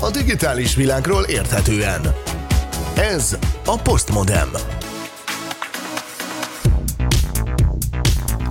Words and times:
a 0.00 0.10
digitális 0.10 0.74
világról 0.74 1.22
érthetően. 1.22 2.00
Ez 2.96 3.38
a 3.64 3.78
Postmodem. 3.78 4.48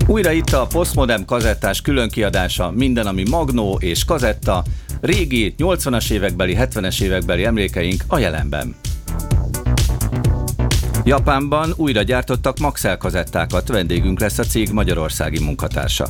Újra 0.08 0.32
itt 0.32 0.52
a 0.52 0.68
Postmodem 0.68 1.26
kazettás 1.26 1.82
különkiadása, 1.82 2.72
minden, 2.72 3.08
ami 3.08 3.24
magnó 3.30 3.78
és 3.82 4.06
kazetta, 4.06 4.64
régi 5.02 5.56
80-as 5.58 6.12
évekbeli, 6.12 6.58
70-es 6.60 7.02
évekbeli 7.02 7.46
emlékeink 7.46 8.04
a 8.08 8.18
jelenben. 8.18 8.76
Japánban 11.06 11.74
újra 11.76 12.02
gyártottak 12.02 12.60
Maxell 12.60 12.98
kazettákat, 12.98 13.68
vendégünk 13.68 14.20
lesz 14.20 14.38
a 14.38 14.44
cég 14.44 14.72
magyarországi 14.72 15.44
munkatársa. 15.44 16.08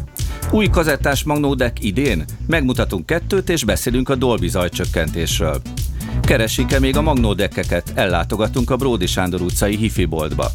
Új 0.52 0.68
kazettás 0.68 1.23
magnódek 1.23 1.84
idén? 1.84 2.23
Megmutatunk 2.48 3.05
kettőt 3.05 3.50
és 3.50 3.64
beszélünk 3.64 4.10
a 4.10 4.16
Dolby 4.16 4.47
zajcsökkentésről. 4.47 5.61
Keresik-e 6.21 6.79
még 6.79 6.97
a 6.97 7.02
magnódekkeket? 7.02 7.92
Ellátogatunk 7.96 8.69
a 8.69 8.75
Bródi 8.75 9.05
Sándor 9.05 9.42
utcai 9.42 9.75
hifi 9.75 10.05
boltba. 10.05 10.52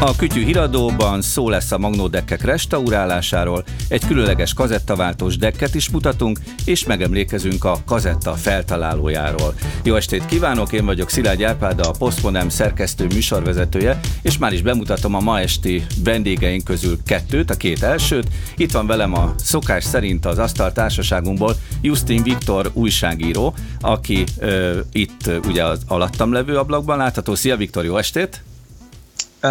A 0.00 0.16
Kütyű 0.16 0.44
híradóban 0.44 1.22
szó 1.22 1.48
lesz 1.48 1.72
a 1.72 1.78
magnódekkek 1.78 2.42
restaurálásáról, 2.44 3.64
egy 3.88 4.06
különleges 4.06 4.54
kazettaváltós 4.54 5.36
dekket 5.36 5.74
is 5.74 5.90
mutatunk, 5.90 6.38
és 6.64 6.84
megemlékezünk 6.84 7.64
a 7.64 7.78
kazetta 7.86 8.32
feltalálójáról. 8.32 9.54
Jó 9.82 9.94
estét 9.94 10.26
kívánok, 10.26 10.72
én 10.72 10.84
vagyok 10.84 11.10
Szilágy 11.10 11.42
Árpád, 11.42 11.80
a 11.80 11.90
Postmodem 11.98 12.48
szerkesztő 12.48 13.06
műsorvezetője, 13.06 14.00
és 14.22 14.38
már 14.38 14.52
is 14.52 14.62
bemutatom 14.62 15.14
a 15.14 15.20
ma 15.20 15.40
esti 15.40 15.86
vendégeink 16.04 16.64
közül 16.64 16.98
kettőt, 17.06 17.50
a 17.50 17.54
két 17.54 17.82
elsőt. 17.82 18.28
Itt 18.56 18.72
van 18.72 18.86
velem 18.86 19.14
a 19.14 19.34
szokás 19.36 19.84
szerint 19.84 20.26
az 20.26 20.38
asztal 20.38 20.72
társaságunkból 20.72 21.56
Justin 21.80 22.22
Viktor 22.22 22.70
újságíró, 22.72 23.54
aki 23.80 24.24
ö, 24.38 24.78
itt 24.92 25.30
ugye 25.46 25.64
az 25.64 25.82
alattam 25.86 26.32
levő 26.32 26.56
ablakban 26.58 26.96
látható. 26.96 27.34
Szia 27.34 27.56
Viktor, 27.56 27.84
jó 27.84 27.96
estét! 27.96 28.42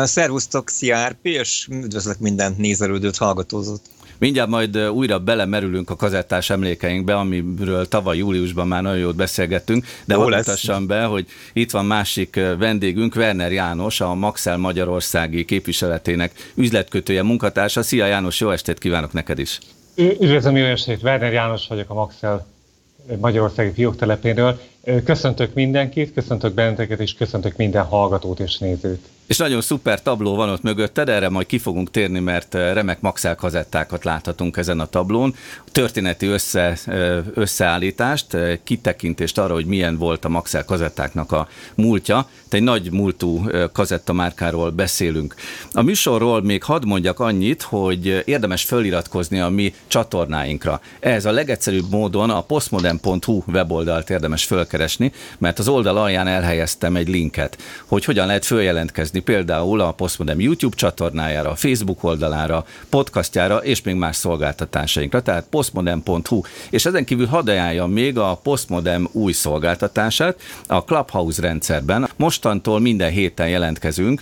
Szervusztok, 0.02 0.70
szia 0.70 1.08
RP, 1.08 1.26
és 1.26 1.68
üdvözlök 1.72 2.20
minden 2.20 2.56
nézelődőt, 2.58 3.18
hallgatózót. 3.18 3.82
Mindjárt 4.18 4.50
majd 4.50 4.78
újra 4.78 5.20
belemerülünk 5.20 5.90
a 5.90 5.96
kazettás 5.96 6.50
emlékeinkbe, 6.50 7.16
amiről 7.16 7.88
tavaly 7.88 8.18
júliusban 8.18 8.68
már 8.68 8.82
nagyon 8.82 8.98
jót 8.98 9.16
beszélgettünk, 9.16 9.86
de 10.06 10.16
hol 10.16 10.36
mutassam 10.36 10.88
be, 10.88 11.04
hogy 11.04 11.26
itt 11.54 11.72
van 11.72 11.86
másik 11.86 12.40
vendégünk, 12.58 13.16
Werner 13.16 13.52
János, 13.52 14.02
a 14.02 14.14
Maxel 14.14 14.58
Magyarországi 14.58 15.46
képviseletének 15.46 16.32
üzletkötője, 16.56 17.24
munkatársa. 17.24 17.84
Szia 17.84 18.06
János, 18.06 18.40
jó 18.40 18.52
estét 18.52 18.80
kívánok 18.80 19.14
neked 19.14 19.40
is! 19.40 19.60
Üdvözlöm, 19.96 20.58
jó 20.58 20.66
estét! 20.66 21.04
Werner 21.04 21.34
János 21.34 21.68
vagyok 21.68 21.90
a 21.90 21.94
Maxel 21.94 22.48
Magyarországi 23.20 23.72
fiók 23.74 23.96
telepéről. 23.96 24.62
Köszöntök 25.06 25.54
mindenkit, 25.54 26.14
köszöntök 26.14 26.54
benneteket, 26.54 27.00
és 27.00 27.14
köszöntök 27.14 27.58
minden 27.58 27.84
hallgatót 27.84 28.40
és 28.40 28.58
nézőt. 28.58 29.00
És 29.28 29.38
nagyon 29.38 29.62
szuper 29.62 30.02
tabló 30.02 30.36
van 30.36 30.50
ott 30.50 30.62
mögötted, 30.62 31.10
erre 31.10 31.30
majd 31.30 31.46
ki 31.46 31.58
fogunk 31.58 31.92
térni, 31.92 32.20
mert 32.20 32.54
remek 32.54 33.02
Maxell 33.02 33.36
kazettákat 33.36 34.04
láthatunk 34.04 34.58
ezen 34.58 34.80
a 34.80 34.86
tablón. 34.86 35.36
Történeti 35.72 36.26
össze, 36.26 36.78
összeállítást, 37.34 38.38
kitekintést 38.64 39.38
arra, 39.38 39.54
hogy 39.54 39.66
milyen 39.66 39.98
volt 39.98 40.26
a 40.26 40.30
Maxell 40.30 40.64
kazettáknak 40.64 41.32
a 41.32 41.48
múltja. 41.76 42.28
Te 42.50 42.58
egy 42.58 42.64
nagy 42.64 42.92
múltú 42.92 43.46
kazetta 43.72 44.14
márkáról 44.14 44.70
beszélünk. 44.70 45.36
A 45.72 45.82
műsorról 45.82 46.42
még 46.42 46.64
hadd 46.64 46.86
mondjak 46.86 47.20
annyit, 47.20 47.62
hogy 47.62 48.24
érdemes 48.26 48.64
föliratkozni 48.64 49.40
a 49.40 49.50
mi 49.50 49.74
csatornáinkra. 49.88 50.82
Ez 51.00 51.26
a 51.26 51.32
legegyszerűbb 51.32 51.90
módon 51.90 52.30
a 52.30 52.42
postmodern.hu 52.42 53.44
weboldalt 53.48 54.10
érdemes 54.10 54.46
fölkeresni, 54.46 55.12
mert 55.38 55.60
az 55.60 55.68
oldal 55.68 55.98
alján 55.98 56.28
elhelyeztem 56.28 56.96
egy 56.96 57.08
linket, 57.08 57.58
hogy 57.86 58.06
hogyan 58.06 58.28
lehet 58.28 58.46
följelentkezni 58.46 59.13
például 59.20 59.82
a 59.82 59.92
Postmodem 59.92 60.40
YouTube 60.40 60.76
csatornájára, 60.76 61.50
a 61.50 61.56
Facebook 61.56 62.04
oldalára, 62.04 62.66
podcastjára 62.90 63.58
és 63.58 63.82
még 63.82 63.96
más 63.96 64.16
szolgáltatásainkra, 64.16 65.22
tehát 65.22 65.48
postmodem.hu. 65.50 66.42
És 66.70 66.86
ezen 66.86 67.06
kívül 67.06 67.26
hadd 67.26 67.50
ajánljam 67.50 67.92
még 67.92 68.18
a 68.18 68.40
Postmodem 68.44 69.10
új 69.12 69.32
szolgáltatását 69.32 70.42
a 70.68 70.84
Clubhouse 70.84 71.42
rendszerben. 71.42 72.10
Mostantól 72.16 72.80
minden 72.80 73.12
héten 73.12 73.50
jelentkezünk, 73.50 74.22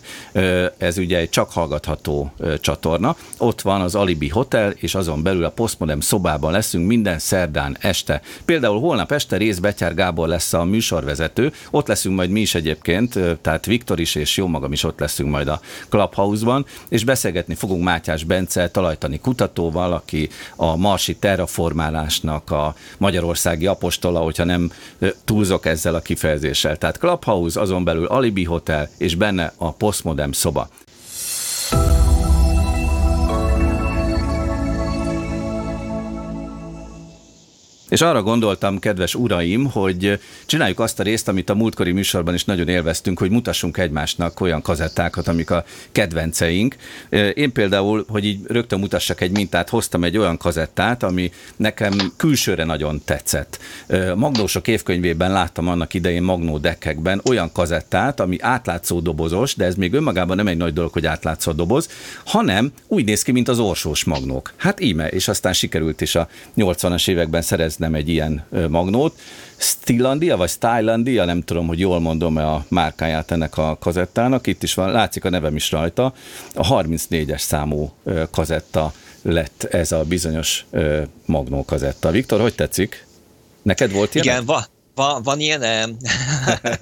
ez 0.77 0.97
ugye 0.97 1.17
egy 1.17 1.29
csak 1.29 1.51
hallgatható 1.51 2.31
csatorna. 2.59 3.15
Ott 3.37 3.61
van 3.61 3.81
az 3.81 3.95
Alibi 3.95 4.27
Hotel, 4.27 4.73
és 4.75 4.95
azon 4.95 5.23
belül 5.23 5.43
a 5.43 5.49
Postmodem 5.49 5.99
szobában 5.99 6.51
leszünk 6.51 6.87
minden 6.87 7.19
szerdán 7.19 7.77
este. 7.79 8.21
Például 8.45 8.79
holnap 8.79 9.11
este 9.11 9.37
rész 9.37 9.57
Betyár 9.57 9.93
Gábor 9.93 10.27
lesz 10.27 10.53
a 10.53 10.63
műsorvezető, 10.63 11.53
ott 11.71 11.87
leszünk 11.87 12.15
majd 12.15 12.29
mi 12.29 12.39
is 12.39 12.55
egyébként, 12.55 13.19
tehát 13.41 13.65
Viktor 13.65 13.99
is 13.99 14.15
és 14.15 14.37
jó 14.37 14.47
magam 14.47 14.71
is 14.71 14.80
is 14.81 14.87
ott 14.87 14.99
leszünk 14.99 15.29
majd 15.29 15.47
a 15.47 15.59
Clubhouse-ban, 15.89 16.65
és 16.89 17.03
beszélgetni 17.03 17.55
fogunk 17.55 17.83
Mátyás 17.83 18.23
Bence 18.23 18.69
talajtani 18.69 19.19
kutatóval, 19.19 19.93
aki 19.93 20.29
a 20.55 20.75
marsi 20.75 21.15
terraformálásnak 21.15 22.51
a 22.51 22.75
magyarországi 22.97 23.67
apostola, 23.67 24.19
hogyha 24.19 24.43
nem 24.43 24.71
túlzok 25.25 25.65
ezzel 25.65 25.95
a 25.95 25.99
kifejezéssel. 25.99 26.77
Tehát 26.77 26.97
Clubhouse, 26.97 27.59
azon 27.59 27.83
belül 27.83 28.05
Alibi 28.05 28.43
Hotel, 28.43 28.89
és 28.97 29.15
benne 29.15 29.53
a 29.57 29.71
Postmodem 29.71 30.31
szoba. 30.31 30.69
És 37.91 38.01
arra 38.01 38.23
gondoltam, 38.23 38.79
kedves 38.79 39.15
uraim, 39.15 39.65
hogy 39.65 40.19
csináljuk 40.45 40.79
azt 40.79 40.99
a 40.99 41.03
részt, 41.03 41.27
amit 41.27 41.49
a 41.49 41.55
múltkori 41.55 41.91
műsorban 41.91 42.33
is 42.33 42.45
nagyon 42.45 42.67
élveztünk, 42.67 43.19
hogy 43.19 43.29
mutassunk 43.29 43.77
egymásnak 43.77 44.39
olyan 44.39 44.61
kazettákat, 44.61 45.27
amik 45.27 45.49
a 45.49 45.63
kedvenceink. 45.91 46.75
Én 47.33 47.51
például, 47.51 48.05
hogy 48.09 48.25
így 48.25 48.39
rögtön 48.47 48.79
mutassak 48.79 49.21
egy 49.21 49.31
mintát, 49.31 49.69
hoztam 49.69 50.03
egy 50.03 50.17
olyan 50.17 50.37
kazettát, 50.37 51.03
ami 51.03 51.31
nekem 51.55 51.93
külsőre 52.17 52.63
nagyon 52.63 53.01
tetszett. 53.05 53.59
Magnósok 54.15 54.67
évkönyvében 54.67 55.31
láttam 55.31 55.67
annak 55.67 55.93
idején 55.93 56.23
Magnó 56.23 56.57
deckekben 56.57 57.21
olyan 57.29 57.51
kazettát, 57.51 58.19
ami 58.19 58.37
átlátszó 58.41 58.99
dobozos, 58.99 59.55
de 59.55 59.65
ez 59.65 59.75
még 59.75 59.93
önmagában 59.93 60.35
nem 60.35 60.47
egy 60.47 60.57
nagy 60.57 60.73
dolog, 60.73 60.91
hogy 60.91 61.05
átlátszó 61.05 61.51
doboz, 61.51 61.89
hanem 62.25 62.71
úgy 62.87 63.05
néz 63.05 63.21
ki, 63.21 63.31
mint 63.31 63.47
az 63.47 63.59
orsós 63.59 64.03
magnók. 64.03 64.53
Hát 64.57 64.79
íme, 64.79 65.07
és 65.07 65.27
aztán 65.27 65.53
sikerült 65.53 66.01
is 66.01 66.15
a 66.15 66.27
80-as 66.57 67.09
években 67.09 67.41
szerezni 67.41 67.79
nem 67.81 67.95
egy 67.95 68.09
ilyen 68.09 68.45
magnót. 68.69 69.19
Stilandia, 69.57 70.37
vagy 70.37 70.49
Stylandia, 70.49 71.25
nem 71.25 71.41
tudom, 71.41 71.67
hogy 71.67 71.79
jól 71.79 71.99
mondom-e 71.99 72.47
a 72.47 72.65
márkáját 72.67 73.31
ennek 73.31 73.57
a 73.57 73.77
kazettának. 73.79 74.47
Itt 74.47 74.63
is 74.63 74.73
van, 74.73 74.91
látszik 74.91 75.25
a 75.25 75.29
nevem 75.29 75.55
is 75.55 75.71
rajta. 75.71 76.13
A 76.55 76.67
34-es 76.67 77.39
számú 77.39 77.91
kazetta 78.31 78.93
lett 79.21 79.63
ez 79.63 79.91
a 79.91 80.03
bizonyos 80.03 80.65
magnó 81.25 81.65
kazetta. 81.65 82.11
Viktor, 82.11 82.41
hogy 82.41 82.55
tetszik? 82.55 83.05
Neked 83.61 83.91
volt 83.91 84.15
ilyen? 84.15 84.25
Igen, 84.25 84.45
va, 84.45 84.65
van, 84.95 85.23
van 85.23 85.39
ilyen, 85.39 85.97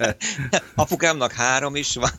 apukámnak 0.74 1.32
három 1.32 1.76
is, 1.76 1.94
van, 1.94 2.10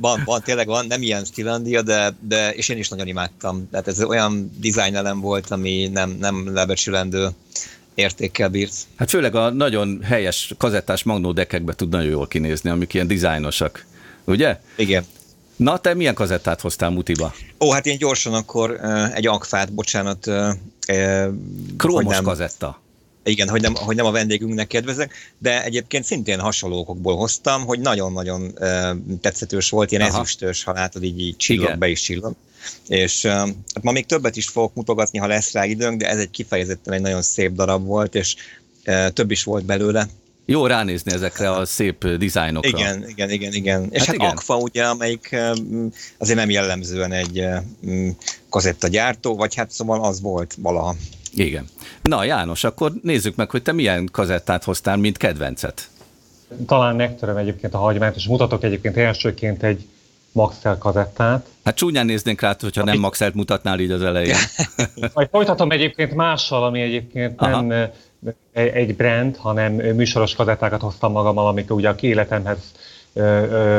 van, 0.00 0.22
van, 0.24 0.42
tényleg 0.42 0.66
van, 0.66 0.86
nem 0.86 1.02
ilyen 1.02 1.24
Stilandia, 1.24 1.82
de, 1.82 2.14
de, 2.20 2.54
és 2.54 2.68
én 2.68 2.78
is 2.78 2.88
nagyon 2.88 3.06
imádtam. 3.06 3.68
Tehát 3.70 3.88
ez 3.88 4.02
olyan 4.02 4.52
dizájnelem 4.58 5.20
volt, 5.20 5.50
ami 5.50 5.88
nem, 5.88 6.16
nem 6.20 6.54
lebecsülendő 6.54 7.28
értékkel 7.94 8.48
bírt. 8.48 8.72
Hát 8.96 9.10
főleg 9.10 9.34
a 9.34 9.50
nagyon 9.50 10.02
helyes 10.02 10.54
kazettás 10.58 11.02
magnódekekbe 11.02 11.74
tud 11.74 11.88
nagyon 11.88 12.10
jól 12.10 12.26
kinézni, 12.26 12.70
amik 12.70 12.94
ilyen 12.94 13.06
dizájnosak. 13.06 13.86
Ugye? 14.24 14.60
Igen. 14.76 15.04
Na, 15.56 15.78
te 15.78 15.94
milyen 15.94 16.14
kazettát 16.14 16.60
hoztál 16.60 16.90
Mutiba? 16.90 17.34
Ó, 17.60 17.70
hát 17.70 17.86
én 17.86 17.98
gyorsan 17.98 18.34
akkor 18.34 18.70
uh, 18.82 19.16
egy 19.16 19.26
ankfát, 19.26 19.72
bocsánat. 19.72 20.26
Uh, 20.26 20.54
Krómos 21.76 22.14
nem, 22.14 22.24
kazetta. 22.24 22.80
Igen, 23.24 23.48
hogy 23.48 23.60
nem, 23.60 23.74
hogy 23.74 23.96
nem 23.96 24.06
a 24.06 24.10
vendégünknek 24.10 24.66
kedvezek, 24.66 25.14
de 25.38 25.64
egyébként 25.64 26.04
szintén 26.04 26.40
hasonlókokból 26.40 27.16
hoztam, 27.16 27.64
hogy 27.64 27.80
nagyon-nagyon 27.80 28.54
tetszetős 29.20 29.70
volt, 29.70 29.90
ilyen 29.90 30.02
Aha. 30.02 30.18
ezüstös, 30.18 30.64
ha 30.64 30.72
látod, 30.72 31.02
így, 31.02 31.20
így 31.20 31.36
csillog, 31.36 31.78
be 31.78 31.88
is 31.88 32.00
csillog. 32.00 32.34
És 32.88 33.26
hát 33.26 33.82
ma 33.82 33.92
még 33.92 34.06
többet 34.06 34.36
is 34.36 34.48
fogok 34.48 34.74
mutogatni, 34.74 35.18
ha 35.18 35.26
lesz 35.26 35.52
rá 35.52 35.64
időnk, 35.64 36.00
de 36.00 36.08
ez 36.08 36.18
egy 36.18 36.30
kifejezetten 36.30 36.92
egy 36.92 37.00
nagyon 37.00 37.22
szép 37.22 37.52
darab 37.52 37.86
volt, 37.86 38.14
és 38.14 38.36
több 39.12 39.30
is 39.30 39.44
volt 39.44 39.64
belőle. 39.64 40.08
Jó 40.46 40.66
ránézni 40.66 41.12
ezekre 41.12 41.50
a 41.50 41.64
szép 41.64 42.08
dizájnokra. 42.08 42.78
Igen, 42.78 43.08
igen, 43.08 43.30
igen, 43.30 43.52
igen. 43.52 43.88
És 43.90 43.98
hát, 43.98 44.06
hát 44.06 44.14
igen. 44.14 44.30
Aqua 44.30 44.56
ugye, 44.56 44.84
amelyik 44.84 45.36
azért 46.18 46.38
nem 46.38 46.50
jellemzően 46.50 47.12
egy 47.12 47.44
kazetta 48.48 48.88
gyártó, 48.88 49.36
vagy 49.36 49.54
hát 49.54 49.70
szóval 49.70 50.04
az 50.04 50.20
volt 50.20 50.54
valaha. 50.58 50.96
Igen. 51.34 51.66
Na 52.02 52.24
János, 52.24 52.64
akkor 52.64 52.92
nézzük 53.02 53.36
meg, 53.36 53.50
hogy 53.50 53.62
te 53.62 53.72
milyen 53.72 54.08
kazettát 54.12 54.64
hoztál, 54.64 54.96
mint 54.96 55.16
kedvencet. 55.16 55.88
Talán 56.66 56.96
megtöröm 56.96 57.36
egyébként 57.36 57.74
a 57.74 57.78
hagymányt, 57.78 58.16
és 58.16 58.26
mutatok 58.26 58.64
egyébként 58.64 58.96
elsőként 58.96 59.62
egy 59.62 59.86
Maxell 60.32 60.78
kazettát. 60.78 61.46
Hát 61.64 61.76
csúnyán 61.76 62.06
néznénk 62.06 62.40
rá, 62.40 62.56
hogyha 62.60 62.84
nem 62.84 62.98
Maxelt 62.98 63.34
mutatnál 63.34 63.80
így 63.80 63.90
az 63.90 64.02
elején. 64.02 64.36
Majd 65.14 65.28
folytatom 65.30 65.70
egyébként 65.70 66.14
mással, 66.14 66.64
ami 66.64 66.80
egyébként 66.80 67.40
Aha. 67.40 67.60
nem 67.60 67.90
egy 68.52 68.96
brand, 68.96 69.36
hanem 69.36 69.72
műsoros 69.72 70.34
kazettákat 70.34 70.80
hoztam 70.80 71.12
magammal, 71.12 71.46
amik 71.46 71.74
ugye 71.74 71.88
a 71.88 71.94
életemhez, 72.00 72.72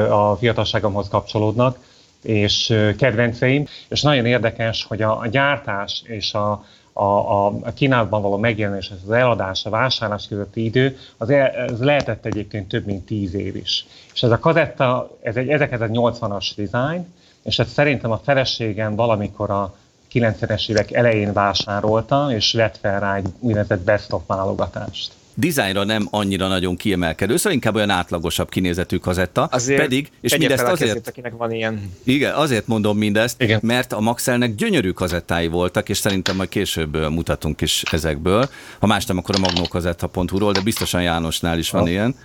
a 0.10 0.36
fiatalságomhoz 0.36 1.08
kapcsolódnak, 1.10 1.78
és 2.22 2.76
kedvenceim, 2.98 3.68
és 3.88 4.02
nagyon 4.02 4.26
érdekes, 4.26 4.86
hogy 4.88 5.02
a 5.02 5.28
gyártás 5.32 6.02
és 6.06 6.34
a, 6.34 6.66
a, 6.94 7.04
a, 7.04 7.74
kínálatban 7.74 8.22
való 8.22 8.38
megjelenés, 8.38 8.92
az 9.06 9.12
eladás, 9.12 9.66
a 9.66 9.70
vásárlás 9.70 10.28
közötti 10.28 10.64
idő, 10.64 10.98
az 11.18 11.30
el, 11.30 11.48
ez 11.48 11.80
lehetett 11.80 12.26
egyébként 12.26 12.68
több 12.68 12.86
mint 12.86 13.06
tíz 13.06 13.34
év 13.34 13.56
is. 13.56 13.86
És 14.14 14.24
ez 14.24 14.32
a 14.32 14.40
kazetta, 14.40 15.18
ez 15.22 15.36
egy 15.36 15.48
1980-as 15.50 16.52
design, 16.56 17.14
és 17.44 17.60
ez 17.60 17.72
szerintem 17.72 18.12
a 18.12 18.22
feleségem 18.24 18.96
valamikor 18.96 19.50
a 19.50 19.76
90-es 20.14 20.70
évek 20.70 20.92
elején 20.92 21.34
vásárolta, 21.34 22.28
és 22.32 22.54
vett 22.54 22.78
fel 22.78 23.00
rá 23.00 23.16
egy 23.16 23.28
úgynevezett 23.40 23.84
best 23.84 24.14
of 24.14 24.22
válogatást 24.28 25.12
dizájnra 25.36 25.84
nem 25.84 26.08
annyira 26.10 26.48
nagyon 26.48 26.76
kiemelkedő, 26.76 27.38
szóval 27.38 27.54
inkább 27.54 27.76
olyan 27.76 27.90
átlagosabb 27.90 28.50
kinézetű 28.50 28.98
kazetta, 28.98 29.44
azért 29.44 29.82
pedig, 29.82 30.12
és 30.22 30.38
mindezt 30.38 30.64
azért, 30.64 30.90
kezét, 30.92 31.08
akinek 31.08 31.34
van 31.38 31.52
ilyen. 31.52 31.92
Igen, 32.04 32.34
azért 32.34 32.68
mondom 32.68 32.98
mindezt, 32.98 33.42
igen. 33.42 33.60
mert 33.64 33.94
a 33.94 34.00
Maxellnek 34.00 34.56
gyönyörű 34.56 34.90
kazettái 34.90 35.48
voltak, 35.48 35.90
és 35.90 35.98
szerintem 35.98 36.36
majd 36.36 36.50
később 36.50 37.10
mutatunk 37.10 37.62
is 37.62 37.84
ezekből. 37.92 38.50
Ha 38.80 38.88
más 38.88 39.06
nem, 39.06 39.18
akkor 39.18 39.36
a 39.36 39.40
magnókazetta.hu-ról, 39.40 40.52
de 40.52 40.62
biztosan 40.62 41.02
Jánosnál 41.02 41.58
is 41.58 41.70
van 41.70 41.82
ha. 41.82 41.90
ilyen. 41.90 42.16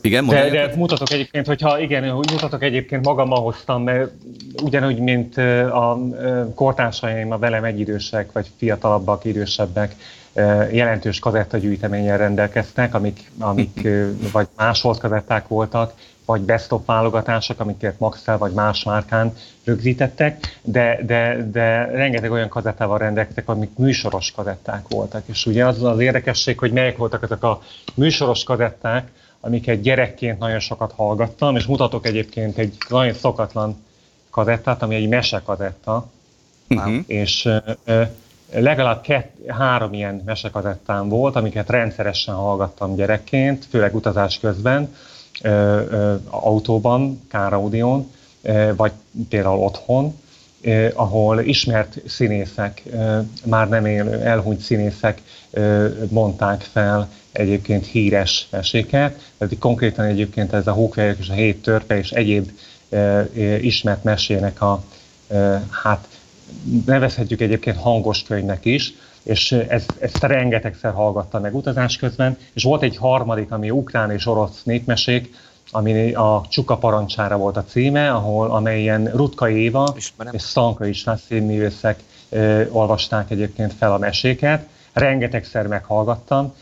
Igen, 0.00 0.26
de, 0.26 0.50
de 0.50 0.72
mutatok 0.76 1.10
egyébként, 1.10 1.46
hogyha 1.46 1.80
igen, 1.80 2.04
mutatok 2.12 2.62
egyébként 2.62 3.04
magammal 3.04 3.40
hoztam, 3.40 3.82
mert 3.82 4.10
ugyanúgy, 4.62 4.98
mint 4.98 5.36
a 5.36 5.98
kortársaim, 6.54 7.32
a 7.32 7.38
velem 7.38 7.64
egyidősek, 7.64 8.32
vagy 8.32 8.46
fiatalabbak, 8.58 9.24
idősebbek, 9.24 9.94
jelentős 10.72 11.18
kazettagyűjteménnyel 11.18 12.18
rendelkeztek, 12.18 12.94
amik, 12.94 13.30
amik 13.38 13.88
vagy 14.32 14.48
másolt 14.56 14.98
kazetták 14.98 15.48
voltak, 15.48 15.92
vagy 16.24 16.40
best 16.40 16.72
of 16.72 16.86
válogatások, 16.86 17.60
amiket 17.60 17.98
Maxell 17.98 18.36
vagy 18.36 18.52
más 18.52 18.84
márkán 18.84 19.32
rögzítettek, 19.64 20.58
de, 20.62 20.98
de, 21.06 21.48
de 21.50 21.84
rengeteg 21.84 22.30
olyan 22.30 22.48
kazettával 22.48 22.98
rendelkeztek, 22.98 23.48
amik 23.48 23.70
műsoros 23.76 24.32
kazetták 24.32 24.88
voltak. 24.88 25.22
És 25.26 25.46
ugye 25.46 25.66
az 25.66 25.82
az 25.82 26.00
érdekesség, 26.00 26.58
hogy 26.58 26.72
melyek 26.72 26.96
voltak 26.96 27.22
ezek 27.22 27.42
a 27.42 27.60
műsoros 27.94 28.44
kazetták, 28.44 29.10
amiket 29.40 29.80
gyerekként 29.80 30.38
nagyon 30.38 30.60
sokat 30.60 30.92
hallgattam, 30.92 31.56
és 31.56 31.66
mutatok 31.66 32.06
egyébként 32.06 32.58
egy 32.58 32.76
nagyon 32.88 33.14
szokatlan 33.14 33.84
kazettát, 34.30 34.82
ami 34.82 34.94
egy 34.94 35.08
mesekazetta, 35.08 36.10
uh-huh. 36.68 36.96
és 37.06 37.48
legalább 38.52 39.00
kett, 39.00 39.36
három 39.46 39.92
ilyen 39.92 40.22
mesekazettám 40.24 41.08
volt, 41.08 41.36
amiket 41.36 41.70
rendszeresen 41.70 42.34
hallgattam 42.34 42.94
gyerekként, 42.94 43.64
főleg 43.70 43.94
utazás 43.94 44.38
közben, 44.38 44.94
ö, 45.42 45.48
ö, 45.48 46.14
autóban, 46.30 47.20
káraudión, 47.28 48.10
vagy 48.76 48.92
például 49.28 49.58
otthon, 49.58 50.14
ahol 50.94 51.40
ismert 51.40 52.00
színészek, 52.06 52.82
már 53.44 53.68
nem 53.68 53.86
élő, 53.86 54.22
elhunyt 54.22 54.60
színészek 54.60 55.22
mondták 56.08 56.60
fel 56.60 57.08
egyébként 57.32 57.86
híres 57.86 58.48
meséket. 58.50 59.32
Tehát 59.38 59.58
konkrétan 59.58 60.04
egyébként 60.04 60.52
ez 60.52 60.66
a 60.66 60.72
Hókvelyek 60.72 61.18
és 61.18 61.28
a 61.28 61.32
Hét 61.32 61.62
Törpe 61.62 61.98
és 61.98 62.10
egyéb 62.10 62.50
ismert 63.60 64.04
mesének 64.04 64.62
a 64.62 64.82
hát 65.70 66.08
nevezhetjük 66.86 67.40
egyébként 67.40 67.76
hangos 67.76 68.22
könyvnek 68.22 68.64
is, 68.64 68.92
és 69.22 69.52
ezt, 69.52 69.92
ezt 70.00 70.22
rengetegszer 70.22 70.92
hallgattam 70.92 71.40
meg 71.40 71.54
utazás 71.54 71.96
közben, 71.96 72.36
és 72.52 72.62
volt 72.62 72.82
egy 72.82 72.96
harmadik, 72.96 73.50
ami 73.50 73.70
ukrán 73.70 74.10
és 74.10 74.26
orosz 74.26 74.62
népmesék, 74.62 75.34
ami 75.70 76.12
a 76.12 76.44
Csuka 76.48 76.76
parancsára 76.76 77.36
volt 77.36 77.56
a 77.56 77.64
címe, 77.64 78.10
ahol 78.10 78.50
amelyen 78.50 79.10
Rutka 79.14 79.50
Éva 79.50 79.94
Ismerem. 79.96 80.34
és 80.34 80.42
Stanka 80.42 80.86
István 80.86 81.16
színművészek 81.16 81.98
ö, 82.28 82.62
olvasták 82.70 83.30
egyébként 83.30 83.72
fel 83.72 83.92
a 83.92 83.98
meséket. 83.98 84.66
Rengetegszer 84.92 85.66
meghallgattam. 85.66 86.54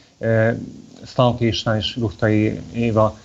Stanka 1.06 1.44
István 1.44 1.76
és 1.76 1.96
Rutka 1.96 2.28
Éva 2.72 3.18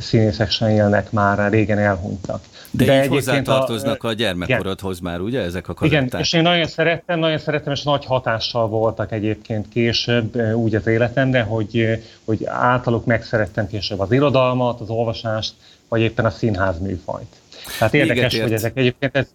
színészek 0.00 0.50
sem 0.50 0.68
élnek 0.68 1.10
már, 1.10 1.50
régen 1.50 1.78
elhunytak. 1.78 2.42
De, 2.70 2.84
De 2.84 3.02
így 3.02 3.08
hozzátartoznak 3.08 4.04
a, 4.04 4.08
a 4.08 4.12
gyermekkorodhoz 4.12 4.98
igen. 4.98 5.10
már, 5.10 5.20
ugye, 5.20 5.40
ezek 5.40 5.68
a 5.68 5.74
kazetták? 5.74 6.06
Igen, 6.06 6.20
és 6.20 6.32
én 6.32 6.42
nagyon 6.42 6.66
szerettem, 6.66 7.18
nagyon 7.18 7.38
szerettem, 7.38 7.72
és 7.72 7.82
nagy 7.82 8.04
hatással 8.04 8.68
voltak 8.68 9.12
egyébként 9.12 9.68
később 9.68 10.54
úgy 10.54 10.74
az 10.74 10.86
életemre, 10.86 11.42
hogy, 11.42 12.02
hogy 12.24 12.44
általuk 12.46 13.04
megszerettem 13.04 13.66
később 13.66 14.00
az 14.00 14.12
irodalmat, 14.12 14.80
az 14.80 14.88
olvasást, 14.88 15.54
vagy 15.88 16.00
éppen 16.00 16.24
a 16.24 16.30
színház 16.30 16.80
műfajt. 16.80 17.36
Tehát 17.78 17.94
érdekes, 17.94 18.40
hogy 18.40 18.52
ezek 18.52 18.76
egyébként, 18.76 19.16
ez, 19.16 19.26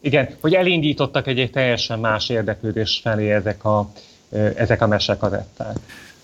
igen, 0.00 0.28
hogy 0.40 0.54
elindítottak 0.54 1.26
egy, 1.26 1.38
egy 1.38 1.50
teljesen 1.50 1.98
más 1.98 2.28
érdeklődés 2.28 3.00
felé 3.02 3.32
ezek 3.32 3.64
a, 3.64 3.90
ezek 4.56 4.82
a 4.82 4.86
mesekazetták. 4.86 5.76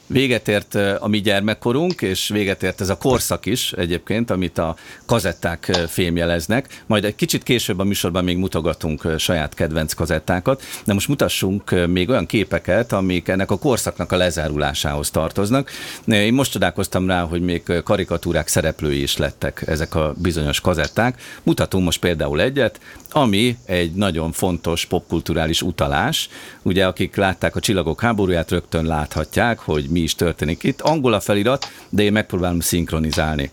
Véget 0.07 0.49
ért 0.49 0.75
a 0.75 1.09
mi 1.09 1.21
gyermekkorunk, 1.21 2.03
és 2.03 2.29
véget 2.29 2.63
ért 2.63 2.81
ez 2.81 2.89
a 2.89 2.97
korszak 2.97 3.47
is 3.47 3.73
egyébként, 3.73 4.31
amit 4.31 4.59
a 4.59 4.77
kazetták 5.07 5.65
fémjeleznek. 5.89 6.83
Majd 6.87 7.05
egy 7.05 7.15
kicsit 7.15 7.43
később 7.43 7.79
a 7.79 7.85
műsorban 7.85 8.25
még 8.25 8.37
mutogatunk 8.37 9.09
saját 9.19 9.55
kedvenc 9.55 9.93
kazettákat, 9.93 10.63
de 10.85 10.93
most 10.93 11.09
mutassunk 11.09 11.87
még 11.87 12.09
olyan 12.09 12.27
képeket, 12.27 12.93
amik 12.93 13.29
ennek 13.29 13.51
a 13.51 13.59
korszaknak 13.59 14.13
a 14.13 14.17
lezárulásához 14.17 15.11
tartoznak. 15.11 15.71
Én 16.07 16.33
most 16.33 16.53
csodálkoztam 16.53 17.07
rá, 17.07 17.23
hogy 17.23 17.41
még 17.41 17.63
karikatúrák 17.85 18.49
szereplői 18.49 19.03
is 19.03 19.17
lettek 19.17 19.65
ezek 19.67 19.95
a 19.95 20.15
bizonyos 20.17 20.61
kazetták. 20.61 21.21
Mutatunk 21.43 21.85
most 21.85 22.01
például 22.01 22.41
egyet, 22.41 22.81
ami 23.11 23.57
egy 23.65 23.93
nagyon 23.93 24.33
fontos 24.33 24.85
popkulturális 24.87 25.63
utalás. 25.63 26.29
Ugye, 26.63 26.87
akik 26.87 27.17
látták 27.17 27.57
a 27.57 27.61
Csillagok 27.61 28.01
háborúját, 28.01 28.51
rögtön 28.51 28.85
láthatják, 28.85 29.59
hogy 29.59 29.89
mi 29.95 30.01
is 30.01 30.15
történik 30.15 30.63
itt. 30.63 30.81
Angol 30.81 31.13
a 31.13 31.21
felirat, 31.21 31.67
de 31.89 32.03
én 32.03 32.13
megpróbálom 32.13 32.61
szinkronizálni. 32.61 33.51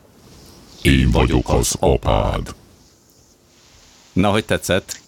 Én 0.82 1.12
vagyok 1.12 1.50
az 1.50 1.76
apád. 1.80 2.56
Na, 4.14 4.30
hogy 4.30 4.46
tetszett? 4.46 5.00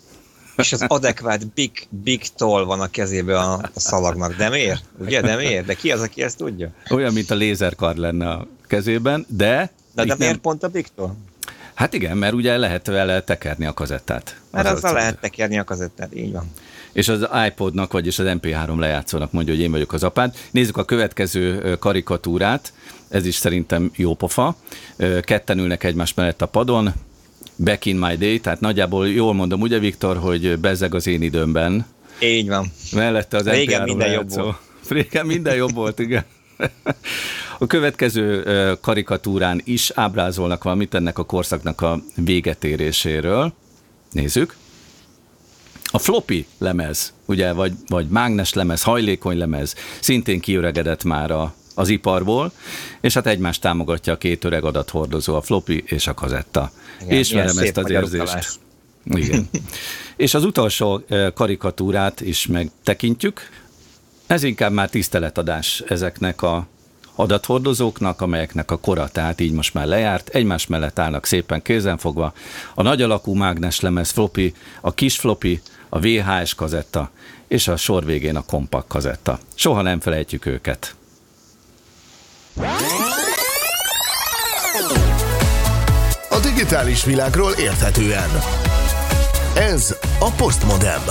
És 0.58 0.74
az 0.74 0.84
adekvát 0.88 1.48
Big, 1.48 1.88
Big 1.90 2.22
Toll 2.36 2.66
van 2.66 2.82
a 2.82 2.88
kezében 2.88 3.36
a, 3.36 3.54
a 3.54 3.80
szalagnak. 3.80 4.36
De 4.36 4.50
miért? 4.50 4.84
Ugye, 5.00 5.22
de 5.22 5.36
miért? 5.36 5.66
De 5.66 5.74
ki 5.74 5.92
az, 5.92 6.02
aki 6.02 6.22
ezt 6.22 6.38
tudja? 6.38 6.72
Olyan, 6.90 7.14
mint 7.14 7.32
a 7.32 7.36
lézerkard 7.36 7.98
lenne 7.98 8.30
a 8.30 8.48
kezében, 8.68 9.26
de... 9.30 9.72
De, 9.96 10.04
de 10.04 10.16
miért 10.18 10.20
nem... 10.32 10.42
pont 10.42 10.64
a 10.64 10.68
Big 10.68 10.88
Toll? 10.96 11.14
Hát 11.74 11.94
igen, 11.94 12.18
mert 12.18 12.34
ugye 12.34 12.58
lehet 12.58 12.88
vele 12.88 13.22
tekerni 13.22 13.66
a 13.66 13.74
kazettát. 13.74 14.42
Mert 14.52 14.68
az 14.68 14.74
azzal 14.74 14.94
lehet 14.94 15.20
tekerni 15.20 15.58
a 15.60 15.64
kazettát, 15.64 16.16
így 16.16 16.32
van. 16.32 16.52
És 16.94 17.08
az 17.08 17.28
iPodnak, 17.48 17.92
vagyis 17.92 18.20
az 18.20 18.26
MP3 18.30 18.80
lejátszónak 18.80 19.32
mondja, 19.32 19.54
hogy 19.54 19.64
én 19.64 19.72
vagyok 19.72 19.94
az 19.94 20.04
apád. 20.04 20.36
Nézzük 20.52 20.78
a 20.78 20.84
következő 20.84 21.76
karikatúrát, 21.80 22.74
ez 23.10 23.26
is 23.26 23.36
szerintem 23.36 23.92
jó 23.96 24.14
pofa. 24.14 24.56
Ketten 25.22 25.60
ülnek 25.60 25.84
egymás 25.84 26.14
mellett 26.14 26.42
a 26.42 26.46
padon, 26.46 26.94
back 27.58 27.86
in 27.86 27.96
my 27.96 28.16
day, 28.16 28.40
tehát 28.40 28.60
nagyjából 28.60 29.10
jól 29.10 29.34
mondom, 29.34 29.62
ugye 29.62 29.80
Viktor, 29.80 30.18
hogy 30.18 30.60
bezeg 30.60 30.96
az 30.96 31.08
én 31.08 31.22
időmben. 31.22 31.86
Így 32.20 32.48
van. 32.48 32.72
Mellette 32.92 33.38
az 33.38 33.48
Régen 33.48 33.82
MP3 33.82 33.86
minden 33.86 34.08
lejátszó. 34.08 34.38
jobb 34.38 34.46
volt. 34.46 34.58
Régen 34.90 35.26
minden 35.26 35.56
jobb 35.56 35.74
volt, 35.74 36.00
igen. 36.00 36.26
A 37.60 37.68
következő 37.68 38.44
karikatúrán 38.82 39.62
is 39.64 39.92
ábrázolnak 39.96 40.64
valamit 40.64 40.94
ennek 40.94 41.18
a 41.18 41.24
korszaknak 41.24 41.82
a 41.82 42.00
végetéréséről. 42.16 43.54
Nézzük. 44.12 44.56
A 45.96 46.00
floppy 46.00 46.46
lemez, 46.58 47.14
ugye, 47.26 47.52
vagy, 47.52 47.74
vagy 47.88 48.08
mágnes 48.08 48.54
lemez, 48.54 48.84
hajlékony 48.84 49.38
lemez, 49.38 49.76
szintén 50.00 50.40
kiöregedett 50.40 51.04
már 51.04 51.32
a, 51.32 51.54
az 51.76 51.90
iparból, 51.90 52.52
és 53.02 53.14
hát 53.14 53.28
egymást 53.28 53.62
támogatja 53.62 54.14
a 54.14 54.18
két 54.18 54.44
öreg 54.44 54.64
adathordozó, 54.64 55.36
a 55.36 55.42
floppy 55.42 55.84
és 55.86 56.08
a 56.08 56.14
kazetta. 56.14 56.72
Igen, 57.02 57.18
és 57.18 57.32
velem 57.34 57.58
ezt 57.58 57.78
az 57.78 57.90
érzést. 57.90 58.60
Igen. 59.04 59.50
és 60.16 60.34
az 60.34 60.44
utolsó 60.44 61.02
karikatúrát 61.34 62.22
is 62.22 62.48
megtekintjük. 62.48 63.50
Ez 64.28 64.44
inkább 64.44 64.72
már 64.72 64.90
tiszteletadás 64.90 65.84
ezeknek 65.88 66.42
a 66.42 66.68
adathordozóknak, 67.16 68.22
amelyeknek 68.22 68.72
a 68.72 68.78
kora, 68.78 69.08
tehát 69.08 69.42
így 69.42 69.52
most 69.52 69.74
már 69.74 69.88
lejárt, 69.88 70.30
egymás 70.30 70.68
mellett 70.68 71.00
állnak 71.00 71.26
szépen 71.26 71.62
kézenfogva. 71.62 72.34
A 72.74 72.82
nagy 72.82 73.02
alakú 73.02 73.34
mágneslemez 73.34 74.10
floppy, 74.10 74.54
a 74.82 74.94
kis 74.94 75.18
floppy, 75.18 75.62
a 75.94 76.00
VHS 76.00 76.56
kazetta, 76.56 77.10
és 77.48 77.68
a 77.68 77.78
sor 77.78 78.06
végén 78.06 78.36
a 78.36 78.42
kompakt 78.42 78.88
kazetta. 78.88 79.40
Soha 79.56 79.82
nem 79.82 80.00
felejtjük 80.00 80.46
őket. 80.46 80.96
A 86.30 86.40
digitális 86.42 87.04
világról 87.04 87.52
érthetően. 87.52 88.30
Ez 89.56 89.96
a 90.20 90.32
Postmodem. 90.32 91.02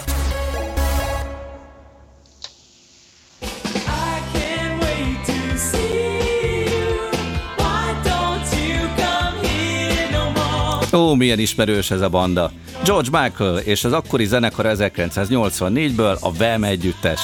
Ó, 10.92 11.14
milyen 11.14 11.38
ismerős 11.38 11.90
ez 11.90 12.00
a 12.00 12.08
banda. 12.08 12.50
George 12.84 13.20
Michael 13.20 13.58
és 13.58 13.84
az 13.84 13.92
akkori 13.92 14.24
zenekar 14.24 14.66
1984-ből 14.68 16.20
a 16.20 16.32
Vem 16.32 16.64
együttes. 16.64 17.20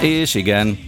És 0.00 0.34
igen, 0.34 0.78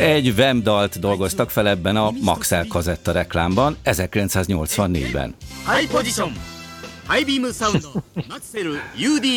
egy 0.00 0.34
Vem 0.34 0.62
dalt 0.62 0.98
dolgoztak 0.98 1.50
fel 1.50 1.68
ebben 1.68 1.96
a 1.96 2.10
Maxell 2.20 2.66
kazetta 2.66 3.12
reklámban 3.12 3.76
1984-ben. 3.84 5.34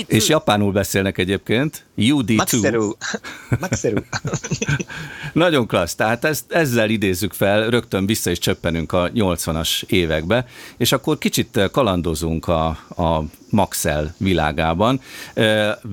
És 0.08 0.28
japánul 0.28 0.72
beszélnek 0.72 1.18
egyébként. 1.18 1.86
UD2. 1.98 2.36
Maxeru. 2.36 2.94
Nagyon 5.34 5.68
klassz. 5.68 5.96
Tehát 5.96 6.26
ezt, 6.26 6.52
ezzel 6.52 6.90
idézzük 6.90 7.34
fel, 7.34 7.70
rögtön 7.70 8.06
vissza 8.06 8.32
is 8.32 8.38
csöppenünk 8.38 8.92
a 8.92 9.12
80-as 9.12 9.84
évekbe, 9.88 10.46
és 10.78 10.92
akkor 10.92 11.18
kicsit 11.18 11.60
kalandozunk 11.72 12.48
a, 12.48 12.68
a 12.96 13.24
Maxell 13.50 14.14
világában. 14.18 15.02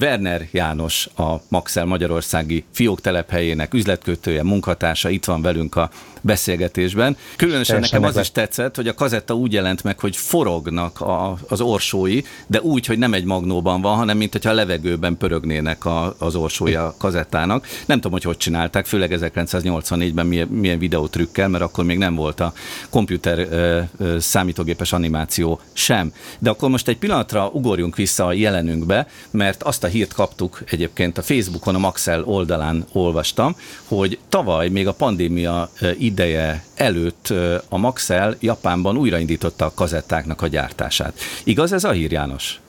Werner 0.00 0.48
János, 0.50 1.08
a 1.16 1.34
Maxell 1.48 1.84
Magyarországi 1.84 2.64
fiók 2.72 3.00
telephelyének 3.00 3.74
üzletkötője, 3.74 4.42
munkatársa 4.42 5.08
itt 5.08 5.24
van 5.24 5.42
velünk 5.42 5.76
a 5.76 5.90
beszélgetésben. 6.20 7.16
Különösen 7.36 7.74
Teljesen 7.74 8.00
nekem 8.00 8.16
az 8.16 8.26
is 8.26 8.32
tetszett, 8.32 8.76
hogy 8.76 8.88
a 8.88 8.94
kazetta 8.94 9.34
úgy 9.34 9.52
jelent 9.52 9.82
meg, 9.82 9.98
hogy 9.98 10.16
forognak 10.16 11.00
a, 11.00 11.38
az 11.48 11.60
orsói, 11.60 12.22
de 12.46 12.60
úgy, 12.60 12.86
hogy 12.86 12.98
nem 12.98 13.14
egy 13.14 13.24
magnóban 13.24 13.80
van, 13.80 13.96
hanem 13.96 14.16
mint 14.16 14.32
hogyha 14.32 14.50
a 14.50 14.54
levegőben 14.54 15.16
pörögnének 15.16 15.84
a, 15.84 16.14
az 16.18 16.34
orsói 16.34 16.74
a 16.74 16.94
kazettának. 16.98 17.66
Nem 17.86 17.96
tudom, 17.96 18.12
hogy 18.12 18.22
hogy 18.22 18.36
csinálták, 18.36 18.86
főleg 18.86 19.18
1984-ben 19.20 20.26
milyen, 20.26 20.48
milyen 20.48 20.78
videótrükkel, 20.78 21.48
mert 21.48 21.64
akkor 21.64 21.84
még 21.84 21.98
nem 21.98 22.14
volt 22.14 22.40
a 22.40 22.52
komputer 22.90 23.38
ö, 23.38 23.80
ö, 23.98 24.18
számítógépes 24.18 24.92
animáció 24.92 25.60
sem. 25.72 26.12
De 26.38 26.50
akkor 26.50 26.68
most 26.68 26.88
egy 26.88 26.98
pillanatra 26.98 27.50
ugorjunk 27.52 27.96
vissza 27.96 28.26
a 28.26 28.32
jelenünkbe, 28.32 29.06
mert 29.30 29.62
azt 29.62 29.84
a 29.84 29.86
hírt 29.86 30.12
kaptuk 30.12 30.62
egyébként 30.70 31.18
a 31.18 31.22
Facebookon, 31.22 31.74
a 31.74 31.78
Maxell 31.78 32.22
oldalán 32.22 32.84
olvastam, 32.92 33.56
hogy 33.84 34.18
tavaly 34.28 34.68
még 34.68 34.86
a 34.86 34.92
pandémia 34.92 35.70
ideje 36.10 36.64
előtt 36.74 37.32
a 37.68 37.76
Maxell 37.76 38.36
Japánban 38.40 38.96
újraindította 38.96 39.64
a 39.64 39.72
kazettáknak 39.74 40.42
a 40.42 40.46
gyártását. 40.46 41.12
Igaz 41.44 41.72
ez 41.72 41.84
a 41.84 41.90
hír, 41.90 42.12
János? 42.12 42.60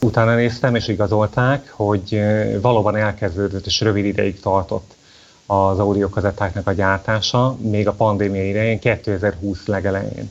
Utána 0.00 0.34
néztem, 0.34 0.74
és 0.74 0.88
igazolták, 0.88 1.70
hogy 1.70 2.20
valóban 2.60 2.96
elkezdődött, 2.96 3.66
és 3.66 3.80
rövid 3.80 4.04
ideig 4.04 4.40
tartott 4.40 4.94
az 5.46 5.78
audiokazettáknak 5.78 6.66
a 6.66 6.72
gyártása, 6.72 7.56
még 7.60 7.88
a 7.88 7.92
pandémia 7.92 8.44
idején, 8.44 8.78
2020 8.78 9.66
legelején. 9.66 10.30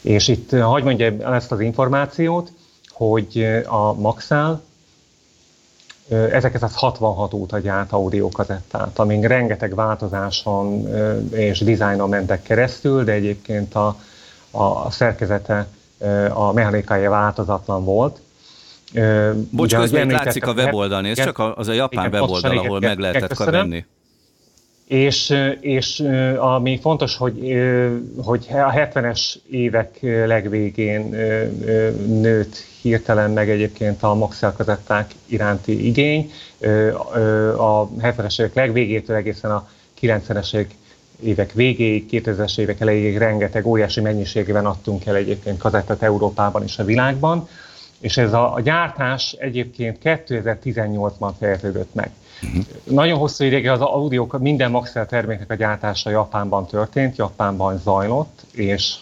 És 0.00 0.28
itt 0.28 0.50
hagyd 0.50 0.84
mondja 0.84 1.34
ezt 1.34 1.52
az 1.52 1.60
információt, 1.60 2.52
hogy 2.88 3.46
a 3.66 3.92
Maxell 3.92 4.60
1966 6.10 7.32
óta 7.32 7.58
gyárt 7.58 7.92
audiokazettát, 7.92 8.98
amin 8.98 9.20
rengeteg 9.20 9.74
változáson 9.74 10.88
és 11.32 11.58
dizájnon 11.58 12.08
mentek 12.08 12.42
keresztül, 12.42 13.04
de 13.04 13.12
egyébként 13.12 13.74
a, 13.74 13.96
a 14.50 14.90
szerkezete, 14.90 15.66
a 16.28 16.52
mechanikája 16.52 17.10
változatlan 17.10 17.84
volt. 17.84 18.20
Bocs, 19.50 19.74
közben 19.74 20.08
látszik 20.08 20.46
a 20.46 20.52
weboldal, 20.52 21.06
ez 21.06 21.16
csak 21.16 21.42
az 21.54 21.68
a 21.68 21.72
japán 21.72 22.06
igen, 22.06 22.20
weboldal, 22.20 22.58
ahol 22.58 22.80
meg 22.80 22.98
lehetett 22.98 23.36
venni. 23.36 23.84
És, 24.86 25.34
és 25.60 26.00
ami 26.36 26.78
fontos, 26.80 27.16
hogy, 27.16 27.38
hogy 28.22 28.46
a 28.48 28.72
70-es 28.72 29.34
évek 29.50 29.98
legvégén 30.26 31.08
nőtt 32.06 32.69
hirtelen 32.82 33.30
meg 33.30 33.50
egyébként 33.50 34.02
a 34.02 34.14
Maxell 34.14 34.52
kazetták 34.52 35.10
iránti 35.26 35.86
igény. 35.86 36.30
A 37.56 37.88
70-es 37.88 38.40
évek 38.40 38.54
legvégétől 38.54 39.16
egészen 39.16 39.50
a 39.50 39.68
90-es 40.00 40.66
évek 41.22 41.52
végéig, 41.52 42.08
2000-es 42.10 42.58
évek 42.58 42.80
elejéig 42.80 43.18
rengeteg 43.18 43.66
óriási 43.66 44.00
mennyiségben 44.00 44.66
adtunk 44.66 45.06
el 45.06 45.14
egyébként 45.14 45.58
kazettát 45.58 46.02
Európában 46.02 46.62
és 46.62 46.78
a 46.78 46.84
világban, 46.84 47.48
és 48.00 48.16
ez 48.16 48.32
a, 48.32 48.54
a 48.54 48.60
gyártás 48.60 49.32
egyébként 49.38 49.98
2018-ban 50.04 51.30
fejeződött 51.38 51.94
meg. 51.94 52.10
Uh-huh. 52.42 52.64
Nagyon 52.84 53.18
hosszú 53.18 53.44
ideig 53.44 53.68
az 53.68 53.80
audio, 53.80 54.26
minden 54.38 54.70
Maxell 54.70 55.06
terméknek 55.06 55.50
a 55.50 55.54
gyártása 55.54 56.10
Japánban 56.10 56.66
történt, 56.66 57.16
Japánban 57.16 57.78
zajlott, 57.78 58.40
és 58.52 58.94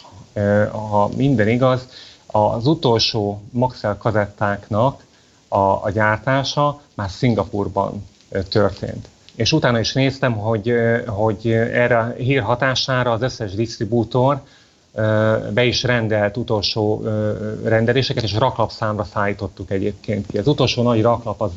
ha 0.70 1.10
minden 1.16 1.48
igaz, 1.48 1.88
az 2.32 2.66
utolsó 2.66 3.42
Maxell 3.50 3.96
kazettáknak 3.96 5.04
a, 5.48 5.58
a 5.58 5.90
gyártása 5.92 6.80
már 6.94 7.10
Szingapurban 7.10 8.06
történt. 8.48 9.08
És 9.34 9.52
utána 9.52 9.78
is 9.78 9.92
néztem, 9.92 10.32
hogy, 10.32 10.72
hogy 11.06 11.50
erre 11.52 11.98
a 11.98 12.12
hír 12.16 12.42
hatására 12.42 13.10
az 13.10 13.22
összes 13.22 13.54
disztribútor 13.54 14.42
be 15.52 15.64
is 15.64 15.82
rendelt 15.82 16.36
utolsó 16.36 17.02
rendeléseket, 17.64 18.22
és 18.22 18.34
raklapszámra 18.34 19.04
szállítottuk 19.04 19.70
egyébként 19.70 20.26
ki. 20.26 20.38
Az 20.38 20.46
utolsó 20.46 20.82
nagy 20.82 21.02
raklap 21.02 21.42
az 21.42 21.50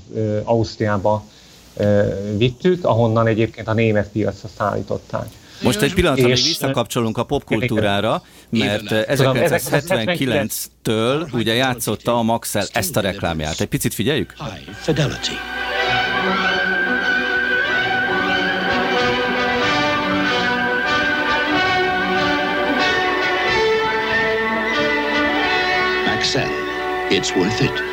Ausztriába 0.44 1.24
vittük, 2.38 2.86
ahonnan 2.86 3.28
egyébként 3.28 3.68
a 3.68 3.74
német 3.74 4.10
piacra 4.10 4.48
szállították. 4.58 5.28
Most 5.62 5.82
egy 5.82 5.94
pillanatra 5.94 6.28
még 6.28 6.36
visszakapcsolunk 6.36 7.18
a 7.18 7.24
popkultúrára, 7.24 8.24
mert 8.50 8.84
1979-től 8.90 11.34
ugye 11.34 11.54
játszotta 11.54 12.18
a 12.18 12.22
Maxell 12.22 12.66
ezt 12.72 12.98
a 12.98 13.02
reklámját. 13.02 13.60
Egy 13.60 13.68
picit 13.68 13.94
figyeljük? 13.94 14.34
Fidelity. 14.82 15.32
Maxell. 26.06 26.50
It's 27.10 27.36
worth 27.36 27.64
it. 27.64 27.91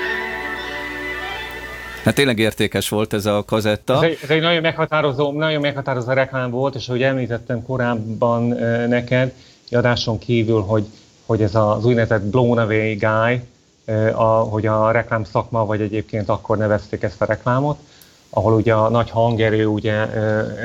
Hát 2.09 2.17
tényleg 2.17 2.39
értékes 2.39 2.89
volt 2.89 3.13
ez 3.13 3.27
a 3.27 3.45
kazetta. 3.47 3.95
Ez 3.95 4.03
egy, 4.03 4.19
ez 4.23 4.31
egy 4.31 4.41
nagyon, 4.41 4.61
meghatározó, 4.61 5.33
nagyon 5.33 5.61
meghatározó 5.61 6.13
reklám 6.13 6.51
volt, 6.51 6.75
és 6.75 6.89
ahogy 6.89 7.03
említettem 7.03 7.63
korábban 7.63 8.43
neked, 8.89 9.33
adáson 9.71 10.19
kívül, 10.19 10.61
hogy, 10.61 10.87
hogy 11.27 11.43
ez 11.43 11.55
az 11.55 11.85
úgynevezett 11.85 12.23
blown 12.23 12.59
away 12.59 12.95
guy, 12.95 13.41
a, 14.13 14.25
hogy 14.25 14.67
a 14.67 14.91
reklám 14.91 15.25
szakma, 15.25 15.67
vagy 15.67 15.81
egyébként 15.81 16.29
akkor 16.29 16.57
nevezték 16.57 17.03
ezt 17.03 17.23
a 17.23 17.25
reklámot, 17.25 17.79
ahol 18.31 18.53
ugye 18.53 18.75
a 18.75 18.89
nagy 18.89 19.11
hangerő 19.11 19.67
ugye 19.67 20.07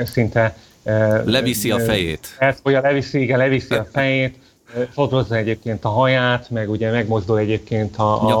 szinte 0.04 0.56
Leviszi 1.24 1.70
a 1.70 1.78
fejét. 1.78 2.36
Ez, 2.38 2.58
hogy 2.62 2.74
a 2.74 2.80
leviszi, 2.80 3.20
igen, 3.20 3.38
leviszi 3.38 3.74
a 3.74 3.86
fejét, 3.92 4.38
fodrozza 4.90 5.36
egyébként 5.36 5.84
a 5.84 5.88
haját, 5.88 6.50
meg 6.50 6.70
ugye 6.70 6.90
megmozdul 6.90 7.38
egyébként 7.38 7.96
a, 7.96 8.28
a, 8.28 8.40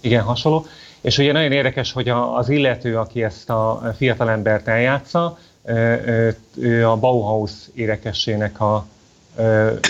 Igen, 0.00 0.22
hasonló. 0.22 0.66
És 1.04 1.18
ugye 1.18 1.32
nagyon 1.32 1.52
érdekes, 1.52 1.92
hogy 1.92 2.08
az 2.08 2.48
illető, 2.48 2.98
aki 2.98 3.22
ezt 3.22 3.50
a 3.50 3.94
fiatalembert 3.96 4.68
eljátsza, 4.68 5.38
ő 6.56 6.88
a 6.88 6.96
Bauhaus 6.96 7.52
énekessének 7.74 8.60
a 8.60 8.86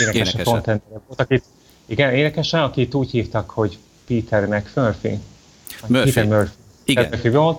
énekese 0.00 0.44
volt, 0.44 0.68
akit, 1.16 1.44
igen, 1.87 2.14
énekese, 2.14 2.62
akit 2.62 2.94
úgy 2.94 3.11
hívtak, 3.11 3.50
hogy 3.50 3.78
Peter 4.06 4.47
McMurphy. 4.47 5.18
Murphy. 5.87 6.12
Peter 6.12 6.26
Murphy. 6.26 6.63
Igen, 6.85 7.11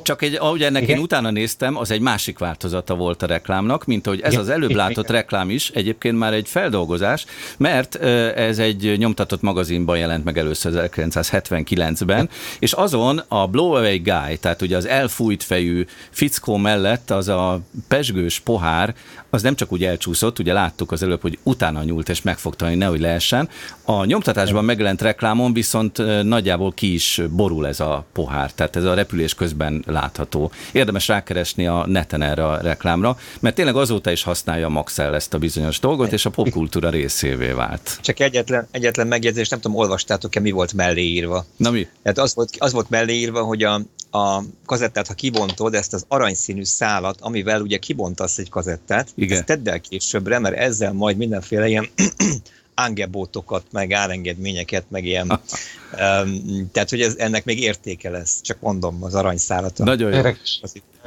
csak 0.04 0.22
egy, 0.22 0.36
ahogy 0.36 0.62
ennek 0.62 0.82
Igen? 0.82 0.98
én 0.98 1.04
utána 1.04 1.32
néztem, 1.32 1.78
az 1.78 1.92
egy 1.92 2.02
másik 2.02 2.38
változata 2.38 2.96
volt 2.96 3.24
a 3.24 3.26
reklámnak, 3.26 3.86
mint 3.86 4.06
hogy 4.06 4.22
ez 4.22 4.32
Igen. 4.32 4.44
az 4.44 4.50
előbb 4.50 4.72
látott 4.72 5.10
reklám 5.10 5.50
is 5.50 5.70
egyébként 5.70 6.18
már 6.18 6.34
egy 6.34 6.48
feldolgozás, 6.48 7.26
mert 7.58 7.96
ez 8.36 8.60
egy 8.60 8.98
nyomtatott 8.98 9.42
magazinban 9.42 9.98
jelent 9.98 10.24
meg 10.24 10.38
először 10.38 10.90
1979-ben, 10.96 12.30
és 12.60 12.74
azon 12.74 13.24
a 13.28 13.48
Blow 13.48 13.72
Away 13.72 13.98
Guy, 13.98 14.38
tehát 14.40 14.62
ugye 14.62 14.78
az 14.78 14.86
elfújt 14.86 15.44
fejű 15.44 15.86
fickó 16.10 16.58
mellett 16.58 17.12
az 17.12 17.28
a 17.28 17.60
pesgős 17.88 18.40
pohár, 18.40 18.96
az 19.36 19.42
nem 19.42 19.56
csak 19.56 19.72
úgy 19.72 19.84
elcsúszott, 19.84 20.40
ugye 20.40 20.54
láttuk 20.54 20.92
az 20.92 21.04
előbb, 21.04 21.22
hogy 21.22 21.40
utána 21.44 21.84
nyúlt 21.84 22.10
és 22.10 22.22
megfogta, 22.22 22.68
hogy 22.68 22.78
nehogy 22.78 23.00
lehessen. 23.00 23.50
A 23.84 24.06
nyomtatásban 24.06 24.66
megjelent 24.66 25.02
reklámon 25.02 25.54
viszont 25.54 26.24
nagyjából 26.24 26.72
ki 26.72 26.94
is 26.94 27.22
borul 27.32 27.68
ez 27.68 27.80
a 27.80 28.06
pohár, 28.14 28.52
tehát 28.52 28.76
ez 28.76 28.84
a 28.84 28.94
repülés 28.94 29.34
közben 29.34 29.84
látható. 29.88 30.52
Érdemes 30.72 31.08
rákeresni 31.08 31.68
a 31.68 31.86
neten 31.88 32.22
erre 32.22 32.48
a 32.48 32.58
reklámra, 32.62 33.18
mert 33.40 33.56
tényleg 33.56 33.76
azóta 33.76 34.12
is 34.12 34.24
használja 34.24 34.70
Maxell 34.70 35.14
ezt 35.14 35.34
a 35.34 35.38
bizonyos 35.38 35.80
dolgot, 35.80 36.12
és 36.12 36.26
a 36.26 36.30
popkultúra 36.30 36.90
részévé 36.90 37.52
vált. 37.52 38.00
Csak 38.02 38.20
egyetlen, 38.20 38.68
egyetlen 38.72 39.08
megjegyzés, 39.08 39.50
nem 39.50 39.60
tudom, 39.60 39.78
olvastátok-e, 39.78 40.40
mi 40.40 40.52
volt 40.52 40.74
mellé 40.74 41.02
írva. 41.02 41.46
Na 41.58 41.72
mi? 41.72 41.88
Tehát 42.04 42.18
az 42.18 42.36
volt, 42.36 42.50
az 42.58 42.74
volt 42.74 42.90
mellé 42.90 43.14
írva, 43.14 43.44
hogy 43.44 43.64
a, 43.64 43.82
a 44.16 44.44
kazettát, 44.66 45.08
ha 45.08 45.14
kibontod, 45.14 45.74
ezt 45.74 45.94
az 45.94 46.06
aranyszínű 46.08 46.64
szálat, 46.64 47.22
amivel 47.22 47.62
ugye 47.62 47.78
kibontasz 47.78 48.38
egy 48.38 48.50
kazettát, 48.50 49.12
Igen. 49.16 49.38
ezt 49.38 49.46
tedd 49.46 49.70
el 49.70 49.80
későbbre, 49.80 50.40
mert 50.40 50.56
ezzel 50.56 50.94
majd 50.94 51.18
mindenféle 51.18 51.68
ilyen 51.68 51.90
angebótokat, 52.76 53.64
meg 53.72 53.92
árengedményeket, 53.92 54.86
meg 54.90 55.06
ilyen. 55.06 55.40
um, 56.00 56.70
tehát, 56.72 56.90
hogy 56.90 57.02
ez, 57.02 57.16
ennek 57.18 57.46
még 57.46 57.62
értéke 57.62 58.10
lesz, 58.10 58.42
csak 58.42 58.58
mondom, 58.60 59.04
az 59.04 59.16
aranyszálat. 59.16 59.78
Nagyon 59.78 60.14
jó. 60.14 60.22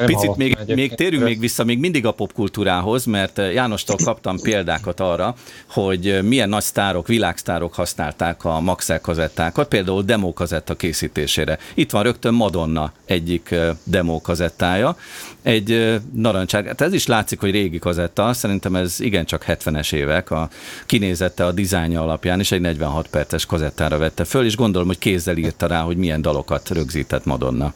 Picit 0.07 0.37
még, 0.37 0.59
még 0.67 0.95
térünk 0.95 1.23
még 1.23 1.41
vissza 1.41 1.65
még 1.65 1.79
mindig 1.79 2.07
a 2.07 2.13
popkultúrához, 2.13 3.05
mert 3.05 3.39
eh, 3.39 3.53
Jánostól 3.53 3.97
kaptam 4.05 4.41
példákat 4.49 5.01
arra, 5.01 5.35
hogy 5.67 6.09
eh, 6.09 6.23
milyen 6.23 6.49
nagy 6.49 6.63
sztárok, 6.63 7.07
világsztárok 7.07 7.75
használták 7.75 8.45
a 8.45 8.61
Maxell 8.61 8.99
kazettákat, 8.99 9.69
például 9.69 10.03
demókazetta 10.03 10.77
készítésére. 10.77 11.59
Itt 11.75 11.91
van 11.91 12.03
rögtön 12.03 12.35
Madonna 12.35 12.93
egyik 13.05 13.51
eh, 13.51 13.77
demókazettája, 13.85 14.97
egy 15.43 16.01
narancsár, 16.15 16.65
hát 16.65 16.81
ez 16.81 16.93
is 16.93 17.07
látszik, 17.07 17.41
hogy 17.41 17.51
régi 17.51 17.79
kazetta, 17.79 18.33
szerintem 18.33 18.77
ez 18.77 19.01
igencsak 19.01 19.45
70-es 19.49 19.93
évek, 19.93 20.31
a 20.31 20.49
kinézette 20.87 21.47
a 21.47 21.53
dizájnja 21.53 22.03
alapján, 22.03 22.39
és 22.41 22.53
egy 22.53 22.61
46 22.61 23.09
perces 23.09 23.47
kazettára 23.47 23.99
vette 23.99 24.25
föl, 24.25 24.45
és 24.45 24.57
gondolom, 24.57 24.78
hogy 24.87 24.99
kézzel 24.99 25.37
írta 25.37 25.67
rá, 25.67 25.81
hogy 25.81 25.97
milyen 25.97 26.23
dalokat 26.23 26.69
rögzített 26.69 27.25
Madonna. 27.25 27.75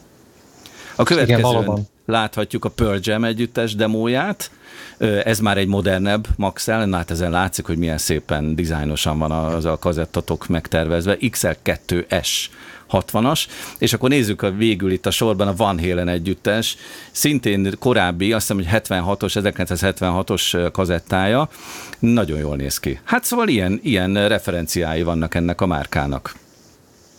A 0.97 1.03
következőn 1.03 1.87
láthatjuk 2.07 2.65
a 2.65 2.69
Pearl 2.69 2.99
Jam 3.01 3.25
együttes 3.25 3.75
demóját, 3.75 4.51
ez 5.25 5.41
már 5.41 5.59
egy 5.59 5.67
modernebb 5.67 6.27
Maxell, 6.37 6.93
hát 6.93 7.11
ezen 7.11 7.31
látszik, 7.31 7.67
hogy 7.67 7.77
milyen 7.77 7.99
szépen 7.99 8.55
dizájnosan 8.55 9.19
van 9.19 9.31
az 9.31 9.65
a 9.65 9.79
kazettatok 9.79 10.47
megtervezve. 10.47 11.17
XL2S 11.21 12.29
60-as, 12.91 13.45
és 13.79 13.93
akkor 13.93 14.09
nézzük 14.09 14.43
a 14.43 14.51
végül 14.51 14.93
itt 14.93 15.07
a 15.07 15.11
sorban 15.11 15.49
a 15.49 15.57
Van 15.57 15.81
Halen 15.81 16.09
együttes, 16.09 16.77
szintén 17.11 17.75
korábbi, 17.79 18.33
azt 18.33 18.53
hiszem, 18.53 18.57
hogy 18.57 18.83
76-os, 18.89 19.53
1976-os 19.55 20.69
kazettája, 20.73 21.49
nagyon 21.99 22.39
jól 22.39 22.57
néz 22.57 22.79
ki. 22.79 23.01
Hát 23.05 23.25
szóval 23.25 23.49
ilyen, 23.49 23.81
ilyen 23.83 24.29
referenciái 24.29 25.03
vannak 25.03 25.35
ennek 25.35 25.61
a 25.61 25.67
márkának 25.67 26.35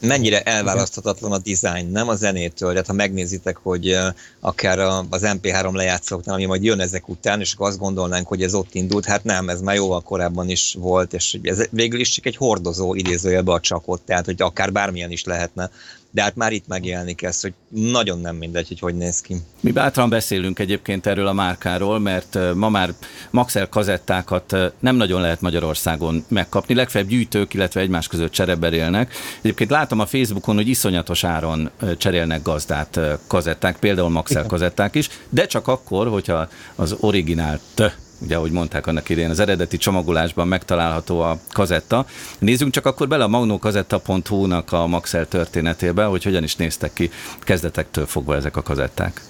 mennyire 0.07 0.41
elválaszthatatlan 0.41 1.31
a 1.31 1.37
design, 1.37 1.91
nem 1.91 2.07
a 2.07 2.15
zenétől. 2.15 2.69
Tehát 2.69 2.87
ha 2.87 2.93
megnézitek, 2.93 3.57
hogy 3.57 3.97
akár 4.39 4.79
az 5.09 5.21
MP3 5.23 5.73
lejátszóknál, 5.73 6.35
ami 6.35 6.45
majd 6.45 6.63
jön 6.63 6.79
ezek 6.79 7.09
után, 7.09 7.39
és 7.39 7.53
akkor 7.53 7.67
azt 7.67 7.79
gondolnánk, 7.79 8.27
hogy 8.27 8.43
ez 8.43 8.53
ott 8.53 8.73
indult, 8.73 9.05
hát 9.05 9.23
nem, 9.23 9.49
ez 9.49 9.61
már 9.61 9.75
jóval 9.75 10.01
korábban 10.01 10.49
is 10.49 10.75
volt, 10.79 11.13
és 11.13 11.39
ez 11.43 11.65
végül 11.69 11.99
is 11.99 12.09
csak 12.09 12.25
egy 12.25 12.35
hordozó 12.35 12.95
idézőjelbe 12.95 13.51
a 13.51 13.59
csakot, 13.59 14.01
tehát 14.01 14.25
hogy 14.25 14.41
akár 14.41 14.71
bármilyen 14.71 15.11
is 15.11 15.23
lehetne 15.23 15.71
de 16.13 16.21
hát 16.21 16.35
már 16.35 16.51
itt 16.51 16.67
megjelenik 16.67 17.21
ez, 17.21 17.41
hogy 17.41 17.53
nagyon 17.69 18.19
nem 18.19 18.35
mindegy, 18.35 18.67
hogy 18.67 18.79
hogy 18.79 18.95
néz 18.95 19.21
ki. 19.21 19.35
Mi 19.59 19.71
bátran 19.71 20.09
beszélünk 20.09 20.59
egyébként 20.59 21.05
erről 21.05 21.27
a 21.27 21.33
márkáról, 21.33 21.99
mert 21.99 22.37
ma 22.55 22.69
már 22.69 22.93
Maxell 23.29 23.67
kazettákat 23.67 24.55
nem 24.79 24.95
nagyon 24.95 25.21
lehet 25.21 25.41
Magyarországon 25.41 26.25
megkapni, 26.27 26.75
legfeljebb 26.75 27.09
gyűjtők, 27.09 27.53
illetve 27.53 27.81
egymás 27.81 28.07
között 28.07 28.31
csereberélnek. 28.31 29.13
Egyébként 29.41 29.69
látom 29.69 29.99
a 29.99 30.05
Facebookon, 30.05 30.55
hogy 30.55 30.67
iszonyatos 30.67 31.23
áron 31.23 31.69
cserélnek 31.97 32.41
gazdát 32.41 32.99
kazetták, 33.27 33.77
például 33.79 34.09
Maxell 34.09 34.45
kazetták 34.45 34.95
is, 34.95 35.09
de 35.29 35.45
csak 35.45 35.67
akkor, 35.67 36.07
hogyha 36.07 36.47
az 36.75 36.95
originált 36.99 37.93
ugye 38.23 38.35
ahogy 38.35 38.51
mondták 38.51 38.87
annak 38.87 39.09
idején, 39.09 39.29
az 39.29 39.39
eredeti 39.39 39.77
csomagolásban 39.77 40.47
megtalálható 40.47 41.21
a 41.21 41.37
kazetta. 41.51 42.05
Nézzünk 42.39 42.71
csak 42.71 42.85
akkor 42.85 43.07
bele 43.07 43.23
a 43.23 43.27
magnókazetta.hu-nak 43.27 44.71
a 44.71 44.87
Maxell 44.87 45.25
történetébe, 45.25 46.03
hogy 46.03 46.23
hogyan 46.23 46.43
is 46.43 46.55
néztek 46.55 46.93
ki 46.93 47.11
kezdetektől 47.39 48.05
fogva 48.05 48.35
ezek 48.35 48.57
a 48.57 48.61
kazetták. 48.61 49.21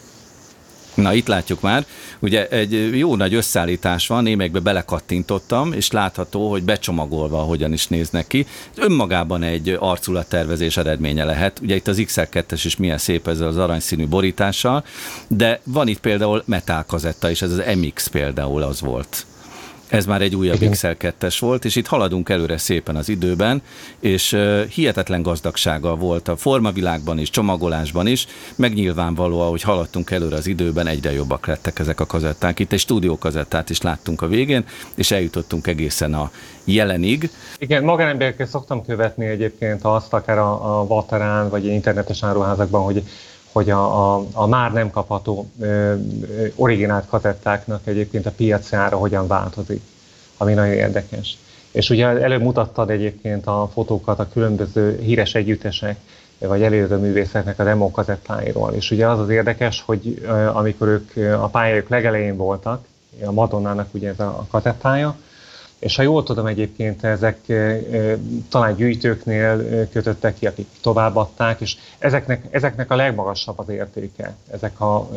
Na, 0.94 1.14
itt 1.14 1.28
látjuk 1.28 1.62
már. 1.62 1.86
Ugye 2.20 2.48
egy 2.48 2.98
jó 2.98 3.16
nagy 3.16 3.34
összeállítás 3.34 4.08
van, 4.08 4.24
némelyekbe 4.24 4.60
belekattintottam, 4.60 5.74
és 5.74 5.92
látható, 5.92 6.50
hogy 6.50 6.64
becsomagolva 6.64 7.38
hogyan 7.38 7.74
is 7.74 7.88
néznek 7.88 8.28
ki. 8.28 8.48
Önmagában 8.76 9.44
egy 9.44 9.78
arculattervezés 9.80 10.78
eredménye 10.78 11.24
lehet. 11.24 11.60
Ugye 11.60 11.76
itt 11.76 11.88
az 11.88 12.04
XL2-es 12.06 12.62
is 12.64 12.78
milyen 12.78 12.98
szép 12.98 13.28
ezzel 13.28 13.48
az 13.48 13.58
aranyszínű 13.58 14.08
borítással, 14.08 14.84
de 15.28 15.60
van 15.64 15.88
itt 15.88 16.00
például 16.00 16.44
metálkazetta 16.46 17.30
is, 17.30 17.42
ez 17.42 17.52
az 17.52 17.64
MX 17.76 18.08
például 18.08 18.62
az 18.62 18.82
volt. 18.82 19.26
Ez 19.88 20.06
már 20.06 20.22
egy 20.22 20.36
újabb 20.36 20.70
XL 20.70 20.88
2 20.98 21.28
volt, 21.40 21.66
és 21.66 21.76
itt 21.76 21.88
haladunk 21.88 22.30
előre 22.30 22.58
szépen 22.58 22.96
az 22.96 23.10
időben, 23.10 23.62
és 24.00 24.38
hihetetlen 24.70 25.22
gazdagsága 25.22 25.96
volt 25.96 26.28
a 26.28 26.36
formavilágban 26.36 27.20
is, 27.20 27.30
csomagolásban 27.30 28.08
is, 28.08 28.28
megnyilvánvalóan, 28.56 29.50
hogy 29.50 29.62
haladtunk 29.62 30.12
előre 30.12 30.36
az 30.36 30.48
időben, 30.48 30.88
egyre 30.88 31.12
jobbak 31.12 31.48
lettek 31.48 31.80
ezek 31.80 32.00
a 32.00 32.06
kazetták. 32.06 32.60
Itt 32.60 32.72
egy 32.72 32.80
stúdiókazettát 32.80 33.70
is 33.70 33.82
láttunk 33.82 34.22
a 34.22 34.28
végén, 34.28 34.66
és 34.96 35.12
eljutottunk 35.12 35.68
egészen 35.68 36.14
a 36.14 36.32
jelenig. 36.64 37.30
Igen, 37.58 37.84
magánemberként 37.84 38.50
szoktam 38.50 38.86
követni 38.86 39.26
egyébként 39.26 39.84
azt, 39.84 40.14
akár 40.14 40.38
a, 40.38 40.80
a 40.80 40.88
Vaterán, 40.88 41.50
vagy 41.50 41.66
internetes 41.66 42.24
áruházakban, 42.24 42.84
hogy 42.84 43.04
hogy 43.54 43.70
a, 43.70 44.16
a, 44.16 44.26
a 44.34 44.48
már 44.48 44.72
nem 44.74 44.92
kapható 44.92 45.50
ö, 45.60 45.94
originált 46.56 47.06
kazettáknak 47.08 47.82
egyébként 47.88 48.26
a 48.26 48.32
piaci 48.32 48.76
ára 48.76 48.98
hogyan 48.98 49.28
változik, 49.28 49.82
ami 50.38 50.54
nagyon 50.54 50.74
érdekes. 50.74 51.38
És 51.72 51.90
ugye 51.90 52.06
előbb 52.06 52.42
mutattad 52.42 52.90
egyébként 52.90 53.48
a 53.48 53.70
fotókat 53.74 54.20
a 54.20 54.28
különböző 54.34 55.00
híres 55.02 55.36
együttesek, 55.36 55.98
vagy 56.38 56.64
előző 56.64 56.98
művészeknek 56.98 57.60
a 57.60 57.64
demo 57.64 57.92
kazettáiról. 57.92 58.72
És 58.72 58.92
ugye 58.92 59.08
az 59.08 59.20
az 59.20 59.30
érdekes, 59.30 59.82
hogy 59.86 60.26
amikor 60.54 60.88
ők 60.88 61.34
a 61.42 61.48
pályájuk 61.48 61.90
legelején 61.90 62.38
voltak, 62.38 62.86
a 63.26 63.32
Madonnának 63.32 63.88
ugye 63.92 64.10
ez 64.10 64.20
a 64.20 64.46
kazettája, 64.52 65.16
és 65.84 65.96
ha 65.96 66.02
jól 66.02 66.24
tudom 66.24 66.46
egyébként, 66.46 67.04
ezek 67.04 67.38
talán 68.50 68.76
gyűjtőknél 68.76 69.88
kötöttek 69.90 70.36
ki, 70.40 70.48
akik 70.48 70.68
továbbadták, 70.82 71.62
és 71.62 71.76
ezeknek, 72.00 72.46
ezeknek 72.50 72.92
a 72.92 72.96
legmagasabb 72.96 73.60
az 73.60 73.70
értéke. 73.70 74.36
Ezek 74.52 74.82
a, 74.82 75.10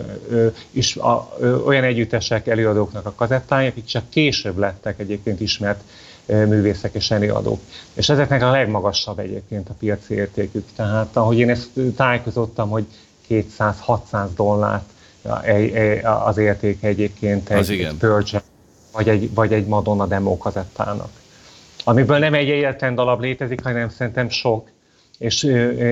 is, 0.70 0.96
a, 0.96 1.37
olyan 1.64 1.85
együttesek, 1.85 2.46
előadóknak 2.46 3.07
a 3.07 3.12
kazettái, 3.12 3.66
akik 3.66 3.85
csak 3.85 4.09
később 4.09 4.59
lettek 4.59 5.00
egyébként 5.00 5.40
ismert 5.40 5.81
művészek 6.26 6.94
és 6.94 7.11
előadók. 7.11 7.61
És 7.92 8.09
ezeknek 8.09 8.42
a 8.42 8.50
legmagasabb 8.50 9.18
egyébként 9.18 9.68
a 9.68 9.74
piaci 9.79 10.14
értékük. 10.14 10.64
Tehát 10.76 11.16
ahogy 11.16 11.38
én 11.38 11.50
ezt 11.50 11.70
tájékozottam, 11.96 12.68
hogy 12.68 12.87
200-600 13.29 14.29
dollárt 14.37 14.90
az 16.26 16.37
értéke 16.38 16.87
egyébként 16.87 17.50
egy, 17.50 17.70
egy 17.70 17.94
Pearl 17.98 18.22
Jam 18.24 18.42
vagy 18.96 19.09
egy, 19.09 19.35
vagy 19.35 19.52
egy 19.52 19.66
Madonna 19.66 20.06
demo 20.06 20.37
kazettának. 20.37 21.11
Amiből 21.85 22.18
nem 22.18 22.35
egy 22.35 22.50
egyetlen 22.50 22.94
dalab 22.94 23.20
létezik, 23.20 23.62
hanem 23.62 23.88
szerintem 23.88 24.28
sok, 24.28 24.68
és 25.18 25.44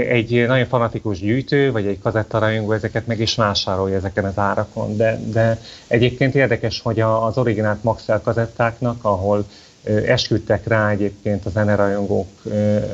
egy 0.08 0.46
nagyon 0.46 0.66
fanatikus 0.66 1.18
gyűjtő, 1.18 1.72
vagy 1.72 1.86
egy 1.86 1.98
kazettarajongó 1.98 2.72
ezeket 2.72 3.06
meg 3.06 3.20
is 3.20 3.34
vásárolja 3.34 3.96
ezeken 3.96 4.24
az 4.24 4.38
árakon. 4.38 4.96
De, 4.96 5.20
de 5.32 5.60
egyébként 5.86 6.34
érdekes, 6.34 6.80
hogy 6.80 7.00
az 7.00 7.38
originált 7.38 7.82
Maxell 7.82 8.20
kazettáknak, 8.20 9.04
ahol 9.04 9.44
esküdtek 10.06 10.66
rá 10.66 10.90
egyébként 10.90 11.46
a 11.46 11.50
zenerajongók 11.50 12.28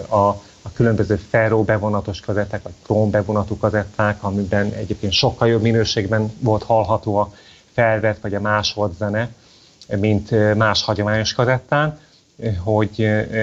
a, 0.08 0.28
a 0.62 0.72
különböző 0.74 1.16
ferro 1.16 1.62
bevonatos 1.62 2.20
kazetták, 2.20 2.62
vagy 2.62 2.72
króm 2.84 3.10
bevonatú 3.10 3.56
kazetták, 3.56 4.22
amiben 4.22 4.72
egyébként 4.72 5.12
sokkal 5.12 5.48
jobb 5.48 5.62
minőségben 5.62 6.32
volt 6.40 6.62
hallható 6.62 7.16
a 7.16 7.32
felvett 7.72 8.20
vagy 8.20 8.34
a 8.34 8.40
másolt 8.40 8.96
zene, 8.96 9.30
mint 9.98 10.54
más 10.56 10.82
hagyományos 10.82 11.32
kazettán, 11.32 11.98
hogy 12.58 13.02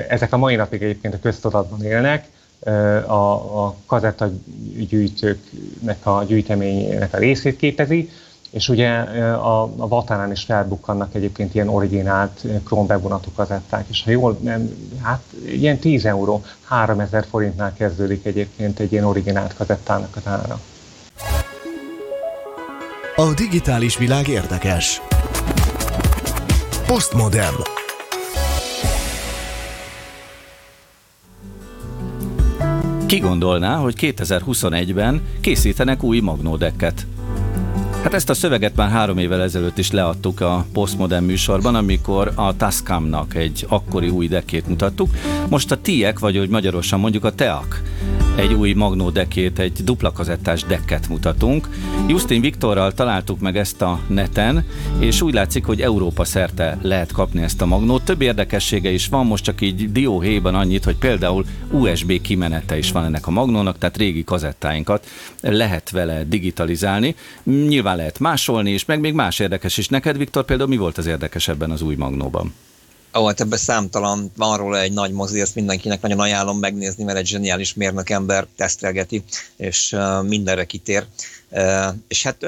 ezek 0.10 0.34
a 0.34 0.38
mai 0.38 0.56
napig 0.56 0.82
egyébként 0.84 1.14
a 1.14 1.20
köztudatban 1.20 1.84
élnek, 1.84 2.28
a, 3.06 3.34
a 3.64 3.76
kazetta 3.86 4.30
gyűjtőknek 4.90 6.06
a 6.06 6.24
gyűjteménynek 6.28 7.14
a 7.14 7.18
részét 7.18 7.56
képezi, 7.56 8.10
és 8.50 8.70
ugye 8.70 8.90
a, 9.32 9.64
a 9.64 9.88
Vatánán 9.88 10.32
is 10.32 10.44
felbukkannak 10.44 11.16
egyébként 11.16 11.56
ilyen 11.56 11.70
originált 11.70 12.46
krónbevonatú 12.64 13.32
kazetták, 13.36 13.86
és 13.90 14.04
ha 14.04 14.12
jól 14.12 14.38
nem, 14.42 14.70
hát 15.02 15.24
ilyen 15.46 15.78
10 15.78 16.06
euró, 16.06 16.44
3000 16.64 17.26
forintnál 17.30 17.74
kezdődik 17.74 18.26
egyébként 18.26 18.80
egy 18.80 18.92
ilyen 18.92 19.04
originált 19.04 19.54
kazettának 19.54 20.16
az 20.16 20.28
ára. 20.28 20.60
A 23.16 23.34
digitális 23.34 23.98
világ 23.98 24.28
érdekes. 24.28 25.02
Postmodern. 26.88 27.56
Ki 33.06 33.20
gondolná, 33.20 33.76
hogy 33.76 33.96
2021-ben 34.00 35.22
készítenek 35.42 36.04
új 36.04 36.20
magnódekket? 36.20 37.06
Hát 38.04 38.14
ezt 38.14 38.30
a 38.30 38.34
szöveget 38.34 38.76
már 38.76 38.90
három 38.90 39.18
évvel 39.18 39.42
ezelőtt 39.42 39.78
is 39.78 39.92
leadtuk 39.92 40.42
a 40.42 40.66
Postmodern 40.74 41.24
műsorban, 41.26 41.76
amikor 41.76 42.32
a 42.36 42.56
Tascamnak 42.56 43.36
egy 43.36 43.66
akkori 43.70 44.10
új 44.10 44.28
dekét 44.28 44.68
mutattuk. 44.68 45.10
Most 45.50 45.72
a 45.72 45.82
TIEK, 45.82 46.20
vagy 46.20 46.38
hogy 46.38 46.50
magyarosan 46.50 47.00
mondjuk 47.00 47.24
a 47.24 47.36
TEAK 47.36 47.82
egy 48.38 48.54
új 48.54 48.74
Magnó 48.74 49.10
dekét, 49.10 49.60
egy 49.60 49.84
dupla 49.84 50.12
kazettás 50.12 50.64
dekket 50.64 51.08
mutatunk. 51.10 51.70
Justin 52.08 52.42
Viktorral 52.42 52.94
találtuk 52.94 53.40
meg 53.40 53.58
ezt 53.58 53.82
a 53.82 54.00
neten, 54.08 54.66
és 55.00 55.22
úgy 55.22 55.34
látszik, 55.34 55.66
hogy 55.66 55.82
Európa 55.82 56.24
szerte 56.24 56.78
lehet 56.82 57.12
kapni 57.12 57.42
ezt 57.42 57.62
a 57.62 57.66
Magnót. 57.66 58.04
Több 58.04 58.22
érdekessége 58.22 58.90
is 58.90 59.08
van, 59.08 59.26
most 59.26 59.44
csak 59.44 59.62
így 59.62 59.92
dióhéjban 59.92 60.56
annyit, 60.56 60.84
hogy 60.84 60.96
például 60.96 61.46
USB 61.72 62.22
kimenete 62.22 62.78
is 62.78 62.92
van 62.92 63.06
ennek 63.06 63.28
a 63.28 63.32
Magnónak, 63.32 63.78
tehát 63.78 63.98
régi 63.98 64.24
kazettáinkat 64.24 65.08
lehet 65.42 65.90
vele 65.90 66.24
digitalizálni. 66.24 67.16
Nyilván 67.44 67.87
lehet 67.96 68.20
másolni 68.20 68.72
is, 68.72 68.86
meg 68.86 69.00
még 69.00 69.14
más 69.14 69.40
érdekes 69.40 69.78
is. 69.78 69.88
Neked, 69.88 70.18
Viktor, 70.18 70.46
például 70.46 70.70
mi 70.70 70.78
volt 70.78 70.98
az 70.98 71.06
érdekes 71.06 71.48
ebben 71.48 71.72
az 71.72 71.82
új 71.82 71.96
Magnóban? 71.96 72.54
Ó, 73.18 73.26
hát 73.26 73.42
ebben 73.42 73.58
számtalan, 73.58 74.32
van 74.36 74.58
róla 74.58 74.80
egy 74.80 74.94
nagy 74.94 75.12
mozi, 75.12 75.42
ezt 75.42 75.56
mindenkinek 75.56 76.02
nagyon 76.02 76.20
ajánlom 76.20 76.60
megnézni, 76.60 77.04
mert 77.04 77.18
egy 77.18 77.28
zseniális 77.28 77.74
mérnök 77.74 78.10
ember 78.10 78.48
tesztelgeti, 78.56 79.24
és 79.58 79.96
mindenre 80.22 80.66
kitér. 80.66 81.06
És 82.08 82.24
hát 82.24 82.46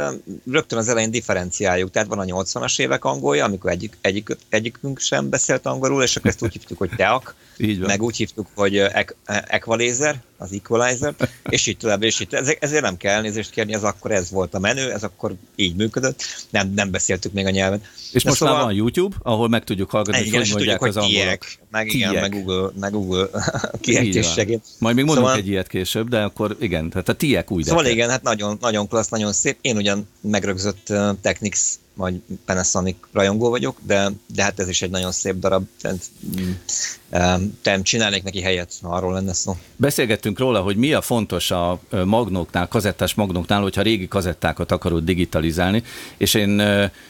rögtön 0.52 0.80
az 0.80 0.90
elején 0.90 1.12
differenciáljuk, 1.12 1.92
tehát 1.92 2.08
van 2.08 2.20
a 2.20 2.24
80-as 2.24 2.80
évek 2.80 3.06
angolja, 3.06 3.46
amikor 3.46 3.72
egyik, 3.72 3.98
egyik, 4.02 4.38
egyikünk 4.50 5.00
sem 5.00 5.30
beszélt 5.30 5.66
angolul, 5.66 6.04
és 6.04 6.16
akkor 6.16 6.30
ezt 6.30 6.44
úgy 6.44 6.52
hívtuk, 6.54 6.78
hogy 6.78 6.90
teak, 6.96 7.36
így 7.58 7.80
meg 7.80 8.02
úgy 8.02 8.16
hívtuk, 8.16 8.48
hogy 8.56 8.78
equalizer, 9.26 10.22
az 10.38 10.52
equalizer, 10.52 11.14
és 11.50 11.68
így 11.68 11.78
tovább, 11.78 12.04
és 12.04 12.20
így 12.20 12.36
ezért 12.60 12.84
nem 12.84 12.98
kell 12.98 13.14
elnézést 13.14 13.50
kérni, 13.50 13.74
ez 13.74 13.84
akkor 13.84 14.12
ez 14.12 14.30
volt 14.32 14.54
a 14.54 14.60
menő, 14.60 14.92
ez 14.92 15.04
akkor 15.04 15.34
így 15.56 15.76
működött, 15.76 16.24
nem, 16.50 16.74
nem 16.76 16.92
beszéltük 16.92 17.34
még 17.34 17.46
a 17.46 17.50
nyelven. 17.50 17.82
És 18.12 18.24
De 18.24 18.30
most 18.30 18.42
szóval, 18.42 18.56
már 18.56 18.64
van 18.64 18.74
YouTube, 18.74 19.16
ahol 19.22 19.48
meg 19.50 19.64
tudjuk 19.64 19.90
hallgatni, 19.90 20.26
igen, 20.26 20.40
hogy 20.40 20.50
mondják 20.50 20.80
tudjuk, 20.80 20.98
az 20.98 21.04
angolok. 21.04 21.46
Meg, 21.72 21.94
igen, 21.94 22.14
meg 22.14 22.32
Google, 22.32 22.72
meg 22.80 22.92
Google 22.92 23.28
kiejtés 23.82 24.32
segít. 24.32 24.66
Majd 24.80 24.96
még 24.96 25.06
mondunk 25.06 25.28
szóval, 25.28 25.42
egy 25.42 25.48
ilyet 25.48 25.68
később, 25.68 26.10
de 26.10 26.22
akkor 26.22 26.56
igen, 26.60 26.90
tehát 26.90 27.10
a 27.10 27.14
tiek 27.14 27.52
úgy. 27.52 27.64
Szóval 27.64 27.86
igen, 27.86 28.10
hát 28.10 28.24
nagyon, 28.24 28.58
nagyon 28.62 28.88
klassz, 28.88 29.10
nagyon 29.10 29.34
szép. 29.34 29.58
Én 29.62 29.76
ugyan 29.78 30.08
megrögzött 30.22 30.88
uh, 30.90 31.10
Technics 31.22 31.60
vagy 31.94 32.22
Panasonic 32.46 32.98
rajongó 33.12 33.50
vagyok, 33.50 33.78
de, 33.86 34.12
de 34.36 34.44
hát 34.44 34.60
ez 34.60 34.70
is 34.70 34.82
egy 34.82 34.90
nagyon 34.90 35.12
szép 35.12 35.36
darab. 35.36 35.66
Tehát, 35.82 35.98
te 37.62 37.82
csinálnék 37.82 38.24
neki 38.24 38.42
helyet, 38.42 38.74
ha 38.82 38.90
arról 38.90 39.14
lenne 39.14 39.34
szó. 39.34 39.58
Beszélgettünk 39.76 40.40
róla, 40.40 40.62
hogy 40.62 40.76
mi 40.76 40.94
a 40.94 41.02
fontos 41.02 41.52
a 41.52 41.80
magnóknál, 42.06 42.68
kazettás 42.68 43.14
magnóknál, 43.14 43.62
hogyha 43.62 43.82
régi 43.82 44.08
kazettákat 44.08 44.72
akarod 44.72 45.04
digitalizálni, 45.04 45.84
és 46.18 46.34
én 46.34 46.62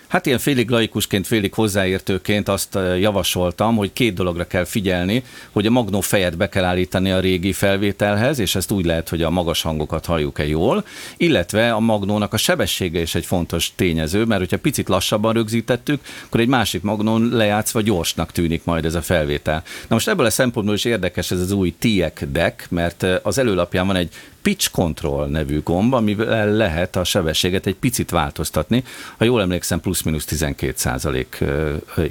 hát 0.07 0.25
ilyen 0.25 0.39
félig 0.39 0.69
laikusként, 0.69 1.27
félig 1.27 1.53
hozzáértőként 1.53 2.49
azt 2.49 2.77
javasoltam, 2.99 3.75
hogy 3.75 3.93
két 3.93 4.13
dologra 4.13 4.47
kell 4.47 4.65
figyelni, 4.65 5.23
hogy 5.51 5.65
a 5.65 5.69
magnó 5.69 6.01
fejet 6.01 6.37
be 6.37 6.49
kell 6.49 6.63
állítani 6.63 7.11
a 7.11 7.19
régi 7.19 7.53
felvételhez, 7.53 8.39
és 8.39 8.55
ezt 8.55 8.71
úgy 8.71 8.85
lehet, 8.85 9.09
hogy 9.09 9.21
a 9.21 9.29
magas 9.29 9.61
hangokat 9.61 10.05
halljuk-e 10.05 10.47
jól, 10.47 10.85
illetve 11.17 11.73
a 11.73 11.79
magnónak 11.79 12.33
a 12.33 12.37
sebessége 12.37 13.01
is 13.01 13.15
egy 13.15 13.25
fontos 13.25 13.71
tényező, 13.75 14.25
mert 14.25 14.39
hogyha 14.39 14.57
picit 14.57 14.87
lassabban 14.87 15.33
rögzítettük, 15.33 16.01
akkor 16.25 16.39
egy 16.39 16.47
másik 16.47 16.81
magnón 16.81 17.29
lejátszva 17.31 17.81
gyorsnak 17.81 18.31
tűnik 18.31 18.63
majd 18.63 18.85
ez 18.85 18.95
a 18.95 19.01
felvétel. 19.01 19.63
Na 19.89 19.95
most 19.95 20.07
ebből 20.07 20.25
a 20.25 20.29
szempontból 20.29 20.75
is 20.75 20.85
érdekes 20.85 21.31
ez 21.31 21.39
az 21.39 21.51
új 21.51 21.75
TIEC 21.79 22.31
deck, 22.31 22.69
mert 22.69 23.03
az 23.03 23.37
előlapján 23.37 23.87
van 23.87 23.95
egy 23.95 24.13
pitch 24.41 24.71
control 24.71 25.27
nevű 25.27 25.61
gomb, 25.63 25.93
amivel 25.93 26.51
lehet 26.51 26.95
a 26.95 27.03
sebességet 27.03 27.65
egy 27.65 27.75
picit 27.75 28.09
változtatni, 28.09 28.83
ha 29.17 29.25
jól 29.25 29.41
emlékszem, 29.41 29.79
plusz-minusz 29.79 30.25
12 30.25 30.73
százalék 30.75 31.43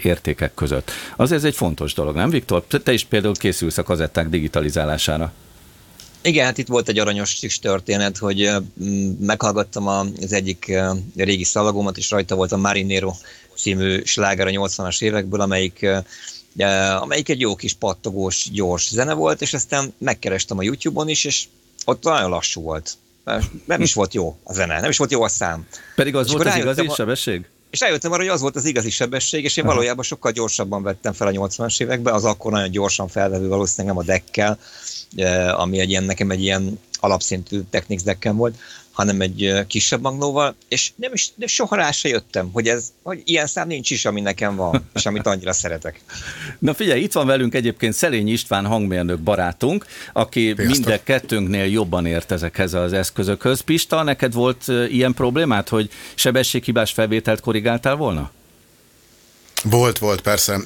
értékek 0.03 0.55
között. 0.55 0.91
Azért 1.17 1.39
ez 1.39 1.47
egy 1.47 1.55
fontos 1.55 1.95
dolog, 1.95 2.15
nem 2.15 2.31
Viktor? 2.31 2.65
Te 2.65 2.93
is 2.93 3.05
például 3.05 3.35
készülsz 3.35 3.79
a 3.79 3.83
kazetták 3.83 4.29
digitalizálására. 4.29 5.33
Igen, 6.23 6.45
hát 6.45 6.59
itt 6.59 6.69
volt 6.69 6.89
egy 6.89 6.99
aranyos 6.99 7.35
kis 7.35 7.59
történet, 7.59 8.19
hogy 8.19 8.51
meghallgattam 9.21 9.87
az 9.87 10.33
egyik 10.33 10.73
régi 11.17 11.45
szalagomat, 11.45 11.97
és 11.97 12.11
rajta 12.11 12.35
volt 12.35 12.53
a 12.53 12.57
Marinero 12.57 13.13
című 13.57 14.03
sláger 14.05 14.47
a 14.47 14.51
80-as 14.51 15.03
évekből, 15.03 15.41
amelyik 15.41 15.87
amelyik 17.01 17.29
egy 17.29 17.41
jó 17.41 17.55
kis 17.55 17.73
pattogós, 17.73 18.51
gyors 18.51 18.89
zene 18.89 19.13
volt, 19.13 19.41
és 19.41 19.55
aztán 19.55 19.95
megkerestem 19.99 20.59
a 20.59 20.63
YouTube-on 20.63 21.09
is, 21.09 21.25
és 21.25 21.45
ott 21.85 22.03
nagyon 22.03 22.31
lassú 22.31 22.63
volt. 22.63 22.97
Nem 23.65 23.81
is 23.81 23.95
volt 23.95 24.15
jó 24.15 24.37
a 24.43 24.53
zene, 24.53 24.81
nem 24.81 24.91
is 24.91 24.97
volt 24.97 25.11
jó 25.11 25.23
a 25.23 25.29
szám. 25.29 25.67
Pedig 25.95 26.15
az 26.15 26.27
és 26.27 26.33
volt 26.33 26.47
az 26.47 26.57
igazi 26.57 26.87
a... 26.87 26.95
sebesség? 26.95 27.49
És 27.71 27.81
rájöttem 27.81 28.13
arra, 28.13 28.21
hogy 28.21 28.31
az 28.31 28.41
volt 28.41 28.57
az 28.57 28.65
igazi 28.65 28.91
sebesség, 28.91 29.45
és 29.45 29.57
én 29.57 29.65
Aha. 29.65 29.73
valójában 29.73 30.05
sokkal 30.05 30.33
gyorsabban 30.33 30.83
vettem 30.83 31.13
fel 31.13 31.27
a 31.27 31.31
80-as 31.31 31.81
években, 31.81 32.15
az 32.15 32.25
akkor 32.25 32.53
nagyon 32.53 32.71
gyorsan 32.71 33.09
felvevő 33.09 33.49
valószínűleg 33.49 33.97
nem 33.97 34.05
a 34.05 34.07
deckkel, 34.07 34.59
ami 35.53 35.79
egy 35.79 35.91
ilyen, 35.91 36.05
nekem 36.05 36.31
egy 36.31 36.43
ilyen 36.43 36.81
alapszintű 37.01 37.61
Technics 37.71 38.03
decken 38.03 38.37
volt, 38.37 38.57
hanem 38.99 39.21
egy 39.21 39.65
kisebb 39.67 40.01
magnóval, 40.01 40.55
és 40.69 40.93
nem 40.97 41.13
is, 41.13 41.31
de 41.35 41.47
soha 41.47 41.77
rá 41.77 41.91
se 41.91 42.09
jöttem, 42.09 42.51
hogy, 42.53 42.69
ez, 42.69 42.93
hogy 43.03 43.23
ilyen 43.25 43.47
szám 43.47 43.67
nincs 43.67 43.91
is, 43.91 44.05
ami 44.05 44.21
nekem 44.21 44.57
van, 44.57 44.89
és 44.95 45.07
amit 45.07 45.27
annyira 45.27 45.53
szeretek. 45.53 46.01
Na 46.59 46.75
figyelj, 46.75 47.03
itt 47.03 47.13
van 47.13 47.27
velünk 47.27 47.55
egyébként 47.55 47.95
Szelény 47.95 48.29
István 48.29 48.67
hangmérnök 48.67 49.19
barátunk, 49.19 49.87
aki 50.13 50.55
minden 50.57 51.01
kettőnknél 51.05 51.65
jobban 51.65 52.07
ért 52.07 52.33
ezekhez 52.33 52.75
az 52.75 52.93
eszközökhöz. 52.93 53.61
Pista, 53.61 54.03
neked 54.03 54.33
volt 54.33 54.65
ilyen 54.89 55.15
problémát, 55.15 55.69
hogy 55.69 55.91
sebességhibás 56.15 56.93
felvételt 56.93 57.41
korrigáltál 57.41 57.97
volna? 57.97 58.31
Volt, 59.63 59.99
volt, 59.99 60.21
persze. 60.21 60.59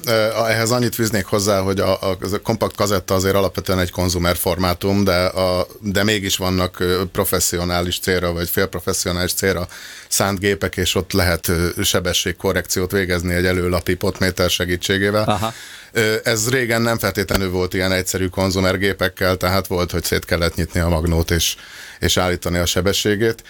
Ehhez 0.47 0.71
annyit 0.71 0.95
fűznék 0.95 1.25
hozzá, 1.25 1.59
hogy 1.59 1.79
a, 1.79 2.01
a, 2.01 2.17
a 2.21 2.37
kompakt 2.43 2.75
kazetta 2.75 3.13
azért 3.13 3.35
alapvetően 3.35 3.79
egy 3.79 3.91
konzumer 3.91 4.35
formátum, 4.35 5.03
de, 5.03 5.25
a, 5.25 5.67
de 5.79 6.03
mégis 6.03 6.37
vannak 6.37 6.83
professzionális 7.11 7.99
célra, 7.99 8.33
vagy 8.33 8.49
félprofesszionális 8.49 9.33
célra 9.33 9.67
szánt 10.07 10.39
gépek, 10.39 10.77
és 10.77 10.95
ott 10.95 11.11
lehet 11.11 11.51
sebességkorrekciót 11.83 12.91
végezni 12.91 13.33
egy 13.33 13.45
előlapi 13.45 13.95
potméter 13.95 14.49
segítségével. 14.49 15.23
Aha. 15.23 15.53
Ez 16.23 16.49
régen 16.49 16.81
nem 16.81 16.97
feltétlenül 16.97 17.49
volt 17.49 17.73
ilyen 17.73 17.91
egyszerű 17.91 18.27
konzumergépekkel, 18.27 19.35
tehát 19.35 19.67
volt, 19.67 19.91
hogy 19.91 20.03
szét 20.03 20.25
kellett 20.25 20.55
nyitni 20.55 20.79
a 20.79 20.89
magnót 20.89 21.31
és, 21.31 21.55
és 21.99 22.17
állítani 22.17 22.57
a 22.57 22.65
sebességét. 22.65 23.43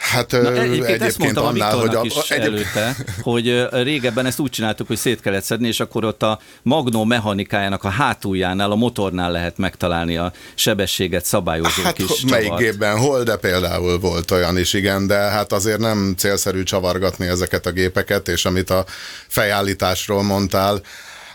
Hát 0.00 0.30
Na, 0.30 0.38
egyébként, 0.38 0.64
egyébként 0.66 1.02
ezt 1.02 1.18
mondtam 1.18 1.44
annál, 1.44 1.76
a 1.76 1.80
hogy 1.80 1.94
a, 1.94 2.00
is 2.04 2.30
egyéb... 2.30 2.46
előtte, 2.46 2.96
hogy 3.20 3.66
régebben 3.70 4.26
ezt 4.26 4.38
úgy 4.38 4.50
csináltuk, 4.50 4.86
hogy 4.86 4.96
szét 4.96 5.20
kellett 5.20 5.42
szedni, 5.42 5.68
és 5.68 5.80
akkor 5.80 6.04
ott 6.04 6.22
a 6.22 6.38
magnó 6.62 7.04
mechanikájának 7.04 7.84
a 7.84 7.88
hátuljánál, 7.88 8.70
a 8.70 8.74
motornál 8.74 9.30
lehet 9.30 9.58
megtalálni 9.58 10.16
a 10.16 10.32
sebességet 10.54 11.24
szabályozó 11.24 11.82
hát, 11.82 11.92
kis 11.92 12.24
melyik 12.30 12.44
csavart. 12.44 12.62
gépben 12.62 12.98
hol, 12.98 13.22
de 13.22 13.36
például 13.36 13.98
volt 13.98 14.30
olyan 14.30 14.58
is, 14.58 14.72
igen, 14.72 15.06
de 15.06 15.16
hát 15.16 15.52
azért 15.52 15.78
nem 15.78 16.14
célszerű 16.16 16.62
csavargatni 16.62 17.26
ezeket 17.26 17.66
a 17.66 17.70
gépeket, 17.70 18.28
és 18.28 18.44
amit 18.44 18.70
a 18.70 18.84
fejállításról 19.28 20.22
mondtál, 20.22 20.80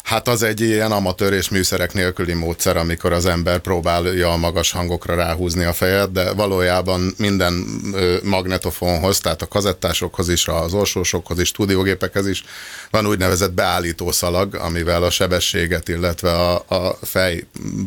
Hát 0.06 0.28
az 0.28 0.44
egy 0.44 0.62
ilyen 0.62 0.91
amatőr 0.91 1.34
és 1.34 1.50
műszerek 1.50 1.94
nélküli 1.94 2.34
módszer, 2.34 2.78
amikor 2.78 3.13
az 3.13 3.26
ember 3.26 3.60
próbálja 3.60 4.32
a 4.32 4.38
magas 4.38 4.72
hangokra 4.72 5.15
ráhúzni 5.15 5.63
a 5.63 5.74
fejet, 5.74 6.12
de 6.12 6.34
valójában 6.34 7.13
minden 7.18 7.54
magnetofonhoz, 8.24 9.20
tehát 9.20 9.41
a 9.41 9.48
kazettásokhoz 9.48 10.30
is, 10.30 10.48
az 10.48 10.74
orsósokhoz 10.74 11.39
is, 11.39 11.48
stúdiógépekhez 11.48 12.28
is 12.28 12.44
van 12.91 13.08
úgynevezett 13.08 13.52
beállító 13.54 14.12
szalag, 14.12 14.56
amivel 14.56 15.04
a 15.04 15.10
sebességet, 15.10 15.89
illetve 15.89 16.32
a, 16.32 16.65
a 16.68 16.98
fej 17.02 17.44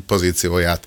pozícióját 0.06 0.86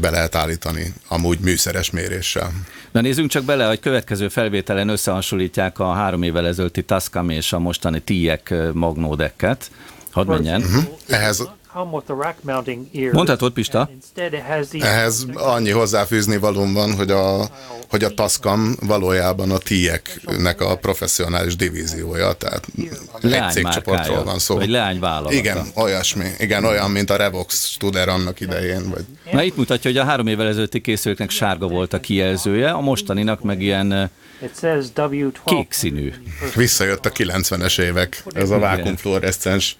be 0.00 0.10
lehet 0.10 0.34
állítani 0.34 0.94
amúgy 1.08 1.38
műszeres 1.38 1.90
méréssel. 1.90 2.52
Na 2.90 3.00
nézzünk 3.00 3.30
csak 3.30 3.44
bele, 3.44 3.66
hogy 3.66 3.80
következő 3.80 4.28
felvételen 4.28 4.88
összehasonlítják 4.88 5.78
a 5.78 5.92
három 5.92 6.22
évvel 6.22 6.46
ezelőtti 6.46 6.82
Tascam 6.82 7.30
és 7.30 7.52
a 7.52 7.58
mostani 7.58 8.00
TIEC 8.00 8.50
magnódekket. 8.72 9.70
Hadd 10.10 10.26
menjen. 10.26 10.62
Uh-huh. 10.62 10.84
Ehhez 11.08 11.48
Mondhatod, 13.12 13.52
Pista? 13.52 13.90
Ehhez 14.80 15.26
annyi 15.34 15.70
hozzáfűzni 15.70 16.36
valóm 16.36 16.72
van, 16.72 16.94
hogy 16.94 17.10
a, 17.10 17.48
hogy 17.88 18.04
a 18.04 18.14
Tascam 18.14 18.76
valójában 18.80 19.50
a 19.50 19.58
TIEC-nek 19.58 20.60
a 20.60 20.76
professzionális 20.76 21.56
divíziója, 21.56 22.32
tehát 22.32 22.66
egy 23.22 23.50
cégcsoportról 23.50 24.24
van 24.24 24.38
szó. 24.38 24.54
Vagy 24.54 24.68
leányvállalata. 24.68 25.34
Igen, 25.34 25.66
olyasmi. 25.74 26.28
Igen, 26.38 26.64
olyan, 26.64 26.90
mint 26.90 27.10
a 27.10 27.16
Revox 27.16 27.66
Studer 27.66 28.08
annak 28.08 28.40
idején. 28.40 28.90
Vagy. 28.90 29.04
Na 29.32 29.42
itt 29.42 29.56
mutatja, 29.56 29.90
hogy 29.90 30.00
a 30.00 30.04
három 30.04 30.26
évvel 30.26 30.46
ezelőtti 30.46 30.80
készülőknek 30.80 31.30
sárga 31.30 31.66
volt 31.66 31.92
a 31.92 32.00
kijelzője, 32.00 32.70
a 32.70 32.80
mostaninak 32.80 33.42
meg 33.42 33.62
ilyen 33.62 34.10
kék 35.44 35.72
színű. 35.72 36.12
Visszajött 36.54 37.06
a 37.06 37.10
90-es 37.10 37.80
évek, 37.80 38.22
ez 38.34 38.50
a 38.50 38.58
vákumfluoreszcens 38.58 39.76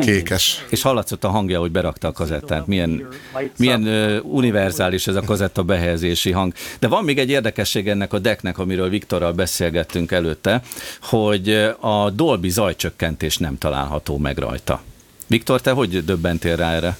Kékes. 0.00 0.64
És 0.68 0.82
hallatszott 0.82 1.24
a 1.24 1.28
hangja, 1.28 1.60
hogy 1.60 1.70
berakta 1.70 2.08
a 2.08 2.12
kazettát. 2.12 2.66
Milyen, 2.66 3.08
milyen 3.56 3.82
uh, 3.82 4.34
univerzális 4.34 5.06
ez 5.06 5.14
a 5.14 5.20
kazetta 5.20 5.62
behelyezési 5.62 6.30
hang. 6.30 6.52
De 6.78 6.88
van 6.88 7.04
még 7.04 7.18
egy 7.18 7.30
érdekesség 7.30 7.88
ennek 7.88 8.12
a 8.12 8.18
decknek, 8.18 8.58
amiről 8.58 8.88
Viktorral 8.88 9.32
beszélgettünk 9.32 10.12
előtte, 10.12 10.62
hogy 11.02 11.48
a 11.80 12.10
Dolby 12.10 12.50
zajcsökkentés 12.50 13.36
nem 13.38 13.58
található 13.58 14.18
meg 14.18 14.38
rajta. 14.38 14.82
Viktor, 15.26 15.60
te 15.60 15.70
hogy 15.70 16.04
döbbentél 16.04 16.56
rá 16.56 16.72
erre? 16.72 16.96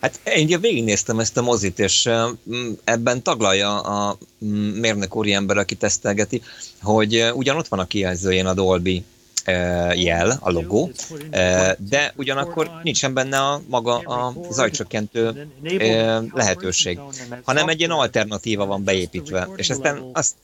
Hát 0.00 0.20
én 0.24 0.44
ugye 0.44 0.58
végignéztem 0.58 1.18
ezt 1.18 1.36
a 1.36 1.42
mozit, 1.42 1.78
és 1.78 2.08
ebben 2.84 3.22
taglalja 3.22 3.80
a 3.80 4.18
mérnök 4.80 5.26
ember, 5.26 5.56
aki 5.56 5.74
tesztelgeti, 5.74 6.42
hogy 6.82 7.30
ugyan 7.34 7.56
ott 7.56 7.68
van 7.68 7.78
a 7.78 7.86
kijelzőjén 7.86 8.46
a 8.46 8.54
Dolby 8.54 9.04
jel, 9.94 10.38
a 10.40 10.50
logó, 10.50 10.90
de 11.78 12.12
ugyanakkor 12.16 12.70
nincsen 12.82 13.14
benne 13.14 13.38
a 13.38 13.62
maga 13.68 13.98
a 13.98 14.34
zajcsökkentő 14.50 15.48
lehetőség, 16.32 16.98
hanem 17.42 17.68
egy 17.68 17.78
ilyen 17.78 17.90
alternatíva 17.90 18.66
van 18.66 18.84
beépítve. 18.84 19.48
És 19.56 19.70
aztán 19.70 20.10
azt 20.12 20.34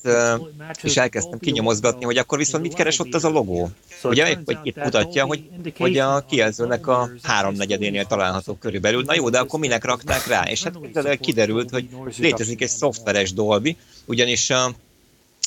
is 0.83 0.97
elkezdtem 0.97 1.39
kinyomozgatni, 1.39 2.05
hogy 2.05 2.19
akkor 2.19 2.39
viszont 2.39 2.63
mit 2.63 2.75
keres 2.75 2.99
ott 2.99 3.15
az 3.15 3.25
a 3.25 3.29
logó. 3.29 3.71
Ugye 4.03 4.37
hogy 4.45 4.59
itt 4.63 4.77
mutatja, 4.77 5.25
hogy, 5.25 5.43
hogy 5.77 5.99
a 5.99 6.25
kijelzőnek 6.29 6.87
a 6.87 7.11
háromnegyedénél 7.23 8.05
található 8.05 8.55
körülbelül. 8.55 9.03
Na 9.03 9.15
jó, 9.15 9.29
de 9.29 9.39
akkor 9.39 9.61
minek 9.61 9.85
rakták 9.85 10.27
rá? 10.27 10.43
És 10.43 10.63
hát 10.63 11.19
kiderült, 11.21 11.71
hogy 11.71 11.89
létezik 12.19 12.63
egy 12.63 12.69
szoftveres 12.69 13.33
Dolby, 13.33 13.77
ugyanis 14.05 14.51
a, 14.51 14.75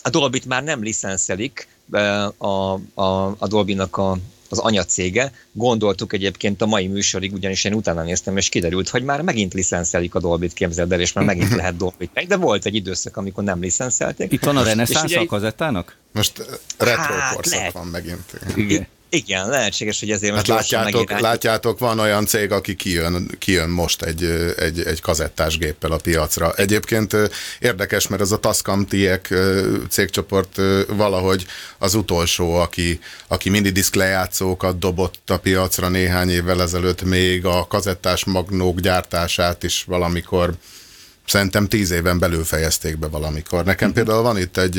Dolby-t 0.10 0.46
már 0.46 0.64
nem 0.64 0.84
licenszelik, 0.84 1.68
a, 2.38 2.74
a, 2.94 3.36
a 3.38 3.48
Dolby-nak 3.48 3.98
a, 3.98 4.18
az 4.50 4.60
anyacége. 4.60 5.32
Gondoltuk 5.52 6.14
egyébként 6.14 6.62
a 6.62 6.66
mai 6.66 6.88
műsorig, 6.88 7.34
ugyanis 7.34 7.64
én 7.64 7.74
utána 7.74 8.04
néztem, 8.04 8.38
és 8.38 8.50
kiderült, 8.50 8.90
hogy 8.90 9.04
már 9.04 9.22
megint 9.22 9.54
licenszelik 9.54 10.16
a 10.16 10.20
Dolby-t, 10.20 10.54
képzeld 10.54 10.92
el, 10.92 11.00
és 11.00 11.14
már 11.14 11.26
megint 11.26 11.56
lehet 11.56 11.78
Dolby-t 11.78 12.28
de 12.28 12.38
volt 12.38 12.66
egy 12.66 12.76
időszak, 12.76 13.18
amikor 13.18 13.44
nem 13.44 13.60
licenszelték. 13.60 14.32
Itt 14.32 14.44
van 14.44 14.58
a 14.58 14.64
reneszánsz 14.64 15.16
a 15.16 15.26
kazettának? 15.26 15.98
Most 16.12 16.38
retro 16.78 17.14
hát, 17.14 17.36
korszak 17.36 17.54
lehet. 17.54 17.74
van 17.74 17.88
megint. 17.88 18.40
Igen. 18.56 18.88
Igen, 19.16 19.50
lehetséges, 19.50 20.00
hogy 20.00 20.12
ezért 20.12 20.36
hát 20.36 20.48
látjátok, 20.48 21.20
látjátok, 21.20 21.80
van 21.80 22.00
olyan 22.00 22.26
cég, 22.26 22.52
aki 22.52 22.76
kijön, 22.76 23.36
kijön 23.40 23.70
most 23.70 24.02
egy, 24.02 24.24
egy, 24.58 24.82
egy 24.82 25.02
kazettás 25.02 25.58
géppel 25.58 25.92
a 25.92 25.98
piacra. 25.98 26.54
Egyébként 26.54 27.16
érdekes, 27.60 28.08
mert 28.08 28.22
ez 28.22 28.32
a 28.32 28.40
Tascam 28.40 28.86
Tiek 28.86 29.34
cégcsoport 29.90 30.62
valahogy 30.88 31.46
az 31.78 31.94
utolsó, 31.94 32.54
aki, 32.54 33.00
aki 33.28 33.50
minidisk 33.50 33.96
lejátszókat 33.96 34.80
dobott 34.80 35.30
a 35.30 35.40
piacra 35.40 35.90
néhány 35.90 36.30
évvel 36.30 36.62
ezelőtt, 36.62 37.04
még 37.04 37.46
a 37.46 37.68
kazettás 37.68 38.26
magnók 38.26 38.80
gyártását 38.80 39.64
is 39.64 39.84
valamikor 39.84 40.54
Szerintem 41.26 41.68
tíz 41.68 41.92
éven 41.92 42.20
belül 42.20 42.44
fejezték 42.44 42.98
be 42.98 43.08
valamikor. 43.08 43.64
Nekem 43.64 43.90
uh-huh. 43.90 44.04
például 44.04 44.24
van 44.24 44.38
itt 44.38 44.58
egy 44.58 44.76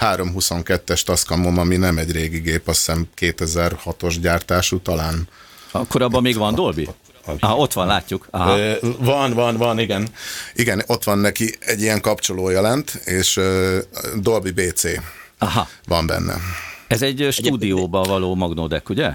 322-es 0.00 1.02
Tascamom, 1.02 1.58
ami 1.58 1.76
nem 1.76 1.98
egy 1.98 2.12
régi 2.12 2.38
gép, 2.38 2.68
azt 2.68 2.78
hiszem 2.78 3.08
2006-os 3.18 4.16
gyártású 4.20 4.80
talán. 4.80 5.28
Akkor 5.70 6.02
abban 6.02 6.22
még 6.22 6.36
van 6.36 6.54
Dolby? 6.54 6.88
Ah, 7.38 7.58
ott 7.58 7.72
van, 7.72 7.86
látjuk. 7.86 8.26
Aha. 8.30 8.58
Van, 8.98 9.32
van, 9.32 9.56
van, 9.56 9.78
igen. 9.78 10.08
Igen, 10.54 10.82
ott 10.86 11.04
van 11.04 11.18
neki 11.18 11.54
egy 11.60 11.80
ilyen 11.80 12.00
kapcsoló 12.00 12.50
jelent, 12.50 12.90
és 12.90 13.40
Dolby 14.20 14.50
BC 14.50 14.84
Aha. 15.38 15.68
van 15.86 16.06
benne. 16.06 16.34
Ez 16.86 17.02
egy 17.02 17.28
stúdióba 17.30 18.02
való 18.02 18.34
magnódek, 18.34 18.88
ugye? 18.88 19.12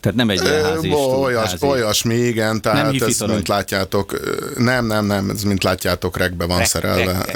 Tehát 0.00 0.16
nem 0.18 0.30
egy 0.30 0.42
ilyen 0.42 0.64
házi 0.64 0.92
Olyas, 0.92 1.50
házi. 1.50 1.66
Olyasmi, 1.66 2.14
igen, 2.14 2.60
tehát 2.60 2.92
nem 2.92 3.08
ez, 3.08 3.20
mint 3.20 3.48
látjátok, 3.48 4.20
nem, 4.56 4.86
nem, 4.86 5.06
nem, 5.06 5.30
ez 5.30 5.42
mint 5.42 5.62
látjátok, 5.62 6.16
regbe 6.16 6.46
van 6.46 6.58
Rek, 6.58 6.66
szerelve. 6.66 7.26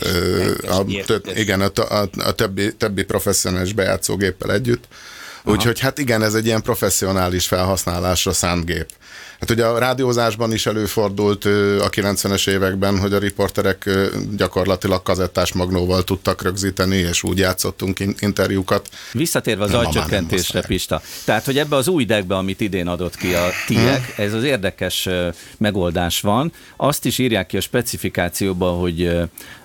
a, 0.69 0.85
igen, 1.35 1.61
a, 1.61 1.71
a, 1.75 2.09
a 2.25 2.33
többi, 2.33 2.75
többi 2.75 3.03
professzionális 3.03 3.73
bejátszógéppel 3.73 4.53
együtt. 4.53 4.85
Úgyhogy 5.45 5.81
hát 5.81 5.99
igen, 5.99 6.23
ez 6.23 6.35
egy 6.35 6.47
ilyen 6.47 6.63
professzionális 6.63 7.47
felhasználásra 7.47 8.33
szánt 8.33 8.65
gép. 8.65 8.89
Hát 9.41 9.51
ugye 9.51 9.65
a 9.65 9.79
rádiózásban 9.79 10.53
is 10.53 10.67
előfordult 10.67 11.45
a 11.81 11.91
90-es 11.91 12.49
években, 12.49 12.99
hogy 12.99 13.13
a 13.13 13.19
riporterek 13.19 13.91
gyakorlatilag 14.37 15.03
kazettás 15.03 15.53
magnóval 15.53 16.05
tudtak 16.05 16.43
rögzíteni, 16.43 16.97
és 16.97 17.23
úgy 17.23 17.39
játszottunk 17.39 18.01
interjúkat. 18.19 18.89
Visszatérve 19.13 19.65
az 19.65 19.71
zajcsökkentésre, 19.71 20.61
Pista. 20.61 21.03
Tehát, 21.25 21.45
hogy 21.45 21.59
ebbe 21.59 21.77
az 21.77 21.89
új 21.89 22.05
deckbe, 22.05 22.37
amit 22.37 22.61
idén 22.61 22.87
adott 22.87 23.17
ki 23.17 23.35
a 23.35 23.49
TIEK, 23.67 24.15
ez 24.17 24.33
az 24.33 24.45
érdekes 24.45 25.09
megoldás 25.57 26.21
van. 26.21 26.53
Azt 26.77 27.05
is 27.05 27.19
írják 27.19 27.47
ki 27.47 27.57
a 27.57 27.61
specifikációban, 27.61 28.79
hogy 28.79 29.11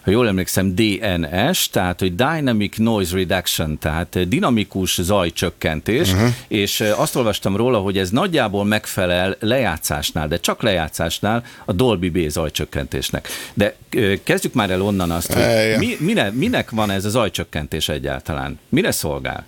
ha 0.10 0.16
jól 0.16 0.28
emlékszem, 0.28 0.76
DNS, 0.76 1.70
tehát 1.70 2.00
hogy 2.00 2.16
Dynamic 2.16 2.78
Noise 2.78 3.16
Reduction, 3.16 3.78
tehát 3.78 4.28
dinamikus 4.28 5.02
zajcsökkentés, 5.02 6.12
uh-huh. 6.12 6.30
és 6.48 6.84
azt 6.96 7.16
olvastam 7.16 7.56
róla, 7.56 7.78
hogy 7.78 7.98
ez 7.98 8.10
nagyjából 8.10 8.66
megfelel 8.66 9.36
lejátszásnál, 9.40 10.28
de 10.28 10.40
csak 10.40 10.62
lejátszásnál 10.62 11.44
a 11.66 11.74
Dolby 11.74 12.10
B 12.10 12.30
zajcsökkentésnek. 12.30 13.28
De 13.54 13.76
kezdjük 14.24 14.54
már 14.54 14.70
el 14.70 14.82
onnan 14.82 15.12
azt, 15.12 15.34
hogy 15.34 15.78
mi, 15.78 15.96
mine, 16.00 16.30
minek 16.30 16.70
van 16.70 16.92
ez 16.92 17.06
a 17.06 17.10
zajcsökkentés 17.10 17.90
egyáltalán? 17.90 18.60
Mire 18.70 18.92
szolgál? 18.92 19.46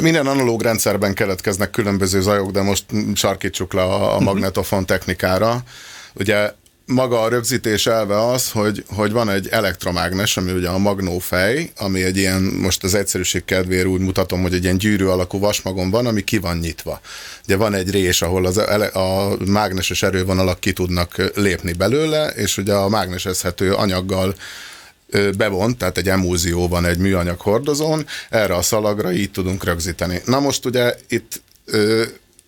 Minden 0.00 0.26
analóg 0.26 0.62
rendszerben 0.62 1.14
keletkeznek 1.14 1.70
különböző 1.70 2.20
zajok, 2.20 2.50
de 2.50 2.62
most 2.62 2.84
sarkítsuk 3.14 3.72
le 3.72 3.82
a, 3.82 4.12
a 4.12 4.16
mhm. 4.16 4.24
magnetofon 4.24 4.86
technikára. 4.86 5.62
Ugye 6.14 6.52
maga 6.90 7.22
a 7.22 7.28
rögzítés 7.28 7.86
elve 7.86 8.26
az, 8.26 8.50
hogy, 8.50 8.84
hogy 8.88 9.12
van 9.12 9.30
egy 9.30 9.48
elektromágnes, 9.48 10.36
ami 10.36 10.52
ugye 10.52 10.68
a 10.68 10.78
magnófej, 10.78 11.70
ami 11.76 12.02
egy 12.02 12.16
ilyen, 12.16 12.42
most 12.42 12.84
az 12.84 12.94
egyszerűség 12.94 13.44
kedvéért 13.44 13.86
úgy 13.86 14.00
mutatom, 14.00 14.42
hogy 14.42 14.54
egy 14.54 14.62
ilyen 14.62 14.78
gyűrű 14.78 15.04
alakú 15.04 15.38
vasmagon 15.38 15.90
van, 15.90 16.06
ami 16.06 16.24
ki 16.24 16.38
van 16.38 16.56
nyitva. 16.56 17.00
Ugye 17.44 17.56
van 17.56 17.74
egy 17.74 17.90
rés, 17.90 18.22
ahol 18.22 18.46
az, 18.46 18.56
a 18.92 19.36
mágneses 19.46 20.02
erővonalak 20.02 20.60
ki 20.60 20.72
tudnak 20.72 21.30
lépni 21.34 21.72
belőle, 21.72 22.26
és 22.28 22.56
ugye 22.56 22.72
a 22.72 22.88
mágnesezhető 22.88 23.72
anyaggal 23.72 24.34
bevont, 25.36 25.78
tehát 25.78 25.98
egy 25.98 26.08
emúzió 26.08 26.68
van 26.68 26.84
egy 26.84 26.98
műanyag 26.98 27.40
hordozón, 27.40 28.06
erre 28.30 28.54
a 28.54 28.62
szalagra 28.62 29.12
így 29.12 29.30
tudunk 29.30 29.64
rögzíteni. 29.64 30.20
Na 30.24 30.40
most 30.40 30.66
ugye 30.66 30.94
itt 31.08 31.42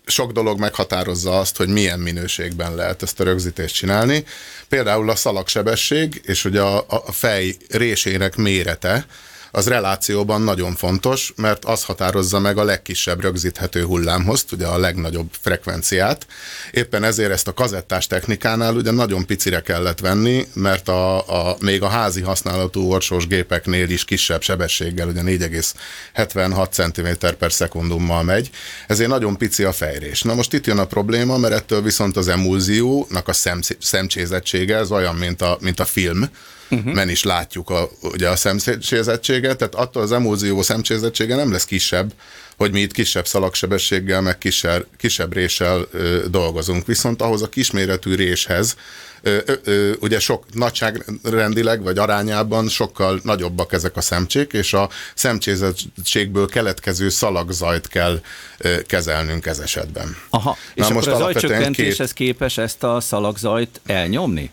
sok 0.06 0.32
dolog 0.32 0.58
meghatározza 0.58 1.38
azt, 1.38 1.56
hogy 1.56 1.68
milyen 1.68 1.98
minőségben 2.00 2.74
lehet 2.74 3.02
ezt 3.02 3.20
a 3.20 3.24
rögzítést 3.24 3.74
csinálni. 3.74 4.24
Például 4.68 5.10
a 5.10 5.16
szalagsebesség 5.16 6.20
és 6.24 6.44
ugye 6.44 6.60
a, 6.60 6.84
a 6.88 7.12
fej 7.12 7.56
résének 7.68 8.36
mérete, 8.36 9.06
az 9.54 9.68
relációban 9.68 10.42
nagyon 10.42 10.74
fontos, 10.74 11.32
mert 11.36 11.64
az 11.64 11.84
határozza 11.84 12.38
meg 12.38 12.58
a 12.58 12.64
legkisebb 12.64 13.20
rögzíthető 13.20 13.84
hullámhoz, 13.84 14.44
ugye 14.52 14.66
a 14.66 14.78
legnagyobb 14.78 15.28
frekvenciát. 15.40 16.26
Éppen 16.70 17.04
ezért 17.04 17.30
ezt 17.30 17.48
a 17.48 17.52
kazettás 17.52 18.06
technikánál 18.06 18.74
ugye 18.74 18.90
nagyon 18.90 19.26
picire 19.26 19.60
kellett 19.60 20.00
venni, 20.00 20.46
mert 20.54 20.88
a, 20.88 21.16
a, 21.50 21.56
még 21.60 21.82
a 21.82 21.88
házi 21.88 22.20
használatú 22.20 22.80
orsós 22.80 23.26
gépeknél 23.26 23.90
is 23.90 24.04
kisebb 24.04 24.42
sebességgel, 24.42 25.08
ugye 25.08 25.20
4,76 25.22 26.70
cm 26.70 27.26
per 27.38 27.52
szekundummal 27.52 28.22
megy, 28.22 28.50
ezért 28.86 29.10
nagyon 29.10 29.36
pici 29.36 29.64
a 29.64 29.72
fejrés. 29.72 30.22
Na 30.22 30.34
most 30.34 30.52
itt 30.52 30.66
jön 30.66 30.78
a 30.78 30.86
probléma, 30.86 31.36
mert 31.36 31.54
ettől 31.54 31.82
viszont 31.82 32.16
az 32.16 32.28
emulziónak 32.28 33.28
a 33.28 33.32
szem, 33.32 33.60
szemcsézettsége, 33.78 34.76
az 34.76 34.90
olyan, 34.90 35.14
mint 35.14 35.42
a, 35.42 35.56
mint 35.60 35.80
a 35.80 35.84
film, 35.84 36.30
uh-huh. 36.72 36.94
men 36.94 37.08
is 37.08 37.22
látjuk 37.22 37.70
a, 37.70 37.88
ugye 38.02 38.28
a 38.28 38.37
szemcsézettséget, 38.37 39.56
tehát 39.56 39.74
attól 39.74 40.02
az 40.02 40.12
emulzió 40.12 40.62
szemcsézettsége 40.62 41.37
nem 41.37 41.52
lesz 41.52 41.64
kisebb, 41.64 42.12
hogy 42.56 42.72
mi 42.72 42.80
itt 42.80 42.92
kisebb 42.92 43.26
szalagsebességgel, 43.26 44.20
meg 44.20 44.38
kisebb, 44.38 44.87
kisebb 44.96 45.32
réssel 45.32 45.87
ö, 45.90 46.24
dolgozunk. 46.30 46.87
Viszont 46.87 47.22
ahhoz 47.22 47.42
a 47.42 47.48
kisméretű 47.48 48.14
réshez 48.14 48.76
ö, 49.22 49.38
ö, 49.64 49.92
ugye 50.00 50.20
sok 50.20 50.44
nagyságrendileg 50.52 51.82
vagy 51.82 51.98
arányában 51.98 52.68
sokkal 52.68 53.20
nagyobbak 53.22 53.72
ezek 53.72 53.96
a 53.96 54.00
szemcsék, 54.00 54.52
és 54.52 54.72
a 54.72 54.88
szemcsézettségből 55.14 56.48
keletkező 56.48 57.08
szalagzajt 57.08 57.88
kell 57.88 58.20
ö, 58.58 58.82
kezelnünk 58.82 59.46
ez 59.46 59.58
esetben. 59.58 60.16
Aha, 60.30 60.56
és 60.74 60.87
Na, 60.87 60.94
most 60.94 61.06
akkor 61.06 61.20
a 61.20 61.24
zajcsökkentéshez 61.24 62.12
két... 62.12 62.26
képes 62.26 62.58
ezt 62.58 62.82
a 62.82 63.00
szalagzajt 63.00 63.80
elnyomni? 63.87 64.50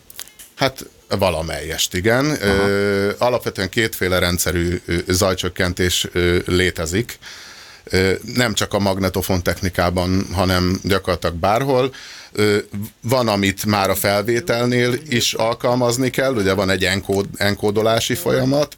Hát 0.54 0.86
Valamelyest, 1.18 1.94
igen. 1.94 2.36
Ö, 2.42 3.10
alapvetően 3.18 3.68
kétféle 3.68 4.18
rendszerű 4.18 4.80
zajcsökkentés 5.06 6.06
létezik. 6.46 7.18
Nem 8.34 8.54
csak 8.54 8.74
a 8.74 8.78
magnetofon 8.78 9.42
technikában, 9.42 10.26
hanem 10.32 10.80
gyakorlatilag 10.82 11.34
bárhol. 11.34 11.94
Van, 13.00 13.28
amit 13.28 13.66
már 13.66 13.90
a 13.90 13.94
felvételnél 13.94 14.94
is 15.08 15.32
alkalmazni 15.32 16.10
kell, 16.10 16.34
ugye 16.34 16.52
van 16.52 16.70
egy 16.70 16.84
enkód, 16.84 17.26
enkódolási 17.36 18.14
folyamat, 18.14 18.76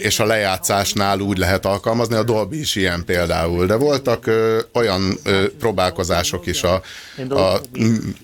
és 0.00 0.18
a 0.18 0.24
lejátszásnál 0.24 1.20
úgy 1.20 1.38
lehet 1.38 1.66
alkalmazni, 1.66 2.14
a 2.14 2.22
Dolby 2.22 2.60
is 2.60 2.74
ilyen 2.74 3.04
például, 3.04 3.66
de 3.66 3.74
voltak 3.74 4.30
olyan 4.72 5.18
próbálkozások 5.58 6.46
is 6.46 6.62
a, 6.62 6.82
a 7.28 7.60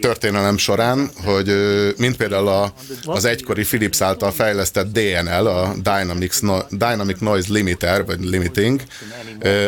történelem 0.01 0.57
során, 0.57 1.11
hogy 1.25 1.55
mint 1.97 2.17
például 2.17 2.49
a, 2.49 2.73
az 3.05 3.25
egykori 3.25 3.65
Philips 3.65 4.01
által 4.01 4.33
fejlesztett 4.33 4.93
DNL, 4.93 5.47
a 5.47 5.75
Dynamics 5.75 6.41
no, 6.41 6.59
Dynamic 6.71 7.19
Noise 7.21 7.53
Limiter, 7.53 8.05
vagy 8.05 8.25
Limiting, 8.25 8.81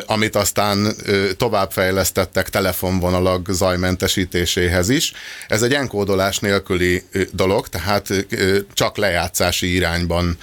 amit 0.06 0.36
aztán 0.36 0.94
továbbfejlesztettek 1.36 2.48
telefonvonalag 2.48 3.50
zajmentesítéséhez, 3.50 4.77
zenéhez 4.82 4.88
is. 4.88 5.12
Ez 5.48 5.62
egy 5.62 5.72
enkódolás 5.72 6.38
nélküli 6.38 7.02
dolog, 7.32 7.68
tehát 7.68 8.26
csak 8.72 8.96
lejátszási 8.96 9.74
irányban 9.74 10.36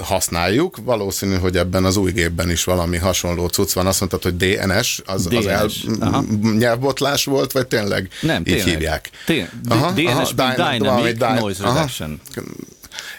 használjuk. 0.00 0.76
Valószínű, 0.84 1.34
hogy 1.36 1.56
ebben 1.56 1.84
az 1.84 1.96
új 1.96 2.12
gépben 2.12 2.50
is 2.50 2.64
valami 2.64 2.96
hasonló 2.96 3.46
cucc 3.46 3.72
van. 3.72 3.86
Azt 3.86 3.98
mondtad, 4.00 4.22
hogy 4.22 4.36
DNS, 4.36 5.00
az, 5.06 5.26
DNS. 5.26 5.36
az 5.36 5.46
el, 5.46 5.68
nyelvbotlás 6.58 7.24
volt, 7.24 7.52
vagy 7.52 7.66
tényleg 7.66 8.08
Nem, 8.20 8.36
így 8.36 8.42
tényleg. 8.42 8.66
hívják? 8.66 9.10
Tényleg. 9.26 9.50
Aha, 9.68 9.90
DNS, 9.90 10.04
aha, 10.06 10.32
Dynamic, 10.32 11.12
Dynamic 11.12 11.40
Noise 11.40 11.62
Reduction. 11.62 12.20
Aha. 12.34 12.46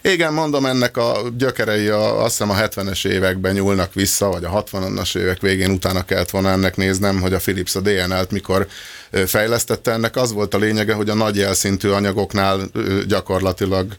Igen, 0.04 0.34
mondom, 0.34 0.66
ennek 0.66 0.98
a 0.98 1.22
gyökerei 1.38 1.88
a, 1.88 2.24
azt 2.24 2.38
hiszem 2.38 2.50
a 2.50 2.56
70-es 2.56 3.08
években 3.08 3.54
nyúlnak 3.54 3.94
vissza, 3.94 4.30
vagy 4.30 4.44
a 4.44 4.64
60-as 4.64 5.18
évek 5.18 5.42
végén 5.42 5.72
utána 5.72 6.06
kellett 6.06 6.30
volna 6.30 6.50
ennek 6.50 6.76
néznem, 6.76 7.22
hogy 7.22 7.34
a 7.34 7.38
Philips 7.38 7.76
a 7.76 7.80
DNL-t 7.80 8.32
mikor 8.32 8.68
fejlesztette. 9.26 9.92
Ennek 9.92 10.16
az 10.16 10.32
volt 10.32 10.54
a 10.54 10.58
lényege, 10.58 10.94
hogy 10.94 11.10
a 11.10 11.14
nagy 11.14 11.36
jelszintű 11.36 11.90
anyagoknál 11.90 12.60
gyakorlatilag 13.08 13.96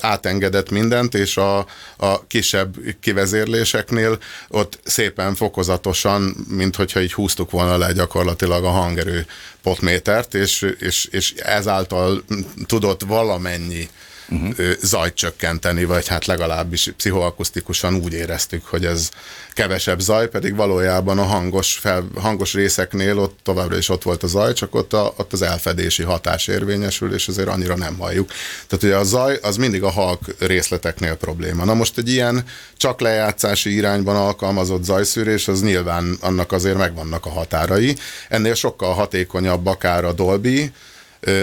átengedett 0.00 0.70
mindent, 0.70 1.14
és 1.14 1.36
a, 1.36 1.58
a 1.96 2.26
kisebb 2.26 2.76
kivezérléseknél 3.00 4.18
ott 4.48 4.78
szépen 4.84 5.34
fokozatosan, 5.34 6.36
mint 6.48 6.76
hogyha 6.76 7.00
így 7.00 7.12
húztuk 7.12 7.50
volna 7.50 7.76
le 7.76 7.92
gyakorlatilag 7.92 8.64
a 8.64 8.70
hangerő 8.70 9.26
potmétert, 9.62 10.34
és, 10.34 10.74
és, 10.78 11.04
és 11.04 11.32
ezáltal 11.32 12.24
tudott 12.66 13.02
valamennyi 13.02 13.88
uh-huh. 14.28 14.72
zajt 14.80 15.14
csökkenteni, 15.14 15.84
vagy 15.84 16.08
hát 16.08 16.26
legalábbis 16.26 16.92
pszichoakusztikusan 16.96 17.94
úgy 17.94 18.12
éreztük, 18.12 18.66
hogy 18.66 18.84
ez 18.84 19.10
kevesebb 19.52 20.00
zaj, 20.00 20.28
pedig 20.28 20.56
valójában 20.56 21.18
a 21.18 21.22
hangos, 21.22 21.78
fel, 21.80 22.08
hangos 22.16 22.54
részeknél 22.54 23.18
ott 23.18 23.38
továbbra 23.42 23.76
is 23.76 23.88
ott 23.88 24.02
volt 24.02 24.22
a 24.22 24.26
zaj, 24.26 24.52
csak 24.52 24.74
ott, 24.74 24.92
a, 24.92 25.12
ott 25.16 25.32
az 25.32 25.42
elfedési 25.42 26.02
hatás 26.02 26.46
érvényesül, 26.46 27.14
és 27.14 27.28
azért 27.28 27.48
annyira 27.48 27.76
nem 27.76 27.98
halljuk. 27.98 28.30
Tehát 28.66 28.84
ugye 28.84 28.96
a 28.96 29.04
zaj 29.04 29.38
az 29.42 29.56
mindig 29.56 29.82
a 29.82 29.90
halk 29.90 30.20
részleteknél 30.38 31.14
probléma. 31.14 31.64
Na 31.64 31.74
most 31.74 31.98
egy 31.98 32.08
ilyen 32.08 32.44
csak 32.76 33.00
lejátszási 33.00 33.74
irányban 33.74 34.16
alkalmazott 34.16 34.84
zajszűrés, 34.84 35.48
az 35.48 35.62
nyilván 35.62 36.16
annak 36.20 36.52
azért 36.52 36.76
megvannak 36.76 37.26
a 37.26 37.30
határai. 37.30 37.96
Ennél 38.28 38.54
sokkal 38.54 38.94
hatékonyabb 38.94 39.66
akár 39.66 40.04
a 40.04 40.12
Dolby, 40.12 40.72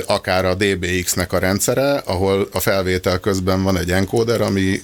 akár 0.05 0.45
a 0.45 0.55
DBX-nek 0.55 1.33
a 1.33 1.39
rendszere, 1.39 1.93
ahol 1.97 2.49
a 2.51 2.59
felvétel 2.59 3.19
közben 3.19 3.63
van 3.63 3.77
egy 3.77 3.91
encoder, 3.91 4.41
ami 4.41 4.81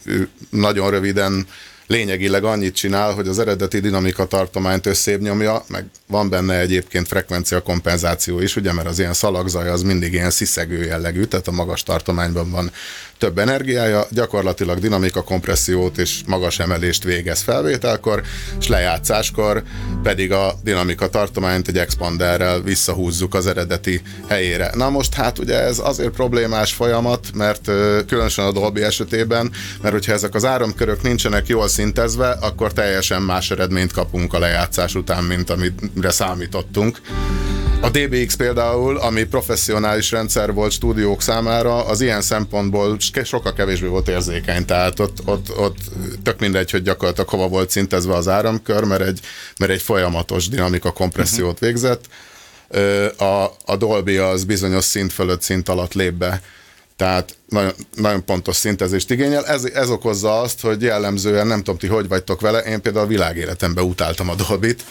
nagyon 0.50 0.90
röviden 0.90 1.48
lényegileg 1.92 2.44
annyit 2.44 2.76
csinál, 2.76 3.14
hogy 3.14 3.28
az 3.28 3.40
eredeti 3.40 3.80
dinamika 3.80 4.26
tartományt 4.26 4.86
összébb 4.86 5.22
nyomja, 5.22 5.64
meg 5.68 5.86
van 6.08 6.30
benne 6.30 6.60
egyébként 6.60 7.08
frekvencia 7.08 7.62
kompenzáció 7.62 8.40
is, 8.40 8.56
ugye, 8.56 8.74
mert 8.74 8.88
az 8.88 9.00
ilyen 9.00 9.14
szalagzaj 9.14 9.70
az 9.70 9.84
mindig 9.84 10.14
ilyen 10.14 10.30
sziszegő 10.30 10.84
jellegű, 10.84 11.24
tehát 11.24 11.48
a 11.48 11.52
magas 11.52 11.84
tartományban 11.84 12.52
van 12.52 12.72
több 13.22 13.38
energiája, 13.38 14.06
gyakorlatilag 14.10 14.80
dinamika 14.80 15.22
kompressziót 15.22 15.98
és 15.98 16.22
magas 16.28 16.60
emelést 16.60 17.04
végez 17.04 17.42
felvételkor, 17.42 18.22
és 18.60 18.68
lejátszáskor 18.68 19.64
pedig 20.04 20.32
a 20.32 20.54
dinamika 20.64 21.10
tartományt 21.10 21.68
egy 21.68 21.78
expanderrel 21.78 22.62
visszahúzzuk 22.62 23.34
az 23.34 23.48
eredeti 23.48 24.02
helyére. 24.28 24.72
Na 24.76 24.90
most 24.90 25.14
hát 25.14 25.40
ugye 25.40 25.60
ez 25.60 25.80
azért 25.80 26.10
problémás 26.10 26.74
folyamat, 26.74 27.28
mert 27.34 27.72
különösen 28.08 28.46
a 28.46 28.52
Dolby 28.52 28.82
esetében, 28.82 29.52
mert 29.82 29.94
hogyha 29.94 30.14
ezek 30.14 30.36
az 30.36 30.46
áramkörök 30.46 31.02
nincsenek 31.02 31.48
jól 31.48 31.68
szintezve, 31.68 32.30
akkor 32.30 32.74
teljesen 32.74 33.22
más 33.22 33.52
eredményt 33.52 33.92
kapunk 33.92 34.34
a 34.34 34.40
lejátszás 34.40 34.96
után, 34.96 35.24
mint 35.24 35.50
amire 35.50 36.10
számítottunk. 36.10 37.02
A 37.84 37.90
DBX 37.90 38.36
például, 38.36 38.98
ami 38.98 39.24
professzionális 39.24 40.12
rendszer 40.12 40.54
volt 40.54 40.72
stúdiók 40.72 41.22
számára, 41.22 41.86
az 41.86 42.02
ilyen 42.02 42.22
szempontból 42.22 42.98
sokkal 43.24 43.54
kevésbé 43.54 43.88
volt 43.88 44.08
érzékeny, 44.08 44.66
tehát 44.66 45.00
ott, 45.00 45.18
ott, 45.26 45.58
ott 45.58 45.78
tök 46.24 46.40
mindegy, 46.40 46.72
hogy 46.72 46.82
gyakorlatilag 46.82 47.30
hova 47.30 47.48
volt 47.48 47.70
szintezve 47.70 48.16
az 48.16 48.28
áramkör, 48.28 48.84
mert 48.84 49.02
egy, 49.02 49.20
mert 49.60 49.72
egy 49.72 49.82
folyamatos 49.82 50.48
dinamika 50.48 50.92
kompressziót 50.92 51.54
uh-huh. 51.54 51.68
végzett. 51.68 52.06
A, 53.20 53.52
a 53.66 53.76
Dolby 53.78 54.18
az 54.18 54.44
bizonyos 54.44 54.84
szint 54.84 55.14
fölött, 55.14 55.42
szint 55.42 55.70
alatt 55.70 55.94
lép 55.94 56.14
be 56.14 56.42
tehát 57.02 57.36
nagyon, 57.50 57.72
nagyon 57.96 58.26
pontos 58.26 58.56
szintezést 58.56 59.12
igényel. 59.12 59.46
Ez, 59.46 59.64
ez 59.64 59.90
okozza 59.90 60.40
azt, 60.40 60.62
hogy 60.62 60.82
jellemzően, 60.82 61.48
nem 61.48 61.58
tudom 61.58 61.78
ti, 61.78 61.88
hogy 61.88 62.08
vagytok 62.08 62.42
vele, 62.42 62.60
én 62.60 62.82
például 62.82 63.06
a 63.06 63.08
világéletemben 63.08 63.84
utáltam 63.84 64.30
a 64.30 64.36
Dolbit, 64.36 64.84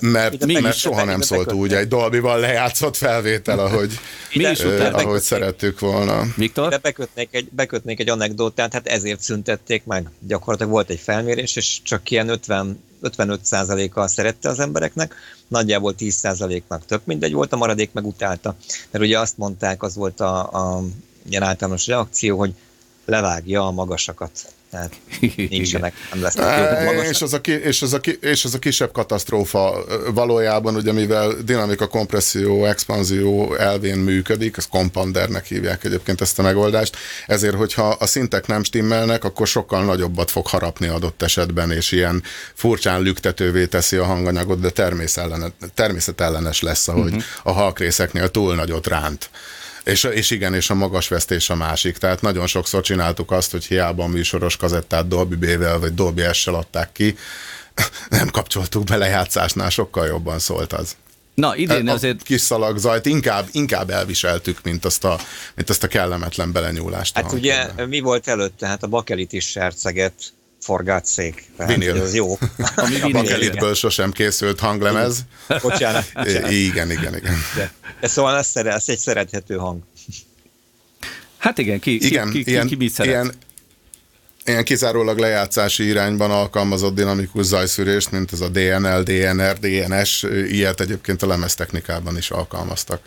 mert, 0.00 0.46
mi 0.46 0.60
mert 0.60 0.76
soha 0.76 1.04
nem 1.04 1.20
szólt 1.20 1.52
úgy 1.52 1.72
egy 1.72 1.88
Dolby-val 1.88 2.38
lejátszott 2.38 2.96
felvétel, 2.96 3.58
ahogy, 3.58 3.98
Mi 4.34 4.44
is 4.44 4.58
uh, 4.58 4.90
ahogy 4.92 5.20
szerettük 5.20 5.80
volna. 5.80 6.22
Viktor? 6.36 6.68
De 6.68 6.78
bekötnék 6.78 7.28
egy, 7.30 7.48
bekötnék 7.50 8.00
egy 8.00 8.08
anekdotát, 8.08 8.72
hát 8.72 8.86
ezért 8.86 9.20
szüntették 9.20 9.84
meg. 9.84 10.10
Gyakorlatilag 10.18 10.72
volt 10.72 10.90
egy 10.90 11.00
felmérés, 11.00 11.56
és 11.56 11.78
csak 11.82 12.10
ilyen 12.10 12.28
50 12.28 12.82
55%-kal 13.02 14.08
szerette 14.08 14.48
az 14.48 14.60
embereknek, 14.60 15.14
nagyjából 15.48 15.94
10%-nak 15.98 16.86
tök 16.86 17.04
mindegy 17.04 17.32
volt, 17.32 17.52
a 17.52 17.56
maradék 17.56 17.92
meg 17.92 18.06
utálta. 18.06 18.56
Mert 18.90 19.04
ugye 19.04 19.18
azt 19.18 19.38
mondták, 19.38 19.82
az 19.82 19.94
volt 19.94 20.20
a, 20.20 20.52
a 20.52 20.82
ilyen 21.28 21.42
általános 21.42 21.86
reakció, 21.86 22.38
hogy 22.38 22.52
levágja 23.04 23.66
a 23.66 23.70
magasakat 23.70 24.30
tehát 24.74 24.94
nincsenek, 25.48 25.94
nem 26.12 26.22
lesznek 26.22 27.04
és 27.10 27.22
az, 27.22 27.32
a 27.32 27.40
ki, 27.40 27.52
és, 27.52 27.82
az 27.82 27.92
a 27.92 28.00
ki, 28.00 28.18
és 28.20 28.44
az 28.44 28.54
a 28.54 28.58
kisebb 28.58 28.92
katasztrófa 28.92 29.84
valójában, 30.14 30.76
ugye 30.76 30.92
mivel 30.92 31.32
dinamika, 31.44 31.86
kompresszió, 31.86 32.64
expanzió 32.64 33.54
elvén 33.54 33.98
működik, 33.98 34.56
ezt 34.56 34.68
kompandernek 34.68 35.44
hívják 35.44 35.84
egyébként 35.84 36.20
ezt 36.20 36.38
a 36.38 36.42
megoldást, 36.42 36.96
ezért, 37.26 37.54
hogyha 37.54 37.88
a 37.88 38.06
szintek 38.06 38.46
nem 38.46 38.64
stimmelnek, 38.64 39.24
akkor 39.24 39.46
sokkal 39.46 39.84
nagyobbat 39.84 40.30
fog 40.30 40.46
harapni 40.46 40.86
adott 40.86 41.22
esetben, 41.22 41.70
és 41.70 41.92
ilyen 41.92 42.22
furcsán 42.54 43.02
lüktetővé 43.02 43.66
teszi 43.66 43.96
a 43.96 44.04
hanganyagot, 44.04 44.60
de 44.60 44.70
természetellenes 45.74 46.62
lesz, 46.62 46.88
ahogy 46.88 47.12
uh-huh. 47.14 47.22
a 47.42 47.52
halkrészeknél 47.52 48.28
túl 48.28 48.54
nagyot 48.54 48.86
ránt. 48.86 49.30
És, 49.84 50.04
és 50.04 50.30
igen, 50.30 50.54
és 50.54 50.70
a 50.70 50.74
magas 50.74 51.08
vesztés 51.08 51.50
a 51.50 51.54
másik. 51.54 51.96
Tehát 51.96 52.20
nagyon 52.20 52.46
sokszor 52.46 52.82
csináltuk 52.82 53.30
azt, 53.30 53.50
hogy 53.50 53.64
hiába 53.64 54.04
a 54.04 54.06
műsoros 54.06 54.56
kazettát 54.56 55.08
Dolby 55.08 55.36
B-vel 55.36 55.78
vagy 55.78 55.94
Dolby 55.94 56.22
S-sel 56.32 56.54
adták 56.54 56.92
ki, 56.92 57.16
nem 58.08 58.28
kapcsoltuk 58.28 58.84
bele 58.84 59.06
játszásnál, 59.06 59.70
sokkal 59.70 60.06
jobban 60.06 60.38
szólt 60.38 60.72
az. 60.72 60.96
Na, 61.34 61.56
idén 61.56 61.88
a 61.88 61.92
azért... 61.92 62.22
kis 62.22 62.40
szalagzajt 62.40 63.06
inkább, 63.06 63.48
inkább 63.52 63.90
elviseltük, 63.90 64.62
mint 64.62 64.84
azt, 64.84 65.04
a, 65.04 65.18
mint 65.54 65.70
azt 65.70 65.82
a 65.82 65.88
kellemetlen 65.88 66.52
belenyúlást. 66.52 67.16
Hát 67.16 67.32
ugye 67.32 67.66
mi 67.86 68.00
volt 68.00 68.28
előtte? 68.28 68.66
Hát 68.66 68.82
a 68.82 68.86
bakelit 68.86 69.32
is 69.32 69.44
serceget 69.50 70.14
forgátszék. 70.64 71.50
Vinil. 71.66 72.02
Ez 72.02 72.14
jó. 72.14 72.38
Ami 72.74 73.00
a 73.00 73.08
bakelitből 73.08 73.74
sosem 73.74 74.12
készült 74.12 74.60
hanglemez. 74.60 75.24
Bocsánat. 75.62 76.12
bocsánat. 76.14 76.50
Igen, 76.50 76.90
igen, 76.90 77.16
igen. 77.16 77.36
De, 77.56 77.72
de 78.00 78.08
szóval 78.08 78.38
ez, 78.38 78.50
ez 78.54 78.84
egy 78.86 78.98
szerethető 78.98 79.56
hang. 79.56 79.82
Hát 81.38 81.58
igen, 81.58 81.80
ki, 81.80 82.06
igen, 82.06 82.30
ki, 82.30 82.44
ki, 82.44 82.50
ilyen, 82.50 82.66
ki 82.66 82.74
mit 82.74 82.92
szeret? 82.92 83.12
Ilyen, 83.12 83.34
ilyen 84.44 84.64
kizárólag 84.64 85.18
lejátszási 85.18 85.84
irányban 85.84 86.30
alkalmazott 86.30 86.94
dinamikus 86.94 87.44
zajszűrést, 87.44 88.10
mint 88.10 88.32
ez 88.32 88.40
a 88.40 88.48
DNL, 88.48 89.02
DNR, 89.02 89.58
DNS, 89.58 90.22
ilyet 90.48 90.80
egyébként 90.80 91.22
a 91.22 91.26
lemeztechnikában 91.26 92.16
is 92.16 92.30
alkalmaztak. 92.30 93.00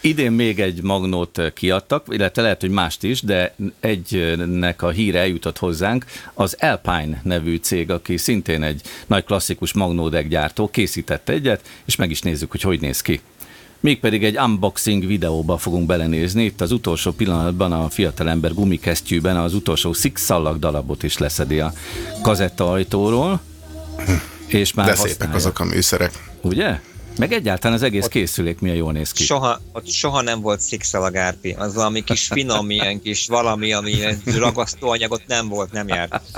Idén 0.00 0.32
még 0.32 0.60
egy 0.60 0.82
magnót 0.82 1.52
kiadtak, 1.54 2.06
illetve 2.08 2.42
lehet, 2.42 2.60
hogy 2.60 2.70
mást 2.70 3.02
is, 3.02 3.22
de 3.22 3.54
egynek 3.80 4.82
a 4.82 4.90
híre 4.90 5.18
eljutott 5.18 5.58
hozzánk. 5.58 6.04
Az 6.34 6.56
Alpine 6.60 7.20
nevű 7.22 7.56
cég, 7.56 7.90
aki 7.90 8.16
szintén 8.16 8.62
egy 8.62 8.80
nagy 9.06 9.24
klasszikus 9.24 9.72
magnódek 9.72 10.28
gyártó, 10.28 10.70
készített 10.70 11.28
egyet, 11.28 11.68
és 11.84 11.96
meg 11.96 12.10
is 12.10 12.20
nézzük, 12.20 12.50
hogy 12.50 12.62
hogy 12.62 12.80
néz 12.80 13.00
ki. 13.00 13.20
Mégpedig 13.82 14.24
egy 14.24 14.38
unboxing 14.38 15.06
videóba 15.06 15.58
fogunk 15.58 15.86
belenézni. 15.86 16.44
Itt 16.44 16.60
az 16.60 16.72
utolsó 16.72 17.10
pillanatban 17.10 17.72
a 17.72 17.88
fiatalember 17.88 18.54
gumikesztyűben 18.54 19.36
az 19.36 19.54
utolsó 19.54 19.92
szikszallag 19.92 20.58
darabot 20.58 21.02
is 21.02 21.18
leszedi 21.18 21.60
a 21.60 21.72
kazetta 22.22 22.70
ajtóról. 22.70 23.40
És 24.46 24.72
már 24.74 24.86
De 24.86 24.90
használja. 24.92 25.14
szépek 25.14 25.34
azok 25.34 25.58
a 25.58 25.64
műszerek. 25.64 26.30
Ugye? 26.40 26.80
Meg 27.18 27.32
egyáltalán 27.32 27.76
az 27.76 27.82
egész 27.82 28.04
ott 28.04 28.10
készülék 28.10 28.60
milyen 28.60 28.76
jól 28.76 28.92
néz 28.92 29.12
ki. 29.12 29.24
Soha, 29.24 29.60
ott 29.72 29.88
soha 29.88 30.22
nem 30.22 30.40
volt 30.40 30.60
szikszalag 30.60 31.16
árpi. 31.16 31.54
Az 31.58 31.74
valami 31.74 32.04
kis 32.04 32.26
finom, 32.26 32.70
ilyen 32.70 33.00
kis 33.00 33.26
valami, 33.26 33.72
ami 33.72 33.94
ragasztóanyagot 34.24 35.22
nem 35.26 35.48
volt, 35.48 35.72
nem 35.72 35.88
járt. 35.88 36.20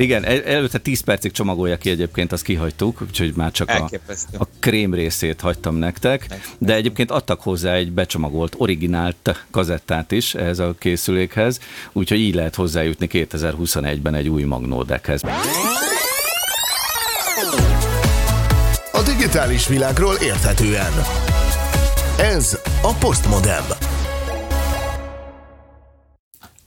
Igen, 0.00 0.24
előtte 0.24 0.78
10 0.78 1.00
percig 1.00 1.32
csomagolja 1.32 1.76
ki 1.76 1.90
egyébként, 1.90 2.32
azt 2.32 2.42
kihagytuk, 2.42 3.00
úgyhogy 3.02 3.32
már 3.36 3.50
csak 3.50 3.68
a, 3.68 3.90
a 4.38 4.46
krém 4.58 4.94
részét 4.94 5.40
hagytam 5.40 5.76
nektek, 5.76 6.26
de 6.58 6.74
egyébként 6.74 7.10
adtak 7.10 7.42
hozzá 7.42 7.74
egy 7.74 7.92
becsomagolt, 7.92 8.54
originált 8.58 9.44
kazettát 9.50 10.12
is 10.12 10.34
ehhez 10.34 10.58
a 10.58 10.74
készülékhez, 10.78 11.60
úgyhogy 11.92 12.18
így 12.18 12.34
lehet 12.34 12.54
hozzájutni 12.54 13.08
2021-ben 13.12 14.14
egy 14.14 14.28
új 14.28 14.42
magnódekhez. 14.42 15.22
A 18.92 19.02
digitális 19.04 19.66
világról 19.66 20.14
érthetően. 20.14 20.92
Ez 22.18 22.58
a 22.82 22.94
Postmodem. 22.94 23.89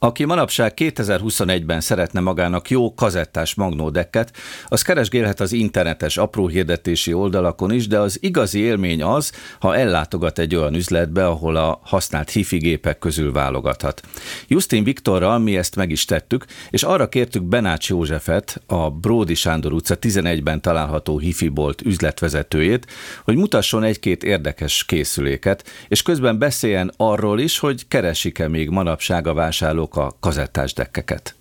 Aki 0.03 0.25
manapság 0.25 0.73
2021-ben 0.75 1.81
szeretne 1.81 2.19
magának 2.19 2.69
jó 2.69 2.93
kazettás 2.93 3.53
magnódekket, 3.53 4.31
az 4.65 4.81
keresgélhet 4.81 5.39
az 5.39 5.51
internetes 5.51 6.17
apró 6.17 6.47
hirdetési 6.47 7.13
oldalakon 7.13 7.71
is, 7.71 7.87
de 7.87 7.99
az 7.99 8.17
igazi 8.21 8.59
élmény 8.59 9.03
az, 9.03 9.31
ha 9.59 9.75
ellátogat 9.75 10.39
egy 10.39 10.55
olyan 10.55 10.73
üzletbe, 10.75 11.27
ahol 11.27 11.55
a 11.55 11.79
használt 11.83 12.29
hifi 12.29 12.57
gépek 12.57 12.99
közül 12.99 13.31
válogathat. 13.31 14.01
Justin 14.47 14.83
Viktorral 14.83 15.39
mi 15.39 15.57
ezt 15.57 15.75
meg 15.75 15.91
is 15.91 16.05
tettük, 16.05 16.45
és 16.69 16.83
arra 16.83 17.09
kértük 17.09 17.43
Benács 17.43 17.89
Józsefet, 17.89 18.61
a 18.67 18.89
Bródi 18.89 19.35
Sándor 19.35 19.73
utca 19.73 19.95
11-ben 20.01 20.61
található 20.61 21.17
hifi 21.17 21.47
bolt 21.47 21.81
üzletvezetőjét, 21.81 22.87
hogy 23.23 23.35
mutasson 23.35 23.83
egy-két 23.83 24.23
érdekes 24.23 24.85
készüléket, 24.85 25.69
és 25.87 26.01
közben 26.01 26.37
beszéljen 26.39 26.91
arról 26.97 27.39
is, 27.39 27.59
hogy 27.59 27.87
keresik-e 27.87 28.47
még 28.47 28.69
manapság 28.69 29.27
a 29.27 29.33
vásárlók 29.33 29.91
a 29.95 30.15
kazettás 30.19 30.73
dekkeket? 30.73 31.35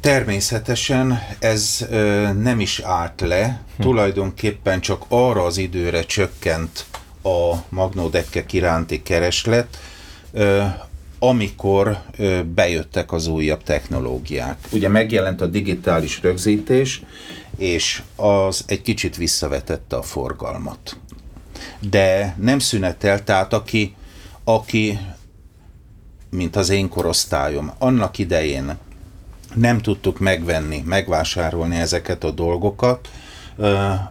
Természetesen 0.00 1.22
ez 1.38 1.86
ö, 1.90 2.32
nem 2.32 2.60
is 2.60 2.80
állt 2.80 3.20
le, 3.20 3.60
hm. 3.76 3.82
tulajdonképpen 3.82 4.80
csak 4.80 5.04
arra 5.08 5.44
az 5.44 5.56
időre 5.56 6.02
csökkent 6.02 6.86
a 7.22 7.54
magnódekkek 7.68 8.52
iránti 8.52 9.02
kereslet, 9.02 9.78
ö, 10.32 10.64
amikor 11.18 11.98
ö, 12.16 12.42
bejöttek 12.54 13.12
az 13.12 13.26
újabb 13.26 13.62
technológiák. 13.62 14.58
Ugye 14.72 14.88
megjelent 14.88 15.40
a 15.40 15.46
digitális 15.46 16.22
rögzítés, 16.22 17.02
és 17.56 18.02
az 18.16 18.64
egy 18.66 18.82
kicsit 18.82 19.16
visszavetette 19.16 19.96
a 19.96 20.02
forgalmat. 20.02 20.96
De 21.80 22.34
nem 22.40 22.58
szünetel, 22.58 23.24
tehát 23.24 23.52
aki, 23.52 23.94
aki 24.44 24.98
mint 26.30 26.56
az 26.56 26.68
én 26.68 26.88
korosztályom. 26.88 27.72
Annak 27.78 28.18
idején 28.18 28.76
nem 29.54 29.80
tudtuk 29.80 30.18
megvenni, 30.18 30.82
megvásárolni 30.86 31.76
ezeket 31.76 32.24
a 32.24 32.30
dolgokat, 32.30 33.10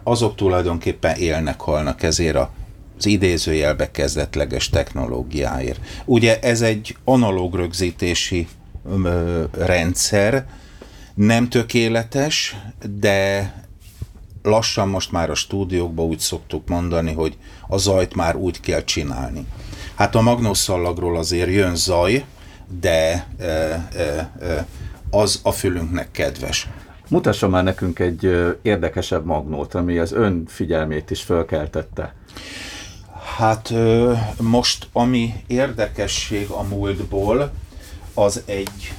azok 0.02 0.34
tulajdonképpen 0.34 1.16
élnek, 1.16 1.60
halnak 1.60 2.02
ezért 2.02 2.36
a 2.36 2.50
az 2.98 3.06
idézőjelbe 3.06 3.90
kezdetleges 3.90 4.68
technológiáért. 4.68 5.80
Ugye 6.04 6.38
ez 6.40 6.60
egy 6.60 6.96
analóg 7.04 7.54
rögzítési 7.54 8.48
rendszer, 9.52 10.46
nem 11.14 11.48
tökéletes, 11.48 12.56
de 13.00 13.52
lassan 14.42 14.88
most 14.88 15.12
már 15.12 15.30
a 15.30 15.34
stúdiókban 15.34 16.06
úgy 16.06 16.18
szoktuk 16.18 16.68
mondani, 16.68 17.12
hogy 17.12 17.36
a 17.68 17.76
zajt 17.76 18.14
már 18.14 18.36
úgy 18.36 18.60
kell 18.60 18.84
csinálni. 18.84 19.46
Hát 19.98 20.14
a 20.14 20.20
magnószallagról 20.20 21.16
azért 21.16 21.50
jön 21.50 21.76
zaj, 21.76 22.24
de 22.80 23.26
e, 23.38 23.44
e, 23.44 24.30
e, 24.40 24.66
az 25.10 25.40
a 25.42 25.52
fülünknek 25.52 26.10
kedves. 26.10 26.68
Mutassa 27.08 27.48
már 27.48 27.64
nekünk 27.64 27.98
egy 27.98 28.24
érdekesebb 28.62 29.24
magnót, 29.24 29.74
ami 29.74 29.98
az 29.98 30.12
ön 30.12 30.44
figyelmét 30.46 31.10
is 31.10 31.22
fölkeltette. 31.22 32.14
Hát 33.36 33.72
most, 34.40 34.88
ami 34.92 35.34
érdekesség 35.46 36.48
a 36.50 36.62
múltból, 36.62 37.50
az 38.14 38.42
egy 38.44 38.92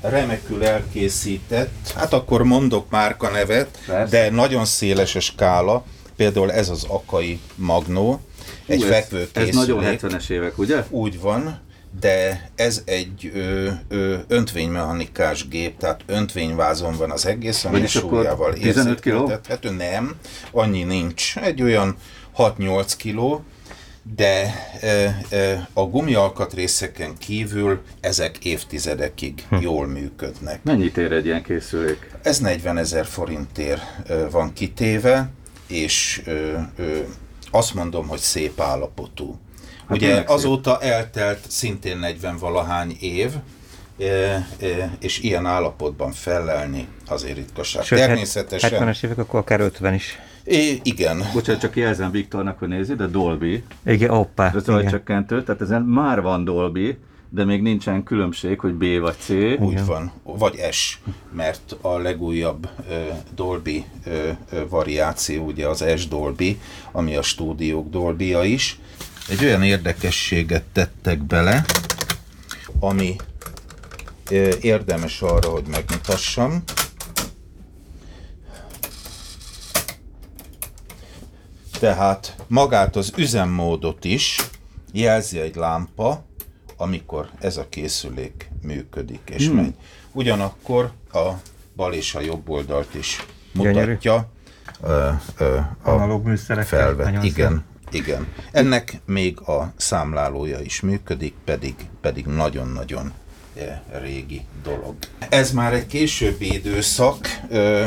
remekül 0.00 0.64
elkészített, 0.64 1.92
hát 1.96 2.12
akkor 2.12 2.42
mondok 2.42 2.90
márka 2.90 3.30
nevet, 3.30 3.78
Persze. 3.86 4.16
de 4.16 4.30
nagyon 4.30 4.64
széles 4.64 5.14
a 5.14 5.20
skála, 5.20 5.84
például 6.16 6.52
ez 6.52 6.68
az 6.68 6.84
Akai 6.88 7.40
Magnó, 7.54 8.20
egy 8.66 8.82
fekvő 8.82 9.28
ez, 9.32 9.48
ez 9.48 9.54
nagyon 9.54 9.84
70-es 9.84 10.30
évek, 10.30 10.58
ugye? 10.58 10.84
Úgy 10.90 11.20
van, 11.20 11.60
de 12.00 12.50
ez 12.54 12.82
egy 12.84 13.30
ö, 13.34 13.68
ö, 13.88 14.16
öntvénymechanikás 14.28 15.48
gép, 15.48 15.78
tehát 15.78 16.00
öntvényvázon 16.06 16.96
van 16.96 17.10
az 17.10 17.26
egész, 17.26 17.64
ami 17.64 17.86
súlyával 17.86 18.52
15 18.52 19.00
kg? 19.00 19.76
Nem, 19.76 20.14
annyi 20.50 20.82
nincs. 20.82 21.36
Egy 21.36 21.62
olyan 21.62 21.96
6-8 22.36 22.92
kiló, 22.96 23.44
de 24.16 24.54
e, 24.80 25.20
e, 25.36 25.68
a 25.72 25.82
gumialkatrészeken 25.82 27.16
kívül 27.18 27.80
ezek 28.00 28.44
évtizedekig 28.44 29.44
hm. 29.48 29.56
jól 29.60 29.86
működnek. 29.86 30.62
Mennyit 30.62 30.96
ér 30.96 31.12
egy 31.12 31.26
ilyen 31.26 31.42
készülék? 31.42 32.10
Ez 32.22 32.38
40 32.38 32.78
ezer 32.78 33.06
forintért 33.06 33.82
e, 34.08 34.28
van 34.28 34.52
kitéve, 34.52 35.30
és 35.66 36.22
azt 37.54 37.74
mondom, 37.74 38.08
hogy 38.08 38.18
szép 38.18 38.60
állapotú. 38.60 39.38
Hát 39.88 39.96
Ugye 39.96 40.22
azóta 40.26 40.78
szép. 40.80 40.90
eltelt 40.90 41.50
szintén 41.50 41.98
40 41.98 42.36
valahány 42.36 42.96
év, 43.00 43.32
e, 43.98 44.04
e, 44.04 44.46
és 45.00 45.18
ilyen 45.18 45.46
állapotban 45.46 46.12
fellelni 46.12 46.88
azért 47.06 47.36
ritkaság. 47.36 47.84
Sőt, 47.84 47.98
Természetesen... 47.98 48.70
70-es 48.72 49.04
évek, 49.04 49.18
akkor 49.18 49.40
akár 49.40 49.60
50 49.60 49.94
is. 49.94 50.18
É, 50.44 50.80
igen. 50.82 51.22
Bocsánat, 51.32 51.60
csak 51.60 51.76
jelzem 51.76 52.10
Viktornak, 52.10 52.58
hogy 52.58 52.68
nézi, 52.68 52.94
de 52.94 53.06
Dolby. 53.06 53.64
Igen, 53.84 54.10
oppá. 54.10 54.52
Ez 54.54 54.64
csökkentő, 54.90 55.42
tehát 55.42 55.60
ezen 55.60 55.82
már 55.82 56.22
van 56.22 56.44
Dolby, 56.44 56.98
de 57.34 57.44
még 57.44 57.62
nincsen 57.62 58.02
különbség, 58.02 58.60
hogy 58.60 58.72
B 58.72 59.00
vagy 59.00 59.16
C. 59.18 59.28
Úgy 59.58 59.84
van, 59.84 60.12
vagy 60.22 60.68
S, 60.70 60.98
mert 61.30 61.76
a 61.80 61.98
legújabb 61.98 62.68
uh, 62.88 62.96
Dolby 63.34 63.84
uh, 64.06 64.36
variáció 64.68 65.44
ugye 65.44 65.68
az 65.68 65.84
S 65.96 66.08
Dolby, 66.08 66.60
ami 66.92 67.16
a 67.16 67.22
stúdiók 67.22 67.90
dolby 67.90 68.34
-a 68.34 68.44
is. 68.44 68.78
Egy 69.28 69.44
olyan 69.44 69.62
érdekességet 69.62 70.62
tettek 70.72 71.22
bele, 71.22 71.64
ami 72.80 73.16
uh, 74.30 74.52
érdemes 74.60 75.22
arra, 75.22 75.48
hogy 75.48 75.66
megmutassam. 75.70 76.62
Tehát 81.78 82.36
magát 82.46 82.96
az 82.96 83.12
üzemmódot 83.16 84.04
is 84.04 84.36
jelzi 84.92 85.38
egy 85.38 85.54
lámpa, 85.54 86.24
amikor 86.82 87.28
ez 87.40 87.56
a 87.56 87.66
készülék 87.68 88.50
működik 88.62 89.20
és 89.34 89.46
hmm. 89.46 89.56
megy. 89.56 89.74
Ugyanakkor 90.12 90.90
a 91.12 91.30
bal 91.76 91.92
és 91.92 92.14
a 92.14 92.20
jobb 92.20 92.48
oldalt 92.48 92.94
is 92.94 93.26
mutatja. 93.52 94.28
Ö, 94.82 95.08
ö, 95.38 95.56
a 95.82 95.90
Analóg 95.90 96.36
felvet. 96.64 97.24
Igen, 97.24 97.64
igen. 97.90 98.26
Ennek 98.52 99.00
még 99.04 99.40
a 99.40 99.72
számlálója 99.76 100.60
is 100.60 100.80
működik, 100.80 101.34
pedig 101.44 101.74
pedig 102.00 102.26
nagyon-nagyon 102.26 103.12
régi 104.00 104.44
dolog. 104.62 104.94
Ez 105.28 105.52
már 105.52 105.72
egy 105.72 105.86
későbbi 105.86 106.52
időszak, 106.54 107.40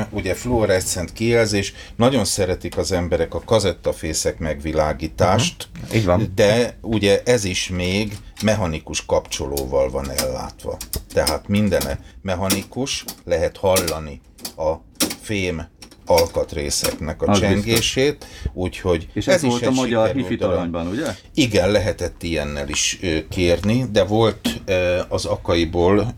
ugye 0.09 0.34
fluoreszcent 0.34 1.13
kijelzés, 1.13 1.74
nagyon 1.95 2.26
szeretik 2.26 2.78
az 2.78 2.91
emberek 2.91 3.34
a 3.34 3.41
kazettafészek 3.45 4.39
megvilágítást, 4.39 5.68
uh-huh. 5.82 5.95
Így 5.95 6.05
van. 6.05 6.32
de 6.36 6.78
ugye 6.82 7.22
ez 7.26 7.43
is 7.43 7.70
még 7.70 8.18
mechanikus 8.43 9.05
kapcsolóval 9.05 9.89
van 9.89 10.11
ellátva. 10.11 10.78
Tehát 11.13 11.47
mindene 11.47 11.99
mechanikus, 12.22 13.05
lehet 13.24 13.57
hallani 13.57 14.22
a 14.57 14.74
fém 15.22 15.68
alkatrészeknek 16.05 17.21
a 17.21 17.31
az 17.31 17.39
csengését, 17.39 18.25
úgyhogy 18.53 19.07
És 19.13 19.27
ez, 19.27 19.33
ez 19.33 19.41
volt 19.41 19.65
a 19.65 19.71
magyar 19.71 20.11
hifi 20.11 20.35
talanyban, 20.35 20.87
ugye? 20.87 21.15
Igen, 21.33 21.71
lehetett 21.71 22.23
ilyennel 22.23 22.69
is 22.69 22.99
kérni, 23.29 23.85
de 23.91 24.03
volt 24.03 24.61
az 25.07 25.25
akaiból 25.25 26.15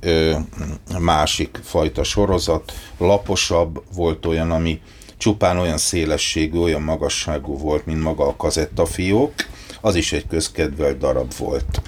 másik 1.00 1.60
fajta 1.64 2.04
sorozat, 2.04 2.74
laposabb, 2.98 3.84
volt 3.96 4.26
olyan, 4.26 4.52
ami 4.52 4.82
csupán 5.18 5.58
olyan 5.58 5.78
szélességű, 5.78 6.58
olyan 6.58 6.82
magasságú 6.82 7.58
volt, 7.58 7.86
mint 7.86 8.04
maga 8.04 8.28
a 8.28 8.36
kazettafiók, 8.36 9.34
az 9.82 9.96
is 9.96 10.14
egy 10.14 10.28
közkedvelt 10.28 10.98
darab 10.98 11.34
volt. 11.38 11.82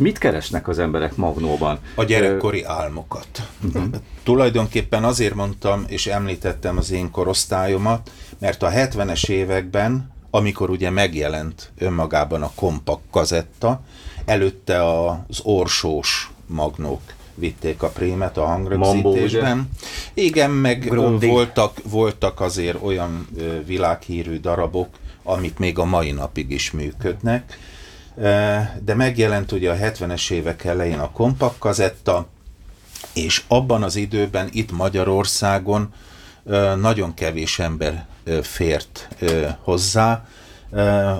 Mit 0.00 0.18
keresnek 0.18 0.68
az 0.68 0.78
emberek 0.78 1.16
Magnóban? 1.16 1.78
A 1.94 2.04
gyerekkori 2.04 2.64
álmokat. 2.64 3.28
Uh-huh. 3.64 3.84
Tulajdonképpen 4.22 5.04
azért 5.04 5.34
mondtam 5.34 5.84
és 5.88 6.06
említettem 6.06 6.76
az 6.76 6.90
én 6.90 7.10
korosztályomat, 7.10 8.10
mert 8.38 8.62
a 8.62 8.70
70-es 8.70 9.28
években, 9.28 10.12
amikor 10.30 10.70
ugye 10.70 10.90
megjelent 10.90 11.72
önmagában 11.78 12.42
a 12.42 12.50
kompakt 12.54 13.02
kazetta, 13.10 13.80
előtte 14.24 14.84
az 14.98 15.40
orsós 15.42 16.30
magnók 16.46 17.00
vitték 17.34 17.82
a 17.82 17.88
prémet 17.88 18.36
a 18.36 18.44
hangrögzítésben. 18.44 19.70
Igen, 20.14 20.50
meg 20.50 20.94
voltak, 21.20 21.78
voltak 21.90 22.40
azért 22.40 22.82
olyan 22.82 23.28
világhírű 23.66 24.40
darabok, 24.40 24.88
amik 25.22 25.58
még 25.58 25.78
a 25.78 25.84
mai 25.84 26.10
napig 26.10 26.50
is 26.50 26.70
működnek 26.70 27.58
de 28.84 28.94
megjelent 28.94 29.52
ugye 29.52 29.70
a 29.70 29.76
70-es 29.76 30.30
évek 30.30 30.64
elején 30.64 30.98
a 30.98 31.10
kompakt 31.10 31.58
kazetta, 31.58 32.26
és 33.14 33.42
abban 33.48 33.82
az 33.82 33.96
időben 33.96 34.48
itt 34.52 34.72
Magyarországon 34.72 35.92
nagyon 36.80 37.14
kevés 37.14 37.58
ember 37.58 38.06
fért 38.42 39.08
hozzá, 39.62 40.26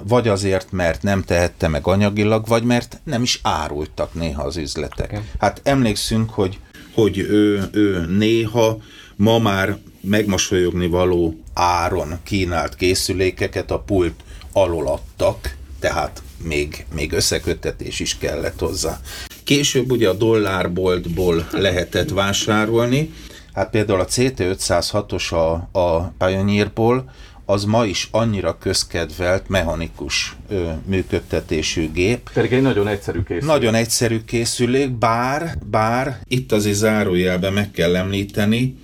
vagy 0.03 0.29
azért, 0.29 0.73
mert 0.73 1.03
nem 1.03 1.23
tehette 1.23 1.69
meg 1.69 1.87
anyagilag, 1.87 2.47
vagy 2.47 2.63
mert 2.63 3.01
nem 3.05 3.23
is 3.23 3.41
árultak 3.43 4.15
néha 4.15 4.43
az 4.43 4.57
üzletek. 4.57 5.21
Hát 5.39 5.61
emlékszünk, 5.65 6.31
hogy, 6.31 6.59
hogy 6.95 7.19
ő, 7.19 7.69
ő 7.73 8.07
néha 8.07 8.79
ma 9.17 9.39
már 9.39 9.77
megmosolyogni 10.01 10.87
való 10.87 11.41
áron 11.55 12.19
kínált 12.23 12.75
készülékeket 12.75 13.71
a 13.71 13.79
pult 13.79 14.15
alól 14.53 14.87
adtak, 14.87 15.59
tehát 15.81 16.23
még, 16.43 16.87
még 16.95 17.13
összeköttetés 17.13 18.01
is 18.01 18.19
kellett 18.19 18.59
hozzá. 18.59 19.01
Később 19.45 19.91
ugye 19.91 20.09
a 20.09 20.13
dollárboltból 20.13 21.49
lehetett 21.53 22.11
vásárolni, 22.11 23.13
hát 23.53 23.71
például 23.71 24.01
a 24.01 24.07
CT506-os 24.07 25.33
a, 25.33 25.79
a 25.79 26.13
Pioneerból, 26.19 27.11
az 27.45 27.65
ma 27.65 27.85
is 27.85 28.09
annyira 28.11 28.59
közkedvelt 28.59 29.49
mechanikus 29.49 30.37
ö, 30.49 30.71
működtetésű 30.87 31.91
gép. 31.93 32.31
Pedig 32.33 32.53
egy 32.53 32.63
nagyon 32.63 32.89
egyszerű 32.89 33.23
készülék. 33.23 33.45
Nagyon 33.45 33.75
egyszerű 33.75 34.25
készülék, 34.25 34.91
bár, 34.91 35.59
bár 35.71 36.21
itt 36.29 36.53
azért 36.53 36.77
zárójelben 36.77 37.53
meg 37.53 37.71
kell 37.71 37.97
említeni, 37.97 38.77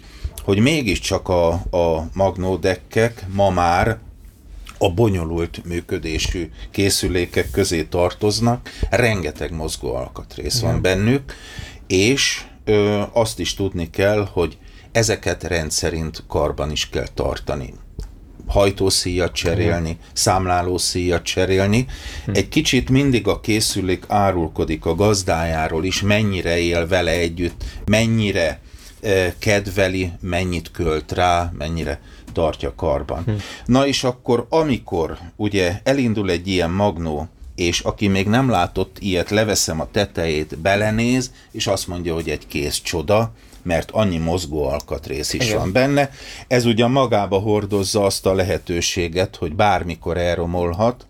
hogy 0.42 0.58
mégiscsak 0.58 1.28
a, 1.28 1.48
a 1.52 2.08
magnódekkek 2.12 3.26
ma 3.32 3.50
már 3.50 3.98
a 4.78 4.90
bonyolult 4.90 5.64
működésű 5.64 6.50
készülékek 6.70 7.50
közé 7.50 7.82
tartoznak, 7.82 8.70
rengeteg 8.90 9.52
mozgó 9.52 9.94
alkatrész 9.94 10.60
van 10.60 10.82
bennük, 10.82 11.34
és 11.86 12.44
ö, 12.64 13.02
azt 13.12 13.38
is 13.38 13.54
tudni 13.54 13.90
kell, 13.90 14.28
hogy 14.32 14.58
ezeket 14.92 15.42
rendszerint 15.42 16.24
karban 16.28 16.70
is 16.70 16.88
kell 16.88 17.08
tartani 17.14 17.74
hajtószíjat 18.46 19.32
cserélni, 19.32 19.98
számlálószíjat 20.12 21.22
cserélni. 21.22 21.86
Hm. 22.24 22.30
Egy 22.34 22.48
kicsit 22.48 22.90
mindig 22.90 23.26
a 23.26 23.40
készülék 23.40 24.04
árulkodik 24.08 24.84
a 24.84 24.94
gazdájáról 24.94 25.84
is, 25.84 26.02
mennyire 26.02 26.58
él 26.58 26.86
vele 26.86 27.10
együtt, 27.10 27.64
mennyire 27.84 28.60
kedveli, 29.38 30.12
mennyit 30.20 30.70
költ 30.70 31.12
rá, 31.12 31.52
mennyire 31.58 32.00
tartja 32.36 32.74
karban. 32.74 33.22
Hm. 33.24 33.32
Na 33.64 33.86
és 33.86 34.04
akkor, 34.04 34.46
amikor 34.48 35.18
ugye 35.36 35.80
elindul 35.82 36.30
egy 36.30 36.48
ilyen 36.48 36.70
magnó, 36.70 37.28
és 37.54 37.80
aki 37.80 38.08
még 38.08 38.26
nem 38.26 38.50
látott 38.50 38.96
ilyet, 38.98 39.30
leveszem 39.30 39.80
a 39.80 39.90
tetejét, 39.90 40.58
belenéz, 40.58 41.32
és 41.50 41.66
azt 41.66 41.86
mondja, 41.86 42.14
hogy 42.14 42.28
egy 42.28 42.46
kész 42.46 42.80
csoda, 42.80 43.32
mert 43.62 43.90
annyi 43.90 44.18
mozgó 44.18 44.66
alkatrész 44.66 45.32
is 45.32 45.44
Igen. 45.44 45.58
van 45.58 45.72
benne. 45.72 46.10
Ez 46.48 46.64
ugyan 46.64 46.90
magába 46.90 47.38
hordozza 47.38 48.04
azt 48.04 48.26
a 48.26 48.34
lehetőséget, 48.34 49.36
hogy 49.36 49.54
bármikor 49.54 50.16
elromolhat, 50.16 51.06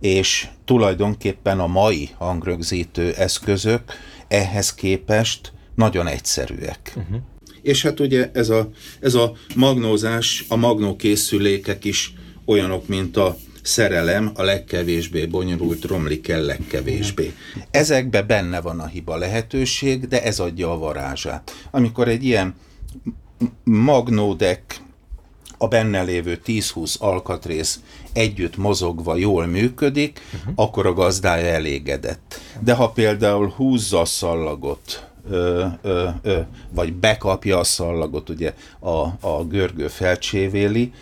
és 0.00 0.48
tulajdonképpen 0.64 1.60
a 1.60 1.66
mai 1.66 2.08
hangrögzítő 2.18 3.12
eszközök 3.12 3.82
ehhez 4.28 4.74
képest 4.74 5.52
nagyon 5.74 6.06
egyszerűek. 6.06 6.92
Uh-huh. 6.96 7.20
És 7.68 7.82
hát 7.82 8.00
ugye 8.00 8.30
ez 8.32 8.48
a, 8.48 8.70
ez 9.00 9.14
a 9.14 9.32
magnózás, 9.54 10.44
a 10.48 10.56
magnókészülékek 10.56 11.84
is 11.84 12.12
olyanok, 12.44 12.86
mint 12.86 13.16
a 13.16 13.36
szerelem 13.62 14.30
a 14.34 14.42
legkevésbé 14.42 15.26
bonyolult 15.26 15.84
romlik 15.84 16.28
el 16.28 16.42
legkevésbé. 16.42 17.32
Ezekbe 17.70 18.22
benne 18.22 18.60
van 18.60 18.80
a 18.80 18.86
hiba 18.86 19.16
lehetőség, 19.16 20.08
de 20.08 20.22
ez 20.22 20.38
adja 20.40 20.72
a 20.72 20.78
varázsát. 20.78 21.52
Amikor 21.70 22.08
egy 22.08 22.24
ilyen 22.24 22.54
magnódek 23.64 24.80
a 25.58 25.68
benne 25.68 26.02
lévő 26.02 26.40
10-20 26.46 26.98
alkatrész 26.98 27.80
együtt 28.12 28.56
mozogva 28.56 29.16
jól 29.16 29.46
működik, 29.46 30.20
uh-huh. 30.34 30.52
akkor 30.56 30.86
a 30.86 30.92
gazdája 30.92 31.46
elégedett. 31.46 32.40
De 32.60 32.72
ha 32.72 32.90
például 32.90 33.48
húzza 33.56 34.00
a 34.00 34.04
szallagot, 34.04 35.08
ö, 35.30 35.64
ö, 35.82 36.08
ö, 36.22 36.38
vagy 36.70 36.92
bekapja 36.92 37.58
a 37.58 37.64
szallagot, 37.64 38.28
ugye 38.28 38.54
a, 38.80 39.28
a 39.28 39.44
görgő 39.48 39.88
felcsévéli, 39.88 40.92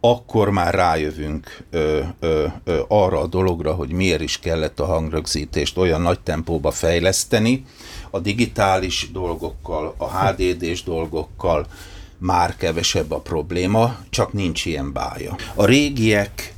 akkor 0.00 0.50
már 0.50 0.74
rájövünk 0.74 1.64
ö, 1.70 2.00
ö, 2.20 2.46
ö, 2.64 2.80
arra 2.88 3.20
a 3.20 3.26
dologra, 3.26 3.72
hogy 3.72 3.92
miért 3.92 4.20
is 4.20 4.38
kellett 4.38 4.80
a 4.80 4.84
hangrögzítést 4.84 5.78
olyan 5.78 6.00
nagy 6.00 6.20
tempóba 6.20 6.70
fejleszteni. 6.70 7.64
A 8.10 8.18
digitális 8.18 9.10
dolgokkal, 9.12 9.94
a 9.96 10.18
HDD-s 10.18 10.82
dolgokkal 10.82 11.66
már 12.18 12.56
kevesebb 12.56 13.10
a 13.10 13.20
probléma, 13.20 13.96
csak 14.10 14.32
nincs 14.32 14.64
ilyen 14.64 14.92
bája. 14.92 15.36
A 15.54 15.64
régiek 15.64 16.54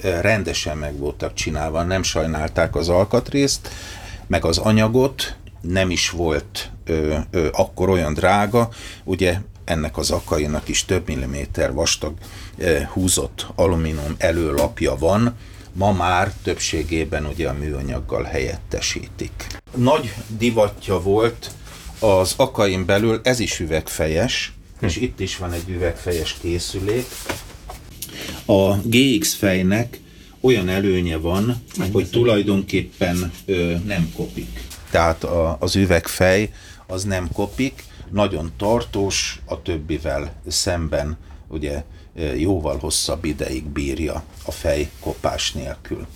rendesen 0.00 0.78
meg 0.78 0.98
voltak 0.98 1.34
csinálva, 1.34 1.82
nem 1.82 2.02
sajnálták 2.02 2.76
az 2.76 2.88
alkatrészt, 2.88 3.68
meg 4.26 4.44
az 4.44 4.58
anyagot, 4.58 5.36
nem 5.68 5.90
is 5.90 6.10
volt 6.10 6.70
ö, 6.84 7.16
ö, 7.30 7.48
akkor 7.52 7.88
olyan 7.88 8.14
drága, 8.14 8.68
ugye 9.04 9.38
ennek 9.64 9.96
az 9.96 10.10
akainak 10.10 10.68
is 10.68 10.84
több 10.84 11.06
milliméter 11.06 11.72
vastag 11.72 12.14
eh, 12.58 12.88
húzott 12.92 13.46
alumínium 13.54 14.14
előlapja 14.18 14.96
van, 14.98 15.36
ma 15.72 15.92
már 15.92 16.32
többségében 16.42 17.26
ugye 17.26 17.48
a 17.48 17.52
műanyaggal 17.52 18.22
helyettesítik. 18.22 19.46
Nagy 19.76 20.14
divatja 20.38 21.00
volt 21.00 21.50
az 21.98 22.34
akain 22.36 22.84
belül, 22.84 23.20
ez 23.22 23.40
is 23.40 23.60
üvegfejes, 23.60 24.52
hm. 24.78 24.84
és 24.84 24.96
itt 24.96 25.20
is 25.20 25.36
van 25.36 25.52
egy 25.52 25.68
üvegfejes 25.68 26.36
készülék. 26.40 27.06
A 28.46 28.76
GX 28.76 29.34
fejnek 29.34 30.00
olyan 30.40 30.68
előnye 30.68 31.16
van, 31.16 31.62
hogy 31.92 32.10
tulajdonképpen 32.10 33.32
ö, 33.44 33.74
nem 33.84 34.12
kopik. 34.16 34.60
Tehát 34.94 35.24
a, 35.24 35.56
az 35.60 35.76
üvegfej 35.76 36.52
az 36.86 37.04
nem 37.04 37.28
kopik, 37.32 37.84
nagyon 38.10 38.52
tartós, 38.56 39.40
a 39.44 39.62
többivel 39.62 40.32
szemben 40.48 41.16
ugye 41.48 41.84
e, 42.16 42.22
jóval 42.36 42.78
hosszabb 42.78 43.24
ideig 43.24 43.64
bírja 43.64 44.22
a 44.44 44.50
fej 44.50 44.90
kopás 45.00 45.52
nélkül. 45.52 46.06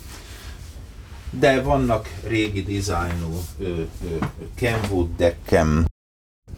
De 1.30 1.62
vannak 1.62 2.08
régi 2.26 2.62
dizájnú 2.62 3.40
Kenwood 4.54 5.08
dekkem. 5.16 5.86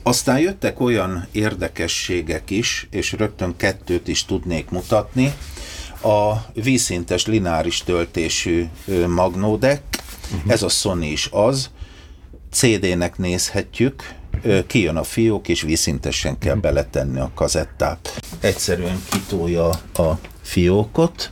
Aztán 0.02 0.38
jöttek 0.38 0.80
olyan 0.80 1.26
érdekességek 1.30 2.50
is, 2.50 2.86
és 2.90 3.12
rögtön 3.12 3.56
kettőt 3.56 4.08
is 4.08 4.24
tudnék 4.24 4.70
mutatni. 4.70 5.34
A 6.02 6.34
vízszintes 6.54 7.26
lineáris 7.26 7.82
töltésű 7.82 8.68
magnódek, 9.06 9.82
uh-huh. 10.32 10.52
ez 10.52 10.62
a 10.62 10.68
Sony 10.68 11.02
is 11.02 11.28
az, 11.32 11.70
CD-nek 12.50 13.18
nézhetjük, 13.18 14.14
kijön 14.66 14.96
a 14.96 15.02
fiók, 15.02 15.48
és 15.48 15.62
vízszintesen 15.62 16.38
kell 16.38 16.54
beletenni 16.54 17.20
a 17.20 17.30
kazettát. 17.34 18.20
Egyszerűen 18.40 19.02
kitolja 19.10 19.68
a 19.94 20.18
fiókot, 20.42 21.30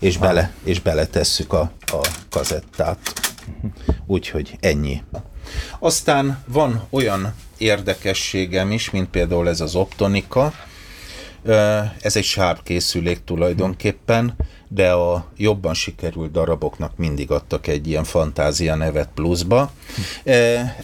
és, 0.00 0.16
bele, 0.16 0.52
és 0.64 0.80
beletesszük 0.80 1.52
a, 1.52 1.72
a 1.86 2.08
kazettát. 2.30 2.98
Úgyhogy 4.06 4.56
ennyi. 4.60 5.02
Aztán 5.78 6.42
van 6.46 6.86
olyan 6.90 7.34
érdekességem 7.58 8.70
is, 8.72 8.90
mint 8.90 9.08
például 9.08 9.48
ez 9.48 9.60
az 9.60 9.74
optonika. 9.74 10.52
Ez 12.00 12.16
egy 12.16 12.24
sárkészülék 12.24 13.24
tulajdonképpen, 13.24 14.36
de 14.68 14.92
a 14.92 15.26
jobban 15.36 15.74
sikerült 15.74 16.30
daraboknak 16.30 16.96
mindig 16.96 17.30
adtak 17.30 17.66
egy 17.66 17.88
ilyen 17.88 18.04
fantázia 18.04 18.74
nevet 18.74 19.08
pluszba. 19.14 19.70
E, 20.24 20.32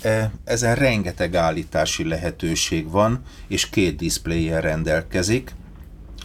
e, 0.03 0.30
ezen 0.45 0.74
rengeteg 0.74 1.35
állítási 1.35 2.09
lehetőség 2.09 2.91
van, 2.91 3.22
és 3.49 3.70
két 3.70 3.97
diszpléjjel 3.97 4.61
rendelkezik, 4.61 5.55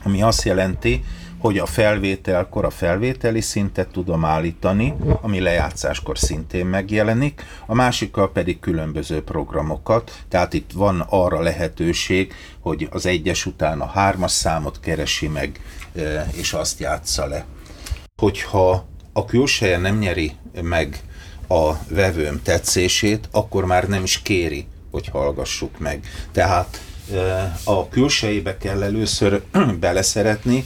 ami 0.04 0.22
azt 0.22 0.44
jelenti, 0.44 1.04
hogy 1.40 1.58
a 1.58 1.66
felvételkor 1.66 2.66
a 2.66 2.70
felvételi 2.70 3.42
szintet 3.42 3.88
tudom 3.88 4.26
állítani, 4.26 4.94
ami 5.22 5.40
lejátszáskor 5.40 6.18
szintén 6.18 6.66
megjelenik, 6.66 7.44
a 7.66 7.74
másikkal 7.74 8.32
pedig 8.32 8.60
különböző 8.60 9.24
programokat, 9.24 10.24
tehát 10.28 10.54
itt 10.54 10.72
van 10.72 11.06
arra 11.10 11.42
lehetőség, 11.42 12.34
hogy 12.60 12.88
az 12.92 13.06
egyes 13.06 13.46
után 13.46 13.82
a 13.82 13.86
hármas 13.86 14.32
számot 14.32 14.80
keresi 14.80 15.28
meg, 15.28 15.60
és 16.32 16.54
azt 16.54 16.80
játsza 16.80 17.28
le. 17.28 17.46
Hogyha 18.16 18.88
a 19.14 19.26
külseje 19.26 19.78
nem 19.78 19.98
nyeri 19.98 20.36
meg 20.62 21.04
a 21.48 21.74
vevőm 21.90 22.42
tetszését, 22.44 23.28
akkor 23.32 23.66
már 23.66 23.88
nem 23.88 24.04
is 24.04 24.22
kéri, 24.22 24.68
hogy 24.92 25.08
hallgassuk 25.08 25.80
meg. 25.80 26.06
Tehát 26.32 26.82
a 27.64 27.88
külsejébe 27.88 28.58
kell 28.58 28.84
először 28.84 29.44
beleszeretni 29.80 30.66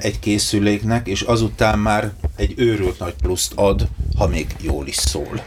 egy 0.00 0.18
készüléknek, 0.18 1.06
és 1.06 1.20
azután 1.20 1.78
már 1.78 2.12
egy 2.36 2.54
őrült 2.56 2.98
nagy 2.98 3.14
pluszt 3.22 3.52
ad, 3.54 3.88
ha 4.18 4.26
még 4.26 4.46
jól 4.60 4.86
is 4.86 4.96
szól. 4.96 5.44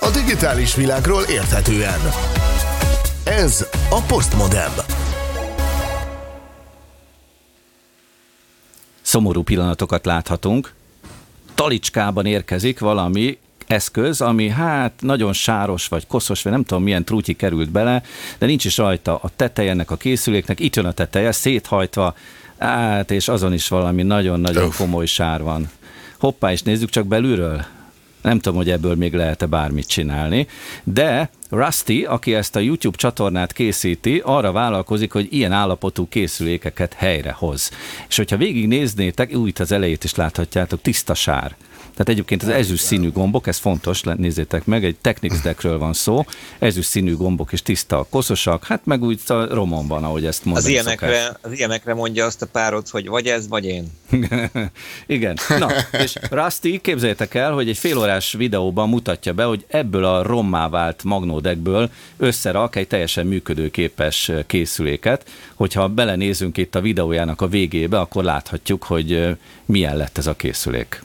A 0.00 0.10
digitális 0.12 0.74
világról 0.74 1.22
érthetően. 1.22 2.00
Ez 3.24 3.66
a 3.94 4.00
Postmodem. 4.06 4.72
Szomorú 9.02 9.42
pillanatokat 9.42 10.06
láthatunk. 10.06 10.74
Talicskában 11.54 12.26
érkezik 12.26 12.78
valami 12.78 13.38
eszköz, 13.66 14.20
ami 14.20 14.48
hát 14.48 14.92
nagyon 15.00 15.32
sáros 15.32 15.88
vagy 15.88 16.06
koszos, 16.06 16.42
vagy 16.42 16.52
nem 16.52 16.64
tudom 16.64 16.82
milyen 16.82 17.04
trútyi 17.04 17.34
került 17.34 17.70
bele, 17.70 18.02
de 18.38 18.46
nincs 18.46 18.64
is 18.64 18.76
rajta 18.76 19.16
a 19.16 19.30
teteje 19.36 19.84
a 19.86 19.96
készüléknek, 19.96 20.60
itt 20.60 20.76
jön 20.76 20.86
a 20.86 20.92
teteje, 20.92 21.32
széthajtva, 21.32 22.14
át, 22.58 23.10
és 23.10 23.28
azon 23.28 23.52
is 23.52 23.68
valami 23.68 24.02
nagyon-nagyon 24.02 24.70
komoly 24.76 25.06
sár 25.06 25.42
van. 25.42 25.70
Hoppá, 26.18 26.52
és 26.52 26.62
nézzük 26.62 26.90
csak 26.90 27.06
belülről. 27.06 27.64
Nem 28.22 28.38
tudom, 28.38 28.58
hogy 28.58 28.70
ebből 28.70 28.94
még 28.94 29.14
lehet-e 29.14 29.46
bármit 29.46 29.86
csinálni, 29.86 30.46
de 30.84 31.30
Rusty, 31.50 32.04
aki 32.04 32.34
ezt 32.34 32.56
a 32.56 32.60
YouTube 32.60 32.96
csatornát 32.96 33.52
készíti, 33.52 34.22
arra 34.24 34.52
vállalkozik, 34.52 35.12
hogy 35.12 35.28
ilyen 35.30 35.52
állapotú 35.52 36.08
készülékeket 36.08 36.92
helyrehoz. 36.92 37.70
És 38.08 38.16
hogyha 38.16 38.36
végignéznétek, 38.36 39.34
úgy 39.34 39.52
az 39.58 39.72
elejét 39.72 40.04
is 40.04 40.14
láthatjátok, 40.14 40.80
tiszta 40.80 41.14
sár. 41.14 41.56
Tehát 41.92 42.08
egyébként 42.08 42.42
az 42.42 42.48
ezüst 42.48 42.84
színű 42.84 43.12
gombok, 43.12 43.46
ez 43.46 43.58
fontos, 43.58 44.02
nézzétek 44.02 44.64
meg, 44.64 44.84
egy 44.84 44.96
Technics 45.00 45.42
deckről 45.42 45.78
van 45.78 45.92
szó, 45.92 46.24
ezüst 46.58 46.88
színű 46.88 47.16
gombok 47.16 47.52
és 47.52 47.62
tiszta 47.62 48.06
koszosak, 48.10 48.64
hát 48.64 48.86
meg 48.86 49.02
úgy 49.02 49.20
a 49.26 49.54
romon 49.54 49.86
van, 49.86 50.04
ahogy 50.04 50.26
ezt 50.26 50.44
mondani 50.44 50.66
az 50.66 50.72
ilyenekre, 50.72 51.36
az 51.40 51.52
ilyenekre 51.52 51.94
mondja 51.94 52.24
azt 52.24 52.42
a 52.42 52.46
párod, 52.46 52.88
hogy 52.88 53.08
vagy 53.08 53.26
ez, 53.26 53.48
vagy 53.48 53.64
én. 53.64 53.86
Igen. 55.06 55.36
Na, 55.58 55.68
és 55.92 56.14
Rusty, 56.30 56.80
képzeljétek 56.80 57.34
el, 57.34 57.52
hogy 57.52 57.68
egy 57.68 57.78
félórás 57.78 58.32
videóban 58.32 58.88
mutatja 58.88 59.32
be, 59.32 59.44
hogy 59.44 59.64
ebből 59.68 60.04
a 60.04 60.22
rommá 60.22 60.68
vált 60.68 61.04
magnódekből 61.04 61.90
összerak 62.16 62.76
egy 62.76 62.86
teljesen 62.86 63.26
működőképes 63.26 64.30
készüléket. 64.46 65.28
Hogyha 65.54 65.88
belenézünk 65.88 66.56
itt 66.56 66.74
a 66.74 66.80
videójának 66.80 67.40
a 67.40 67.48
végébe, 67.48 67.98
akkor 67.98 68.24
láthatjuk, 68.24 68.82
hogy 68.82 69.36
milyen 69.64 69.96
lett 69.96 70.18
ez 70.18 70.26
a 70.26 70.34
készülék. 70.34 71.02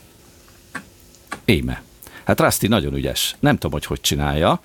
Éme. 1.48 1.82
Hát 2.24 2.40
Rusty 2.40 2.66
nagyon 2.66 2.94
ügyes. 2.94 3.36
Nem 3.40 3.54
tudom, 3.54 3.72
hogy 3.72 3.84
hogy 3.84 4.00
csinálja. 4.00 4.60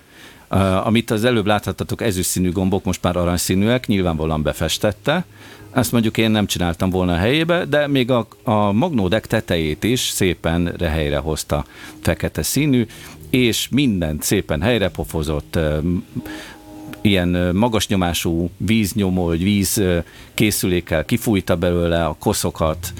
Uh, 0.50 0.86
amit 0.86 1.10
az 1.10 1.24
előbb 1.24 1.46
láthattatok, 1.46 2.02
ezüst 2.02 2.28
színű 2.28 2.52
gombok 2.52 2.84
most 2.84 3.02
már 3.02 3.16
aranyszínűek, 3.16 3.86
nyilvánvalóan 3.86 4.42
befestette. 4.42 5.24
Ezt 5.72 5.92
mondjuk 5.92 6.18
én 6.18 6.30
nem 6.30 6.46
csináltam 6.46 6.90
volna 6.90 7.12
a 7.12 7.16
helyébe, 7.16 7.64
de 7.64 7.86
még 7.86 8.10
a, 8.10 8.26
a 8.42 8.72
magnódek 8.72 9.26
tetejét 9.26 9.84
is 9.84 10.00
szépen 10.00 10.76
helyre 10.80 11.18
hozta 11.18 11.64
fekete 12.00 12.42
színű, 12.42 12.86
és 13.30 13.68
mindent 13.70 14.22
szépen 14.22 14.62
helyre 14.62 14.88
pofozott, 14.88 15.58
ilyen 17.00 17.54
magas 17.54 17.88
nyomású 17.88 18.50
víznyomó, 18.56 19.24
vagy 19.24 19.42
víz 19.42 19.82
készülékkel 20.34 21.04
kifújta 21.04 21.56
belőle 21.56 22.04
a 22.04 22.16
koszokat, 22.18 22.92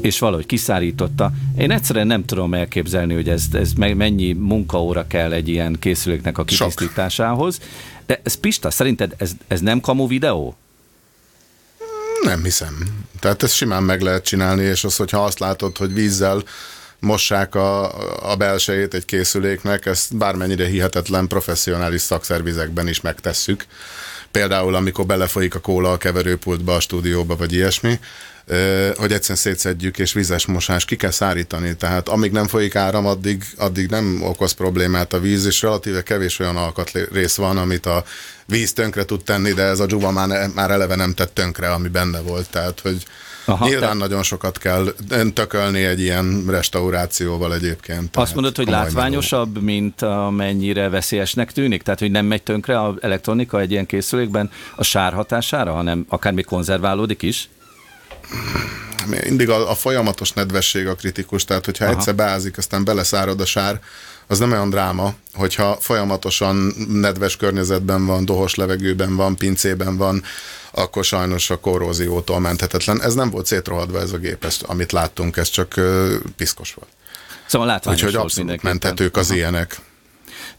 és 0.00 0.18
valahogy 0.18 0.46
kiszárította. 0.46 1.32
Én 1.58 1.70
egyszerűen 1.70 2.06
nem 2.06 2.24
tudom 2.24 2.54
elképzelni, 2.54 3.14
hogy 3.14 3.28
ez, 3.28 3.44
ez 3.52 3.72
mennyi 3.72 4.32
munkaóra 4.32 5.06
kell 5.06 5.32
egy 5.32 5.48
ilyen 5.48 5.76
készüléknek 5.80 6.38
a 6.38 6.44
kitisztításához. 6.44 7.60
De 8.06 8.20
ez 8.22 8.34
Pista, 8.34 8.70
szerinted 8.70 9.14
ez, 9.18 9.32
ez 9.48 9.60
nem 9.60 9.80
kamu 9.80 10.08
videó? 10.08 10.56
Nem 12.22 12.42
hiszem. 12.42 13.04
Tehát 13.20 13.42
ezt 13.42 13.54
simán 13.54 13.82
meg 13.82 14.00
lehet 14.00 14.24
csinálni, 14.24 14.62
és 14.62 14.84
az, 14.84 14.96
hogyha 14.96 15.24
azt 15.24 15.38
látod, 15.38 15.76
hogy 15.76 15.94
vízzel 15.94 16.42
mossák 16.98 17.54
a, 17.54 17.84
a 18.32 18.36
belsejét 18.36 18.94
egy 18.94 19.04
készüléknek, 19.04 19.86
ezt 19.86 20.16
bármennyire 20.16 20.66
hihetetlen 20.66 21.26
professzionális 21.26 22.00
szakszervizekben 22.00 22.88
is 22.88 23.00
megtesszük. 23.00 23.66
Például, 24.30 24.74
amikor 24.74 25.06
belefolyik 25.06 25.54
a 25.54 25.60
kóla 25.60 25.92
a 25.92 25.96
keverőpultba, 25.96 26.74
a 26.74 26.80
stúdióba, 26.80 27.36
vagy 27.36 27.52
ilyesmi, 27.52 27.98
hogy 28.96 29.12
egyszerűen 29.12 29.38
szétszedjük, 29.38 29.98
és 29.98 30.12
vizes 30.12 30.46
mosás 30.46 30.84
ki 30.84 30.96
kell 30.96 31.10
szárítani. 31.10 31.76
Tehát 31.76 32.08
amíg 32.08 32.32
nem 32.32 32.46
folyik 32.46 32.76
áram, 32.76 33.06
addig, 33.06 33.44
addig 33.56 33.90
nem 33.90 34.22
okoz 34.22 34.52
problémát 34.52 35.12
a 35.12 35.20
víz, 35.20 35.46
és 35.46 35.62
relatíve 35.62 36.02
kevés 36.02 36.38
olyan 36.38 36.56
alkatrész 36.56 37.36
van, 37.36 37.58
amit 37.58 37.86
a 37.86 38.04
víz 38.46 38.72
tönkre 38.72 39.04
tud 39.04 39.24
tenni, 39.24 39.52
de 39.52 39.62
ez 39.62 39.80
a 39.80 39.86
dzsuva 39.86 40.10
már, 40.10 40.48
már 40.54 40.70
eleve 40.70 40.94
nem 40.94 41.14
tett 41.14 41.34
tönkre, 41.34 41.72
ami 41.72 41.88
benne 41.88 42.20
volt. 42.20 42.50
Tehát, 42.50 42.80
hogy 42.80 43.06
Aha, 43.44 43.66
Nyilván 43.68 43.90
te... 43.90 43.96
nagyon 43.96 44.22
sokat 44.22 44.58
kell 44.58 44.94
tökölni 45.34 45.84
egy 45.84 46.00
ilyen 46.00 46.44
restaurációval 46.48 47.54
egyébként. 47.54 48.16
Azt 48.16 48.34
mondod, 48.34 48.56
hogy 48.56 48.68
látványosabb, 48.68 49.52
meló. 49.54 49.64
mint 49.64 50.02
amennyire 50.02 50.88
veszélyesnek 50.88 51.52
tűnik? 51.52 51.82
Tehát, 51.82 52.00
hogy 52.00 52.10
nem 52.10 52.26
megy 52.26 52.42
tönkre 52.42 52.82
az 52.82 52.94
elektronika 53.00 53.60
egy 53.60 53.70
ilyen 53.70 53.86
készülékben 53.86 54.50
a 54.76 54.82
sár 54.82 55.12
hatására, 55.12 55.72
hanem 55.72 56.06
akár 56.08 56.32
még 56.32 56.44
konzerválódik 56.44 57.22
is? 57.22 57.48
Mindig 59.06 59.48
a, 59.48 59.70
a 59.70 59.74
folyamatos 59.74 60.32
nedvesség 60.32 60.86
a 60.86 60.94
kritikus, 60.94 61.44
tehát 61.44 61.64
hogyha 61.64 61.84
Aha. 61.84 61.94
egyszer 61.94 62.14
beázik, 62.14 62.58
aztán 62.58 62.84
beleszárad 62.84 63.40
a 63.40 63.44
sár, 63.44 63.80
az 64.26 64.38
nem 64.38 64.52
olyan 64.52 64.70
dráma, 64.70 65.14
hogyha 65.34 65.76
folyamatosan 65.80 66.56
nedves 66.88 67.36
környezetben 67.36 68.06
van, 68.06 68.24
dohos 68.24 68.54
levegőben 68.54 69.16
van, 69.16 69.36
pincében 69.36 69.96
van, 69.96 70.22
akkor 70.70 71.04
sajnos 71.04 71.50
a 71.50 71.60
korróziótól 71.60 72.40
menthetetlen. 72.40 73.02
Ez 73.02 73.14
nem 73.14 73.30
volt 73.30 73.46
szétrohadva 73.46 74.00
ez 74.00 74.12
a 74.12 74.16
gép, 74.16 74.44
ezt, 74.44 74.62
amit 74.62 74.92
láttunk, 74.92 75.36
ez 75.36 75.48
csak 75.48 75.80
piszkos 76.36 76.74
volt. 76.74 76.90
Szóval 77.46 77.66
látványos 77.66 78.02
Úgyhogy 78.02 78.20
abszolút 78.20 78.62
mentetők 78.62 79.16
az 79.16 79.28
Aha. 79.28 79.36
ilyenek. 79.36 79.80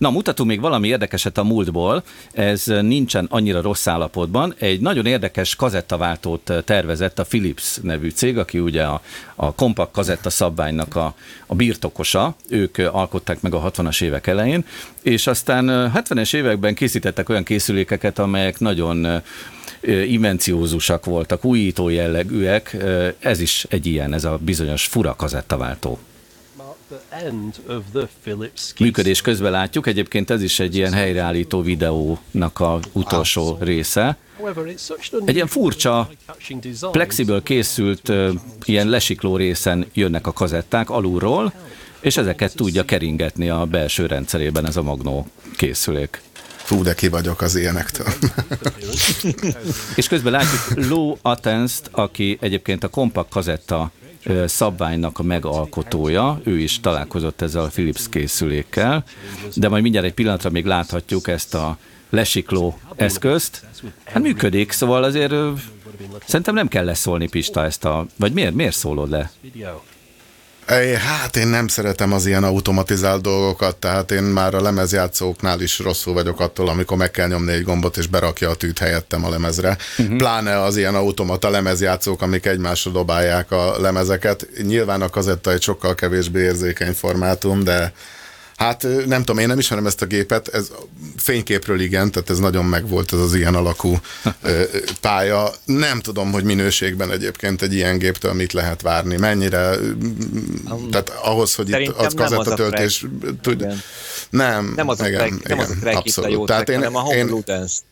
Na, 0.02 0.10
mutatunk 0.10 0.50
még 0.50 0.60
valami 0.60 0.88
érdekeset 0.88 1.38
a 1.38 1.44
múltból, 1.44 2.04
ez 2.32 2.66
nincsen 2.66 3.28
annyira 3.30 3.62
rossz 3.62 3.88
állapotban. 3.88 4.54
Egy 4.60 4.80
nagyon 4.80 5.06
érdekes 5.06 5.56
kazettaváltót 5.56 6.54
tervezett 6.66 7.20
a 7.20 7.24
Philips 7.24 7.78
nevű 7.82 8.10
cég, 8.10 8.38
aki 8.38 8.60
ugye 8.60 8.84
a, 8.84 9.02
a 9.36 9.54
kompakt 9.54 9.92
kazetta 9.92 10.30
szabványnak 10.30 10.96
a, 10.96 11.16
a 11.46 11.56
birtokosa, 11.56 12.36
ők 12.50 12.78
alkották 12.78 13.42
meg 13.42 13.54
a 13.54 13.72
60-as 13.72 14.02
évek 14.02 14.28
elején, 14.28 14.66
és 15.02 15.28
aztán 15.28 15.92
70-es 15.96 16.36
években 16.36 16.76
készítettek 16.76 17.30
olyan 17.30 17.44
készülékeket, 17.44 18.20
amelyek 18.20 18.60
nagyon 18.60 19.22
invenciózusak 20.08 21.06
voltak, 21.06 21.46
újító 21.46 21.90
jellegűek, 21.90 22.78
ez 23.20 23.40
is 23.40 23.66
egy 23.70 23.86
ilyen, 23.86 24.14
ez 24.14 24.24
a 24.24 24.40
bizonyos 24.42 24.86
fura 24.86 25.16
kazettaváltó 25.16 26.00
működés 28.80 29.22
közben 29.22 29.52
látjuk. 29.52 29.88
Egyébként 29.88 30.30
ez 30.30 30.42
is 30.42 30.60
egy 30.60 30.76
ilyen 30.76 30.94
helyreállító 30.94 31.62
videónak 31.62 32.60
a 32.60 32.80
utolsó 32.92 33.58
része. 33.60 34.18
Egy 35.26 35.36
ilyen 35.36 35.48
furcsa, 35.48 36.10
plexiből 36.92 37.44
készült 37.44 38.12
ilyen 38.64 38.88
lesikló 38.88 39.36
részen 39.36 39.86
jönnek 39.94 40.28
a 40.28 40.32
kazetták 40.32 40.90
alulról, 40.90 41.54
és 42.00 42.18
ezeket 42.18 42.56
tudja 42.56 42.86
keringetni 42.86 43.50
a 43.50 43.66
belső 43.66 44.06
rendszerében 44.06 44.66
ez 44.66 44.78
a 44.78 44.82
magnó 44.82 45.28
készülék. 45.58 46.22
Fú, 46.64 46.84
de 46.84 46.94
ki 46.94 47.08
vagyok 47.08 47.42
az 47.42 47.56
ilyenektől. 47.56 48.08
és 49.96 50.08
közben 50.08 50.32
látjuk 50.32 50.88
Lou 50.88 51.16
Attenst, 51.22 51.90
aki 51.92 52.38
egyébként 52.42 52.84
a 52.84 52.88
kompakt 52.88 53.30
kazetta 53.30 53.92
szabványnak 54.46 55.20
a 55.20 55.24
megalkotója, 55.24 56.42
ő 56.44 56.60
is 56.60 56.80
találkozott 56.80 57.42
ezzel 57.42 57.64
a 57.64 57.68
Philips 57.68 58.10
készülékkel, 58.10 59.04
de 59.56 59.70
majd 59.70 59.82
mindjárt 59.82 60.06
egy 60.06 60.14
pillanatra 60.14 60.50
még 60.50 60.66
láthatjuk 60.66 61.28
ezt 61.28 61.54
a 61.54 61.78
lesikló 62.10 62.80
eszközt. 62.96 63.66
Hát 64.04 64.24
működik, 64.24 64.72
szóval 64.72 65.04
azért 65.04 65.34
szerintem 66.26 66.54
nem 66.54 66.68
kell 66.68 66.86
leszólni 66.86 67.30
Pista 67.30 67.64
ezt 67.64 67.86
a... 67.86 68.06
Vagy 68.16 68.34
miért, 68.34 68.54
miért 68.54 68.76
szólod 68.76 69.10
le? 69.10 69.32
Hát 70.98 71.36
én 71.36 71.48
nem 71.48 71.68
szeretem 71.68 72.14
az 72.14 72.26
ilyen 72.26 72.44
automatizált 72.44 73.22
dolgokat, 73.22 73.76
tehát 73.76 74.12
én 74.12 74.24
már 74.24 74.54
a 74.54 74.62
lemezjátszóknál 74.62 75.62
is 75.62 75.80
rosszul 75.80 76.14
vagyok 76.14 76.40
attól, 76.40 76.70
amikor 76.70 76.98
meg 76.98 77.12
kell 77.12 77.28
nyomni 77.28 77.52
egy 77.52 77.64
gombot, 77.64 77.98
és 77.98 78.08
berakja 78.08 78.50
a 78.50 78.56
tűt 78.56 78.80
helyettem 78.80 79.26
a 79.26 79.30
lemezre. 79.30 79.78
Uh-huh. 79.98 80.18
Pláne 80.18 80.62
az 80.62 80.78
ilyen 80.78 80.96
automata 80.96 81.50
lemezjátszók, 81.50 82.22
amik 82.22 82.46
egymásra 82.46 82.92
dobálják 82.92 83.52
a 83.52 83.80
lemezeket. 83.80 84.48
Nyilván 84.62 85.02
a 85.02 85.10
kazetta 85.10 85.52
egy 85.52 85.62
sokkal 85.62 85.96
kevésbé 85.96 86.42
érzékeny 86.42 86.94
formátum, 86.94 87.64
de 87.64 87.94
Hát 88.62 88.88
nem 89.06 89.20
tudom, 89.20 89.38
én 89.38 89.48
nem 89.48 89.60
ismerem 89.60 89.86
ezt 89.86 90.02
a 90.02 90.06
gépet, 90.06 90.48
ez 90.48 90.72
fényképről 91.18 91.80
igen, 91.80 92.12
tehát 92.12 92.30
ez 92.30 92.40
nagyon 92.40 92.66
megvolt 92.66 93.14
ez 93.14 93.20
az 93.20 93.34
ilyen 93.34 93.56
alakú 93.56 93.98
pálya. 95.02 95.52
Nem 95.66 96.00
tudom, 96.00 96.32
hogy 96.32 96.44
minőségben 96.44 97.12
egyébként 97.12 97.62
egy 97.62 97.74
ilyen 97.74 97.98
géptől 97.98 98.34
mit 98.34 98.54
lehet 98.54 98.82
várni, 98.82 99.18
mennyire, 99.18 99.76
tehát 100.92 101.10
ahhoz, 101.10 101.56
hogy 101.56 101.70
itt 101.70 101.88
az 101.88 102.14
kazettatöltés 102.14 103.06
tud, 103.42 103.66
nem, 104.30 104.74
nem 104.76 104.88
az 104.88 105.00
a 105.00 105.04
track, 105.04 105.48
nem 105.48 105.60
az 105.60 105.70
a 105.70 105.76
track 105.80 105.98
abszolút. 105.98 106.32
Jó 106.32 106.46
tehát 106.46 106.66
track, 106.66 106.82
én, 106.82 106.92
hanem 106.92 107.08
a 107.08 107.14
én, 107.14 107.44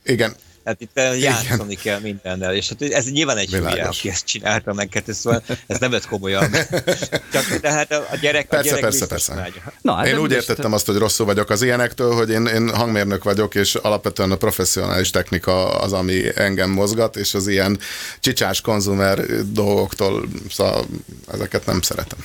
Igen, 0.03 0.35
Hát 0.69 0.81
itt 0.81 0.99
játszani 1.19 1.71
Igen. 1.71 1.83
kell 1.83 1.99
mindennel, 1.99 2.55
és 2.55 2.69
hát 2.69 2.81
ez 2.81 3.11
nyilván 3.11 3.37
egy 3.37 3.53
hülye, 3.53 3.83
aki 3.83 4.09
ezt 4.09 4.25
csinálta 4.25 4.73
meg, 4.73 4.89
hát 4.93 5.09
ez, 5.09 5.17
szóval, 5.17 5.43
ez 5.67 5.79
nem 5.79 5.91
vett 5.91 6.07
komolyan. 6.07 6.51
Csak 7.33 7.59
tehát 7.61 7.91
a 7.91 8.15
gyerek, 8.21 8.47
persze, 8.47 8.65
a 8.65 8.75
gyerek 8.75 8.81
persze, 8.81 9.07
persze. 9.07 9.51
Na, 9.81 9.93
hát 9.93 10.07
én 10.07 10.17
úgy 10.17 10.31
értettem 10.31 10.73
azt, 10.73 10.85
hogy 10.85 10.95
rosszul 10.95 11.25
vagyok 11.25 11.49
az 11.49 11.61
ilyenektől, 11.61 12.13
hogy 12.13 12.29
én, 12.29 12.45
én 12.45 12.75
hangmérnök 12.75 13.23
vagyok, 13.23 13.55
és 13.55 13.75
alapvetően 13.75 14.31
a 14.31 14.35
professzionális 14.35 15.09
technika 15.09 15.79
az, 15.79 15.93
ami 15.93 16.21
engem 16.35 16.69
mozgat, 16.69 17.15
és 17.15 17.33
az 17.33 17.47
ilyen 17.47 17.79
csicsás 18.19 18.61
konzumer 18.61 19.25
dolgoktól, 19.51 20.27
szóval 20.49 20.85
ezeket 21.31 21.65
nem 21.65 21.81
szeretem. 21.81 22.19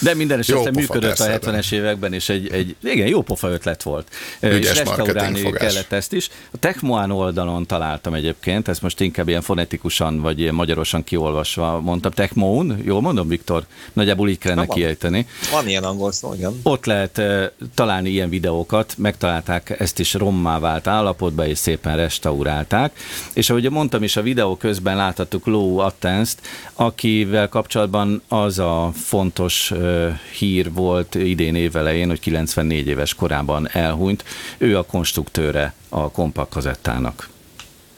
De 0.00 0.14
minden 0.14 0.38
esetre 0.38 0.70
működött 0.70 1.18
a 1.18 1.24
70-es 1.24 1.72
években, 1.72 2.12
és 2.12 2.28
egy, 2.28 2.52
egy 2.52 2.76
igen, 2.82 3.06
jó 3.06 3.22
pofa 3.22 3.48
ötlet 3.48 3.82
volt. 3.82 4.08
Ügyes 4.40 4.70
és 4.70 4.78
restaurálni 4.78 5.52
kellett 5.52 5.92
ezt 5.92 6.12
is. 6.12 6.28
A 6.52 6.58
Techmoan 6.58 7.10
oldalon 7.10 7.63
találtam 7.66 8.14
egyébként, 8.14 8.68
ezt 8.68 8.82
most 8.82 9.00
inkább 9.00 9.28
ilyen 9.28 9.42
fonetikusan, 9.42 10.20
vagy 10.20 10.40
ilyen 10.40 10.54
magyarosan 10.54 11.04
kiolvasva 11.04 11.80
mondtam. 11.80 12.10
Techmoan, 12.10 12.78
jól 12.84 13.00
mondom, 13.00 13.28
Viktor? 13.28 13.66
Nagyjából 13.92 14.28
így 14.28 14.38
kellene 14.38 14.64
van. 14.66 14.76
kiejteni. 14.76 15.26
Van 15.50 15.68
ilyen 15.68 15.84
angol 15.84 16.12
szó, 16.12 16.34
igen. 16.34 16.60
Ott 16.62 16.84
lehet 16.84 17.18
uh, 17.18 17.44
találni 17.74 18.10
ilyen 18.10 18.28
videókat, 18.28 18.94
megtalálták 18.98 19.80
ezt 19.80 19.98
is 19.98 20.14
rommá 20.14 20.58
vált 20.58 20.86
állapotba, 20.86 21.46
és 21.46 21.58
szépen 21.58 21.96
restaurálták. 21.96 22.98
És 23.32 23.50
ahogy 23.50 23.70
mondtam 23.70 24.02
is, 24.02 24.16
a 24.16 24.22
videó 24.22 24.56
közben 24.56 24.96
láthattuk 24.96 25.46
Lou 25.46 25.78
Attenst, 25.78 26.40
akivel 26.74 27.48
kapcsolatban 27.48 28.22
az 28.28 28.58
a 28.58 28.90
fontos 28.94 29.70
uh, 29.70 30.12
hír 30.38 30.72
volt 30.72 31.14
idén 31.14 31.54
évelején, 31.54 32.08
hogy 32.08 32.20
94 32.20 32.86
éves 32.86 33.14
korában 33.14 33.68
elhunyt. 33.72 34.24
Ő 34.58 34.78
a 34.78 34.82
konstruktőre 34.82 35.74
a 35.88 36.10
kompakt 36.10 36.50
kazettának. 36.50 37.32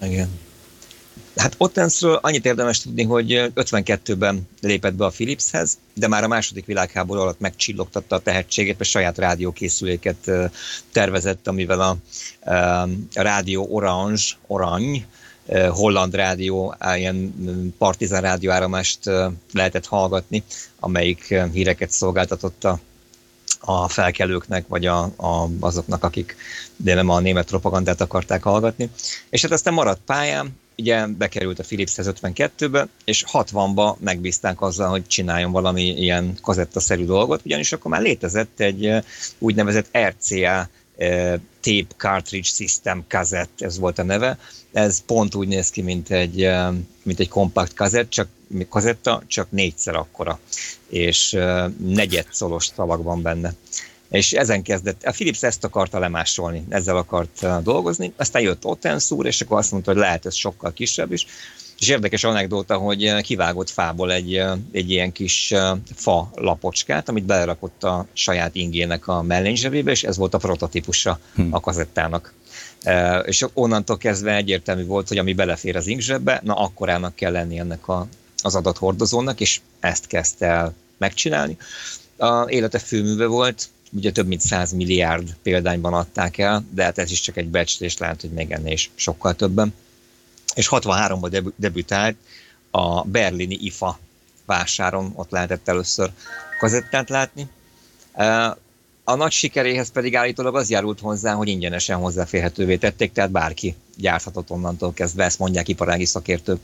Igen. 0.07 0.29
Hát 1.37 1.55
Ottensről 1.59 2.15
annyit 2.15 2.47
érdemes 2.47 2.81
tudni, 2.81 3.03
hogy 3.03 3.51
52-ben 3.55 4.49
lépett 4.61 4.95
be 4.95 5.05
a 5.05 5.11
Philipshez, 5.11 5.79
de 5.95 6.09
már 6.09 6.25
a 6.25 6.29
második 6.29 6.67
világháború 6.67 7.21
alatt 7.21 7.41
megcsillogtatta 7.41 8.17
a 8.17 8.21
tehetségét, 8.21 8.79
mert 8.79 8.91
saját 8.91 9.19
rádiókészüléket 9.19 10.31
tervezett, 10.93 11.49
amivel 11.49 11.81
a, 11.81 11.97
a 13.15 13.23
rádió 13.23 13.67
Orange, 13.71 14.23
Orange, 14.47 15.07
holland 15.71 16.15
rádió, 16.15 16.75
ilyen 16.97 17.35
partizán 17.79 18.23
rádióáramást 18.23 18.99
lehetett 19.53 19.87
hallgatni, 19.87 20.43
amelyik 20.81 21.35
híreket 21.53 21.91
szolgáltatott 21.91 22.65
a 22.65 22.81
a 23.67 23.89
felkelőknek, 23.89 24.69
vagy 24.69 24.87
a, 24.87 25.03
a, 25.03 25.49
azoknak, 25.61 26.05
akik 26.05 26.37
de 26.77 26.95
nem 26.95 27.09
a 27.09 27.21
német 27.21 27.47
propagandát 27.47 28.01
akarták 28.01 28.43
hallgatni. 28.43 28.91
És 29.31 29.43
hát 29.43 29.51
aztán 29.51 29.75
maradt 29.75 30.01
pályán, 30.07 30.59
ugye 30.79 31.07
bekerült 31.07 31.59
a 31.59 31.62
Philips 31.62 31.95
52-be, 31.97 32.89
és 33.05 33.25
60-ba 33.33 33.97
megbízták 33.99 34.61
azzal, 34.61 34.89
hogy 34.89 35.07
csináljon 35.07 35.51
valami 35.51 35.83
ilyen 35.83 36.39
kazettaszerű 36.43 37.05
dolgot, 37.05 37.41
ugyanis 37.45 37.73
akkor 37.73 37.91
már 37.91 38.03
létezett 38.03 38.61
egy 38.61 38.93
úgynevezett 39.39 39.99
RCA 39.99 40.69
Tape 41.61 41.95
Cartridge 41.97 42.49
System 42.49 43.05
kazett, 43.09 43.61
ez 43.61 43.79
volt 43.79 43.99
a 43.99 44.03
neve. 44.03 44.39
Ez 44.77 45.03
pont 45.07 45.35
úgy 45.35 45.49
néz 45.49 45.70
ki, 45.70 45.83
mint 45.83 46.11
egy, 46.11 46.49
mint 47.03 47.20
egy 47.20 47.29
kompakt 47.29 47.74
kazett, 47.74 48.11
csak 48.11 48.29
kazetta, 48.68 49.22
csak 49.27 49.51
négyszer 49.51 49.95
akkora, 49.95 50.39
és 50.89 51.39
negyed 51.79 52.27
szolos 52.31 52.66
szavak 52.66 53.03
van 53.03 53.22
benne. 53.22 53.55
És 54.11 54.33
ezen 54.33 54.62
kezdett, 54.62 55.03
a 55.05 55.11
Philips 55.11 55.43
ezt 55.43 55.64
akarta 55.64 55.99
lemásolni, 55.99 56.64
ezzel 56.68 56.97
akart 56.97 57.62
dolgozni, 57.62 58.12
aztán 58.16 58.43
jött 58.43 58.64
Ottensur, 58.64 59.27
és 59.27 59.41
akkor 59.41 59.59
azt 59.59 59.72
mondta, 59.72 59.91
hogy 59.91 60.01
lehet 60.01 60.27
ez 60.27 60.35
sokkal 60.35 60.72
kisebb 60.72 61.12
is, 61.12 61.27
és 61.79 61.89
érdekes 61.89 62.24
anekdóta, 62.24 62.77
hogy 62.77 63.20
kivágott 63.20 63.70
fából 63.70 64.12
egy, 64.12 64.43
egy 64.72 64.91
ilyen 64.91 65.12
kis 65.12 65.55
fa 65.95 66.31
lapocskát, 66.35 67.09
amit 67.09 67.24
belerakott 67.24 67.85
a 67.85 68.07
saját 68.12 68.55
ingének 68.55 69.09
a 69.09 69.22
mellényzsebébe, 69.22 69.91
és 69.91 70.05
ez 70.05 70.16
volt 70.16 70.35
a 70.35 70.39
prototípusa 70.39 71.18
hm. 71.35 71.43
a 71.51 71.61
kazettának. 71.61 72.33
És 73.24 73.47
onnantól 73.53 73.97
kezdve 73.97 74.34
egyértelmű 74.34 74.84
volt, 74.84 75.09
hogy 75.09 75.18
ami 75.18 75.32
belefér 75.32 75.76
az 75.76 75.87
inkzsebbe, 75.87 76.41
na 76.45 76.55
akkorának 76.55 77.14
kell 77.14 77.32
lenni 77.32 77.59
ennek 77.59 77.89
a, 77.89 78.07
az 78.43 78.55
adathordozónak, 78.55 79.41
és 79.41 79.61
ezt 79.80 80.07
kezdte 80.07 80.47
el 80.47 80.74
megcsinálni. 80.97 81.57
A 82.16 82.49
élete 82.49 82.78
főműve 82.78 83.26
volt, 83.26 83.68
ugye 83.93 84.12
több 84.12 84.26
mint 84.26 84.41
100 84.41 84.72
milliárd 84.72 85.37
példányban 85.43 85.95
adták 85.95 86.39
el, 86.39 86.64
de 86.70 86.82
hát 86.82 86.99
ez 86.99 87.11
is 87.11 87.20
csak 87.20 87.37
egy 87.37 87.49
becslés, 87.49 87.99
lehet, 87.99 88.20
hogy 88.20 88.30
még 88.30 88.51
ennél 88.51 88.72
is 88.72 88.91
sokkal 88.95 89.34
többen. 89.34 89.74
És 90.55 90.68
63-ban 90.70 91.28
debü- 91.30 91.55
debütált 91.57 92.16
a 92.70 93.03
berlini 93.05 93.59
IFA 93.61 93.99
vásáron, 94.45 95.12
ott 95.14 95.30
lehetett 95.30 95.68
először 95.68 96.11
kazettát 96.59 97.09
látni. 97.09 97.47
A 99.09 99.15
nagy 99.15 99.33
sikeréhez 99.33 99.91
pedig 99.91 100.17
állítólag 100.17 100.57
az 100.57 100.71
járult 100.71 101.01
hozzá, 101.01 101.33
hogy 101.33 101.49
ingyenesen 101.49 101.97
hozzáférhetővé 101.97 102.77
tették, 102.77 103.13
tehát 103.13 103.31
bárki 103.31 103.75
gyárthatott 103.97 104.51
onnantól 104.51 104.93
kezdve, 104.93 105.25
ezt 105.25 105.39
mondják 105.39 105.69
iparági 105.69 106.05
szakértők 106.05 106.61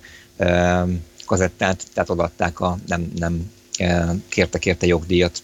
kazettát, 1.26 1.86
tehát 1.94 2.10
odaadták 2.10 2.60
a 2.60 2.78
nem, 2.86 3.12
nem 3.18 3.52
kértek 4.28 4.66
érte 4.66 4.86
jogdíjat 4.86 5.42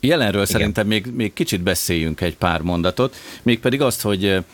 Jelenről 0.00 0.42
Igen. 0.42 0.52
szerintem 0.52 0.86
még, 0.86 1.06
még 1.14 1.32
kicsit 1.32 1.60
beszéljünk 1.60 2.20
egy 2.20 2.36
pár 2.36 2.60
mondatot, 2.60 3.16
mégpedig 3.42 3.80
azt, 3.80 4.02
hogy 4.02 4.44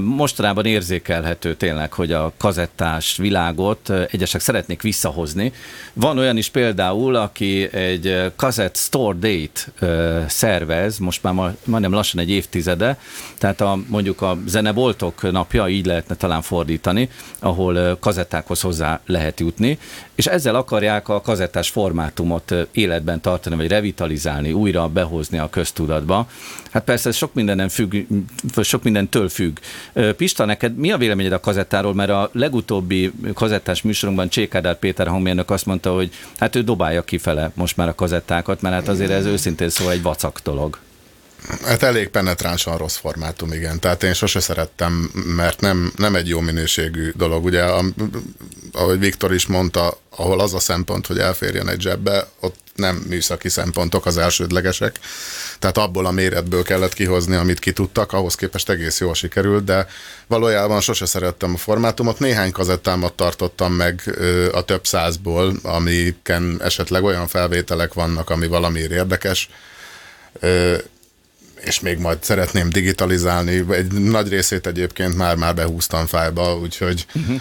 mostanában 0.00 0.66
érzékelhető 0.66 1.54
tényleg, 1.54 1.92
hogy 1.92 2.12
a 2.12 2.32
kazettás 2.36 3.16
világot 3.16 3.90
egyesek 3.90 4.40
szeretnék 4.40 4.82
visszahozni. 4.82 5.52
Van 5.92 6.18
olyan 6.18 6.36
is 6.36 6.48
például, 6.48 7.14
aki 7.14 7.72
egy 7.72 8.32
kazett 8.36 8.76
store 8.76 9.18
date 9.18 9.60
szervez, 10.28 10.98
most 10.98 11.22
már 11.22 11.34
majdnem 11.64 11.92
lassan 11.92 12.20
egy 12.20 12.30
évtizede, 12.30 12.98
tehát 13.38 13.60
a, 13.60 13.78
mondjuk 13.86 14.22
a 14.22 14.38
zeneboltok 14.46 15.30
napja, 15.32 15.68
így 15.68 15.86
lehetne 15.86 16.14
talán 16.14 16.42
fordítani, 16.42 17.08
ahol 17.38 17.96
kazettákhoz 18.00 18.60
hozzá 18.60 19.00
lehet 19.06 19.40
jutni, 19.40 19.78
és 20.14 20.26
ezzel 20.26 20.54
akarják 20.54 21.08
a 21.08 21.20
kazettás 21.20 21.68
formátumot 21.68 22.54
életben 22.72 23.20
tartani, 23.20 23.56
vagy 23.56 23.68
revitalizálni, 23.68 24.52
újra 24.52 24.88
behozni 24.88 25.38
a 25.38 25.50
köztudatba. 25.50 26.28
Hát 26.70 26.84
persze 26.84 27.08
ez 27.08 27.16
sok 27.16 27.34
mindenen 27.34 27.68
függ, 27.68 27.96
sok 28.62 28.82
mindentől 28.82 29.28
függ. 29.28 29.58
Pista, 30.16 30.44
neked 30.44 30.76
mi 30.76 30.90
a 30.90 30.96
véleményed 30.96 31.32
a 31.32 31.40
kazettáról? 31.40 31.94
Mert 31.94 32.10
a 32.10 32.30
legutóbbi 32.32 33.12
kazettás 33.34 33.82
műsorunkban 33.82 34.28
Csékádár 34.28 34.78
Péter 34.78 35.06
hangmérnök 35.06 35.50
azt 35.50 35.66
mondta, 35.66 35.94
hogy 35.94 36.10
hát 36.38 36.56
ő 36.56 36.62
dobálja 36.62 37.02
kifele 37.02 37.50
most 37.54 37.76
már 37.76 37.88
a 37.88 37.94
kazettákat, 37.94 38.60
mert 38.60 38.74
hát 38.74 38.88
azért 38.88 39.10
ez 39.10 39.24
őszintén 39.24 39.68
szó 39.68 39.88
egy 39.88 40.02
vacak 40.02 40.40
dolog. 40.44 40.78
Hát 41.64 41.82
elég 41.82 42.08
penetránsan 42.08 42.76
rossz 42.76 42.96
formátum, 42.96 43.52
igen. 43.52 43.80
Tehát 43.80 44.02
én 44.02 44.12
sose 44.12 44.40
szerettem, 44.40 45.10
mert 45.14 45.60
nem, 45.60 45.92
nem 45.96 46.14
egy 46.14 46.28
jó 46.28 46.40
minőségű 46.40 47.12
dolog. 47.16 47.44
Ugye, 47.44 47.64
ahogy 48.72 48.98
Viktor 48.98 49.34
is 49.34 49.46
mondta, 49.46 50.00
ahol 50.16 50.40
az 50.40 50.54
a 50.54 50.60
szempont, 50.60 51.06
hogy 51.06 51.18
elférjen 51.18 51.68
egy 51.68 51.80
zsebbe, 51.80 52.28
ott 52.40 52.56
nem 52.74 52.96
műszaki 53.08 53.48
szempontok 53.48 54.06
az 54.06 54.18
elsődlegesek. 54.18 54.98
Tehát 55.58 55.78
abból 55.78 56.06
a 56.06 56.10
méretből 56.10 56.62
kellett 56.62 56.92
kihozni, 56.92 57.34
amit 57.34 57.58
ki 57.58 57.72
tudtak, 57.72 58.12
ahhoz 58.12 58.34
képest 58.34 58.70
egész 58.70 59.00
jól 59.00 59.14
sikerült, 59.14 59.64
de 59.64 59.86
valójában 60.26 60.80
sose 60.80 61.06
szerettem 61.06 61.54
a 61.54 61.56
formátumot. 61.56 62.18
Néhány 62.18 62.52
kazettámat 62.52 63.12
tartottam 63.12 63.72
meg 63.72 64.18
a 64.52 64.62
több 64.62 64.86
százból, 64.86 65.56
amiken 65.62 66.60
esetleg 66.62 67.02
olyan 67.04 67.26
felvételek 67.26 67.92
vannak, 67.92 68.30
ami 68.30 68.46
valamiért 68.46 68.90
érdekes 68.90 69.48
és 71.64 71.80
még 71.80 71.98
majd 71.98 72.18
szeretném 72.22 72.70
digitalizálni. 72.70 73.64
Egy 73.70 73.92
nagy 73.92 74.28
részét 74.28 74.66
egyébként 74.66 75.16
már-már 75.16 75.54
behúztam 75.54 76.06
fájba, 76.06 76.58
úgyhogy 76.58 77.06
uh-huh. 77.14 77.40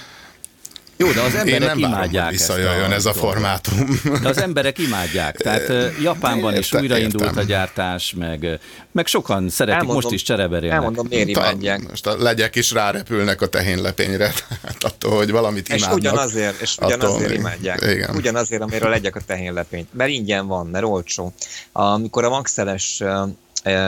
Jó, 1.02 1.12
de 1.12 1.22
az 1.22 1.36
emberek 1.36 1.62
Én 1.62 1.68
nem 1.68 1.78
imádják 1.78 2.12
várom, 2.14 2.30
visszajöjjön 2.30 2.92
ez 2.92 3.06
a 3.06 3.14
formátum. 3.14 4.00
De 4.22 4.30
az 4.30 4.38
emberek 4.38 4.78
imádják. 4.78 5.38
Tehát 5.38 5.94
Japánban 6.02 6.56
is 6.56 6.74
újraindult 6.74 7.24
értem. 7.24 7.38
a 7.38 7.44
gyártás, 7.44 8.14
meg, 8.18 8.60
meg 8.92 9.08
sokan 9.08 9.50
szeretik, 9.50 9.80
elmondom, 9.80 10.02
most 10.04 10.16
is 10.16 10.22
csereberélnek. 10.22 10.78
Elmondom, 10.78 11.08
miért 11.10 11.28
imádják. 11.28 11.90
Most 11.90 12.08
a 12.08 12.18
legyek 12.18 12.56
is 12.56 12.72
rárepülnek 12.72 13.42
a 13.42 13.48
tehénlepényre, 13.48 14.26
hát 14.66 14.84
attól, 14.84 15.16
hogy 15.16 15.32
valamit 15.32 15.68
imádnak. 15.68 15.90
És 15.90 15.96
ugyanazért, 15.96 16.62
és 16.62 16.78
ugyanazért 16.78 17.24
attól, 17.24 17.32
imádják. 17.32 17.82
Igen. 17.82 18.16
Ugyanazért, 18.16 18.62
amire 18.62 18.86
a 18.86 18.90
legyek 18.90 19.16
a 19.16 19.22
tehénlepényt. 19.26 19.88
Mert 19.94 20.10
ingyen 20.10 20.48
van, 20.48 20.68
mert 20.68 20.86
olcsó. 20.86 21.34
Amikor 21.72 22.26
a 22.26 22.30
maxeles 22.30 23.04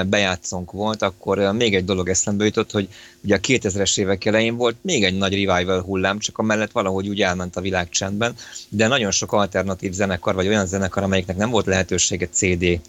bejátszónk 0.06 0.72
volt, 0.72 1.02
akkor 1.02 1.38
még 1.38 1.76
egy 1.76 1.86
dolog 1.86 2.10
eszembe 2.10 2.46
jutott, 2.46 2.72
hogy 2.72 2.88
ugye 3.24 3.36
a 3.36 3.40
2000-es 3.40 4.00
évek 4.00 4.26
elején 4.26 4.56
volt 4.56 4.76
még 4.82 5.04
egy 5.04 5.18
nagy 5.18 5.46
revival 5.46 5.82
hullám, 5.82 6.20
csak 6.20 6.38
amellett 6.38 6.72
valahogy 6.72 7.08
úgy 7.08 7.22
elment 7.22 7.56
a 7.56 7.62
világ 7.62 7.90
csendben, 7.90 8.36
de 8.70 8.88
nagyon 8.88 9.12
sok 9.12 9.32
alternatív 9.32 9.92
zenekar, 9.92 10.36
vagy 10.36 10.48
olyan 10.48 10.66
zenekar, 10.66 11.04
amelyiknek 11.04 11.38
nem 11.38 11.50
volt 11.50 11.66
lehetősége 11.66 12.28
CD 12.28 12.80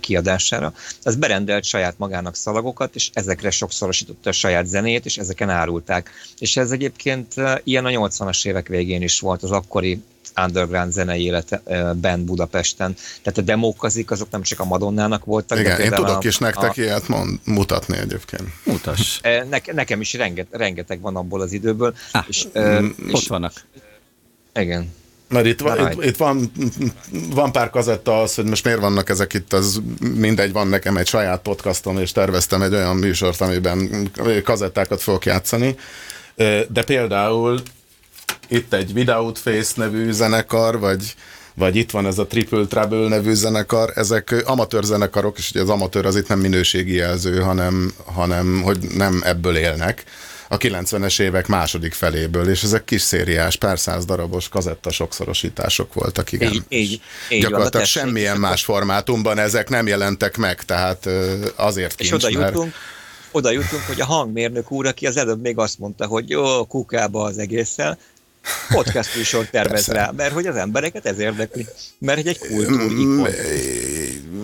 kiadására, 0.00 0.72
az 1.02 1.16
berendelt 1.16 1.64
saját 1.64 1.98
magának 1.98 2.36
szalagokat, 2.36 2.94
és 2.94 3.10
ezekre 3.12 3.50
sokszorosította 3.50 4.28
a 4.28 4.32
saját 4.32 4.66
zenét, 4.66 5.04
és 5.04 5.18
ezeken 5.18 5.50
árulták. 5.50 6.10
És 6.38 6.56
ez 6.56 6.70
egyébként 6.70 7.34
ilyen 7.64 7.84
a 7.84 7.88
80-as 7.88 8.46
évek 8.46 8.68
végén 8.68 9.02
is 9.02 9.20
volt 9.20 9.42
az 9.42 9.50
akkori 9.50 10.02
underground 10.44 10.92
zenei 10.92 11.22
életben 11.22 12.24
Budapesten. 12.24 12.94
Tehát 13.22 13.38
a 13.38 13.42
demókazik 13.42 14.10
azok 14.10 14.30
nem 14.30 14.42
csak 14.42 14.60
a 14.60 14.64
Madonnának 14.64 15.24
voltak. 15.24 15.58
Igen, 15.58 15.80
én 15.80 15.90
tudok 15.90 16.24
a, 16.24 16.26
is 16.26 16.38
nektek 16.38 16.70
a, 16.70 16.72
ilyet 16.74 17.08
mond, 17.08 17.38
mutatni 17.44 17.96
egyébként. 17.96 18.48
Mutass. 18.64 19.20
Ne, 19.22 19.60
nekem 19.72 20.00
is 20.00 20.12
renget, 20.12 20.46
rengeteg 20.50 21.00
van 21.00 21.16
abból 21.16 21.40
az 21.40 21.52
időből. 21.52 21.94
Ah, 22.12 22.24
és, 22.28 22.46
és, 22.52 23.12
ott 23.12 23.26
vannak. 23.26 23.52
Igen. 24.54 24.92
Mert 25.28 25.46
itt, 25.46 25.60
van, 25.60 25.92
itt, 25.92 26.04
itt 26.04 26.16
van, 26.16 26.52
van 27.10 27.52
pár 27.52 27.70
kazetta 27.70 28.20
az, 28.20 28.34
hogy 28.34 28.44
most 28.44 28.64
miért 28.64 28.80
vannak 28.80 29.08
ezek 29.08 29.34
itt, 29.34 29.52
az 29.52 29.82
mindegy, 30.14 30.52
van 30.52 30.68
nekem 30.68 30.96
egy 30.96 31.06
saját 31.06 31.42
podcastom, 31.42 31.98
és 31.98 32.12
terveztem 32.12 32.62
egy 32.62 32.74
olyan 32.74 32.96
műsort, 32.96 33.40
amiben 33.40 34.10
kazettákat 34.44 35.02
fogok 35.02 35.24
játszani. 35.24 35.76
De 36.68 36.82
például 36.86 37.62
itt 38.48 38.72
egy 38.72 38.92
Without 38.94 39.38
Face 39.38 39.72
nevű 39.74 40.10
zenekar, 40.10 40.78
vagy, 40.78 41.14
vagy 41.54 41.76
itt 41.76 41.90
van 41.90 42.06
ez 42.06 42.18
a 42.18 42.26
Triple 42.26 42.66
Trouble 42.66 43.08
nevű 43.08 43.32
zenekar, 43.32 43.92
ezek 43.94 44.42
amatőr 44.44 44.84
zenekarok, 44.84 45.38
és 45.38 45.50
ugye 45.50 45.60
az 45.60 45.68
amatőr 45.68 46.06
az 46.06 46.16
itt 46.16 46.28
nem 46.28 46.38
minőségi 46.38 46.94
jelző, 46.94 47.40
hanem, 47.40 47.92
hanem 48.04 48.62
hogy 48.62 48.78
nem 48.94 49.20
ebből 49.24 49.56
élnek. 49.56 50.04
A 50.50 50.56
90-es 50.56 51.20
évek 51.20 51.46
második 51.46 51.92
feléből, 51.92 52.48
és 52.48 52.62
ezek 52.62 52.84
kis 52.84 53.02
szériás, 53.02 53.56
pár 53.56 53.78
száz 53.78 54.04
darabos 54.04 54.48
kazetta 54.48 54.90
sokszorosítások 54.90 55.94
voltak, 55.94 56.32
igen. 56.32 56.52
Így, 56.52 56.62
így, 56.68 57.00
így 57.30 57.40
Gyakorlatilag 57.40 57.72
van, 57.72 57.84
semmilyen 57.84 58.38
más 58.38 58.64
formátumban 58.64 59.38
ezek 59.38 59.68
nem 59.68 59.86
jelentek 59.86 60.36
meg, 60.36 60.64
tehát 60.64 61.08
azért 61.56 61.94
kincs, 61.94 62.08
És 62.08 62.14
oda 62.14 62.28
jutunk, 62.28 62.74
oda 63.30 63.50
jutunk, 63.50 63.82
hogy 63.82 64.00
a 64.00 64.04
hangmérnök 64.04 64.70
úr, 64.70 64.86
aki 64.86 65.06
az 65.06 65.16
előbb 65.16 65.40
még 65.40 65.58
azt 65.58 65.78
mondta, 65.78 66.06
hogy 66.06 66.30
jó, 66.30 66.64
kukába 66.64 67.22
az 67.22 67.38
egésszel, 67.38 67.98
podcast 68.68 69.16
műsor 69.16 69.46
tervez 69.50 69.86
rá, 69.86 70.10
mert 70.16 70.32
hogy 70.32 70.46
az 70.46 70.56
embereket 70.56 71.06
ez 71.06 71.18
érdekli, 71.18 71.66
mert 71.98 72.26
egy 72.26 72.38
kultúrikon. 72.38 73.28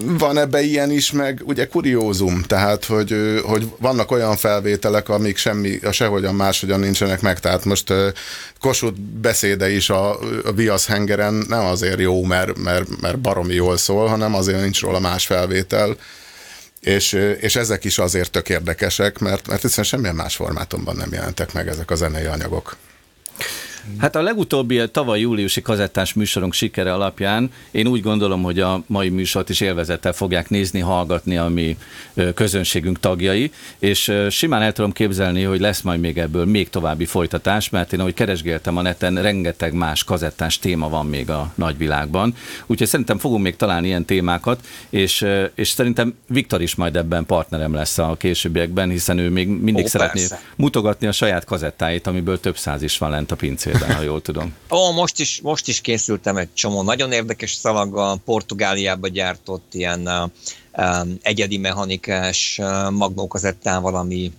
Mm, 0.04 0.16
van 0.16 0.38
ebbe 0.38 0.62
ilyen 0.62 0.90
is, 0.90 1.12
meg 1.12 1.42
ugye 1.44 1.66
kuriózum, 1.66 2.42
tehát 2.42 2.84
hogy, 2.84 3.40
hogy 3.44 3.68
vannak 3.78 4.10
olyan 4.10 4.36
felvételek, 4.36 5.08
amik 5.08 5.36
semmi, 5.36 5.78
a 5.82 5.92
sehogyan 5.92 6.34
máshogyan 6.34 6.80
nincsenek 6.80 7.20
meg, 7.20 7.40
tehát 7.40 7.64
most 7.64 7.92
Kossuth 8.60 8.98
beszéde 9.00 9.70
is 9.70 9.90
a, 9.90 10.10
a 10.44 10.52
Viasz 10.54 10.86
hengeren 10.86 11.44
nem 11.48 11.64
azért 11.64 12.00
jó, 12.00 12.24
mert, 12.24 12.58
mert, 12.58 13.00
mert 13.00 13.18
baromi 13.18 13.54
jól 13.54 13.76
szól, 13.76 14.06
hanem 14.06 14.34
azért 14.34 14.60
nincs 14.60 14.80
róla 14.80 15.00
más 15.00 15.26
felvétel, 15.26 15.96
és, 16.80 17.12
és 17.40 17.56
ezek 17.56 17.84
is 17.84 17.98
azért 17.98 18.30
tök 18.30 18.48
érdekesek, 18.48 19.18
mert, 19.18 19.46
mert 19.46 19.64
egyszerűen 19.64 19.88
semmilyen 19.88 20.14
más 20.14 20.36
formátumban 20.36 20.96
nem 20.96 21.12
jelentek 21.12 21.52
meg 21.52 21.68
ezek 21.68 21.90
a 21.90 21.94
zenei 21.94 22.24
anyagok. 22.24 22.76
Hát 23.98 24.16
a 24.16 24.22
legutóbbi 24.22 24.90
tavaly 24.90 25.20
júliusi 25.20 25.62
kazettás 25.62 26.12
műsorunk 26.12 26.52
sikere 26.52 26.92
alapján 26.92 27.50
én 27.70 27.86
úgy 27.86 28.02
gondolom, 28.02 28.42
hogy 28.42 28.60
a 28.60 28.82
mai 28.86 29.08
műsort 29.08 29.48
is 29.48 29.60
élvezettel 29.60 30.12
fogják 30.12 30.48
nézni, 30.48 30.80
hallgatni 30.80 31.36
a 31.36 31.48
mi 31.48 31.76
közönségünk 32.34 33.00
tagjai, 33.00 33.52
és 33.78 34.12
simán 34.30 34.62
el 34.62 34.72
tudom 34.72 34.92
képzelni, 34.92 35.42
hogy 35.42 35.60
lesz 35.60 35.80
majd 35.80 36.00
még 36.00 36.18
ebből 36.18 36.44
még 36.44 36.70
további 36.70 37.04
folytatás, 37.04 37.70
mert 37.70 37.92
én 37.92 38.00
ahogy 38.00 38.14
keresgéltem 38.14 38.76
a 38.76 38.82
neten, 38.82 39.22
rengeteg 39.22 39.72
más 39.72 40.04
kazettás 40.04 40.58
téma 40.58 40.88
van 40.88 41.06
még 41.06 41.30
a 41.30 41.52
nagyvilágban. 41.54 42.34
Úgyhogy 42.66 42.88
szerintem 42.88 43.18
fogunk 43.18 43.42
még 43.42 43.56
találni 43.56 43.86
ilyen 43.86 44.04
témákat, 44.04 44.66
és, 44.90 45.26
és 45.54 45.68
szerintem 45.68 46.14
Viktor 46.26 46.62
is 46.62 46.74
majd 46.74 46.96
ebben 46.96 47.26
partnerem 47.26 47.74
lesz 47.74 47.98
a 47.98 48.16
későbbiekben, 48.18 48.90
hiszen 48.90 49.18
ő 49.18 49.30
még 49.30 49.48
mindig 49.48 49.84
Ó, 49.84 49.88
szeretné 49.88 50.20
persze. 50.20 50.40
mutogatni 50.56 51.06
a 51.06 51.12
saját 51.12 51.44
kazettáit, 51.44 52.06
amiből 52.06 52.40
több 52.40 52.56
száz 52.56 52.82
is 52.82 52.98
van 52.98 53.10
lent 53.10 53.30
a 53.30 53.36
pincén 53.36 53.73
évben, 53.74 53.96
ha 53.96 54.02
jól 54.02 54.22
tudom. 54.22 54.54
Ó, 54.70 54.92
most 54.92 55.20
is, 55.20 55.40
most 55.42 55.68
is 55.68 55.80
készültem 55.80 56.36
egy 56.36 56.48
csomó 56.54 56.82
nagyon 56.82 57.12
érdekes 57.12 57.52
szalaggal, 57.52 58.20
Portugáliába 58.24 59.08
gyártott 59.08 59.74
ilyen 59.74 60.30
uh, 60.72 61.06
egyedi 61.22 61.58
mechanikás 61.58 62.58
uh, 62.62 62.90
magnókazettával, 62.90 63.94
ami 63.94 64.32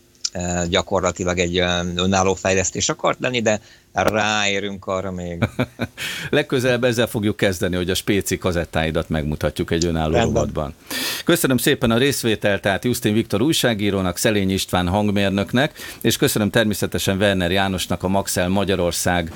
gyakorlatilag 0.69 1.39
egy 1.39 1.57
önálló 1.95 2.33
fejlesztés 2.33 2.89
akart 2.89 3.19
lenni, 3.19 3.41
de 3.41 3.61
ráérünk 4.03 4.85
arra 4.85 5.11
még. 5.11 5.43
Legközelebb 6.29 6.83
ezzel 6.83 7.07
fogjuk 7.07 7.37
kezdeni, 7.37 7.75
hogy 7.75 7.89
a 7.89 7.95
spéci 7.95 8.37
kazettáidat 8.37 9.09
megmutatjuk 9.09 9.71
egy 9.71 9.85
önálló 9.85 10.19
robotban. 10.19 10.73
Köszönöm 11.25 11.57
szépen 11.57 11.91
a 11.91 11.97
részvételt, 11.97 12.61
tehát 12.61 12.85
Justin 12.85 13.13
Viktor 13.13 13.41
újságírónak, 13.41 14.17
Szelény 14.17 14.51
István 14.51 14.87
hangmérnöknek, 14.87 15.73
és 16.01 16.17
köszönöm 16.17 16.49
természetesen 16.49 17.17
Werner 17.17 17.51
Jánosnak, 17.51 18.03
a 18.03 18.07
Maxel 18.07 18.49
Magyarország, 18.49 19.31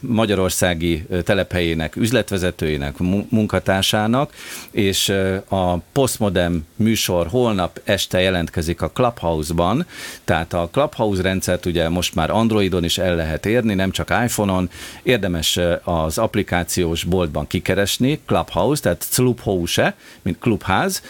Magyarországi 0.00 1.06
telephelyének 1.24 1.96
üzletvezetőjének, 1.96 2.94
munkatársának, 3.28 4.32
és 4.70 5.08
a 5.48 5.76
Postmodern 5.76 6.66
műsor 6.76 7.26
holnap 7.26 7.80
este 7.84 8.20
jelentkezik 8.20 8.82
a 8.82 8.90
Clubhouse-ban, 8.90 9.86
tehát 10.24 10.52
a 10.52 10.68
Clubhouse 10.72 11.22
rendszert 11.22 11.66
ugye 11.66 11.88
most 11.88 12.14
már 12.14 12.30
Androidon 12.30 12.84
is 12.84 12.98
el 12.98 13.16
lehet 13.16 13.46
érni, 13.46 13.71
venni, 13.76 13.80
nem 13.80 13.90
csak 13.90 14.24
iPhone-on. 14.24 14.70
Érdemes 15.02 15.58
az 15.84 16.18
applikációs 16.18 17.04
boltban 17.04 17.46
kikeresni, 17.46 18.20
Clubhouse, 18.26 18.82
tehát 18.82 19.06
Clubhouse, 19.12 19.94
mint 20.22 20.38
klubház, 20.38 21.02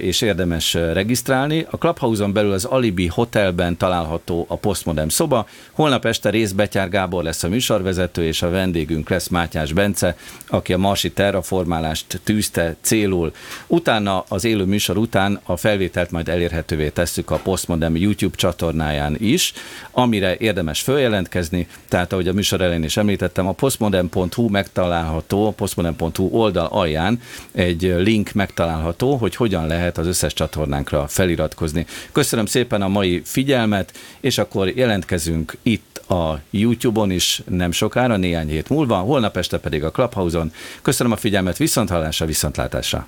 és 0.00 0.20
érdemes 0.20 0.74
regisztrálni. 0.74 1.66
A 1.70 1.76
Clubhouse-on 1.76 2.32
belül 2.32 2.52
az 2.52 2.64
Alibi 2.64 3.06
Hotelben 3.06 3.76
található 3.76 4.44
a 4.48 4.56
Postmodern 4.56 5.08
szoba. 5.08 5.46
Holnap 5.70 6.04
este 6.04 6.30
részbetyár 6.30 6.88
Gábor 6.88 7.22
lesz 7.22 7.42
a 7.42 7.48
műsorvezető, 7.48 8.24
és 8.24 8.42
a 8.42 8.50
vendégünk 8.50 9.08
lesz 9.08 9.28
Mátyás 9.28 9.72
Bence, 9.72 10.16
aki 10.46 10.72
a 10.72 10.78
Marsi 10.78 11.10
terraformálást 11.10 12.20
tűzte 12.24 12.76
célul. 12.80 13.32
Utána, 13.66 14.24
az 14.28 14.44
élő 14.44 14.64
műsor 14.64 14.96
után 14.96 15.40
a 15.44 15.56
felvételt 15.56 16.10
majd 16.10 16.28
elérhetővé 16.28 16.88
tesszük 16.88 17.30
a 17.30 17.36
Postmodern 17.36 17.96
YouTube 17.96 18.36
csatornáján 18.36 19.16
is, 19.18 19.52
amire 19.90 20.36
érdemes 20.38 20.80
följelentkezni, 20.80 21.66
tehát 21.88 22.12
ahogy 22.12 22.28
a 22.28 22.32
műsor 22.32 22.60
elején 22.60 22.84
is 22.84 22.96
említettem, 22.96 23.46
a 23.46 23.52
postmodern.hu 23.52 24.48
megtalálható, 24.48 25.46
a 25.46 25.50
postmodern.hu 25.50 26.28
oldal 26.30 26.66
alján 26.66 27.20
egy 27.52 27.94
link 27.98 28.32
megtalálható, 28.32 29.16
hogy 29.16 29.36
hogyan 29.36 29.66
lehet 29.66 29.98
az 29.98 30.06
összes 30.06 30.32
csatornánkra 30.32 31.06
feliratkozni. 31.06 31.86
Köszönöm 32.12 32.46
szépen 32.46 32.82
a 32.82 32.88
mai 32.88 33.22
figyelmet, 33.24 33.92
és 34.20 34.38
akkor 34.38 34.68
jelentkezünk 34.68 35.56
itt 35.62 35.98
a 36.08 36.40
YouTube-on 36.50 37.10
is 37.10 37.42
nem 37.48 37.72
sokára, 37.72 38.16
néhány 38.16 38.48
hét 38.48 38.68
múlva, 38.68 38.96
holnap 38.96 39.36
este 39.36 39.58
pedig 39.58 39.84
a 39.84 39.90
Clubhouse-on. 39.90 40.52
Köszönöm 40.82 41.12
a 41.12 41.16
figyelmet, 41.16 41.56
viszonthallásra, 41.56 42.26
viszontlátásra! 42.26 43.06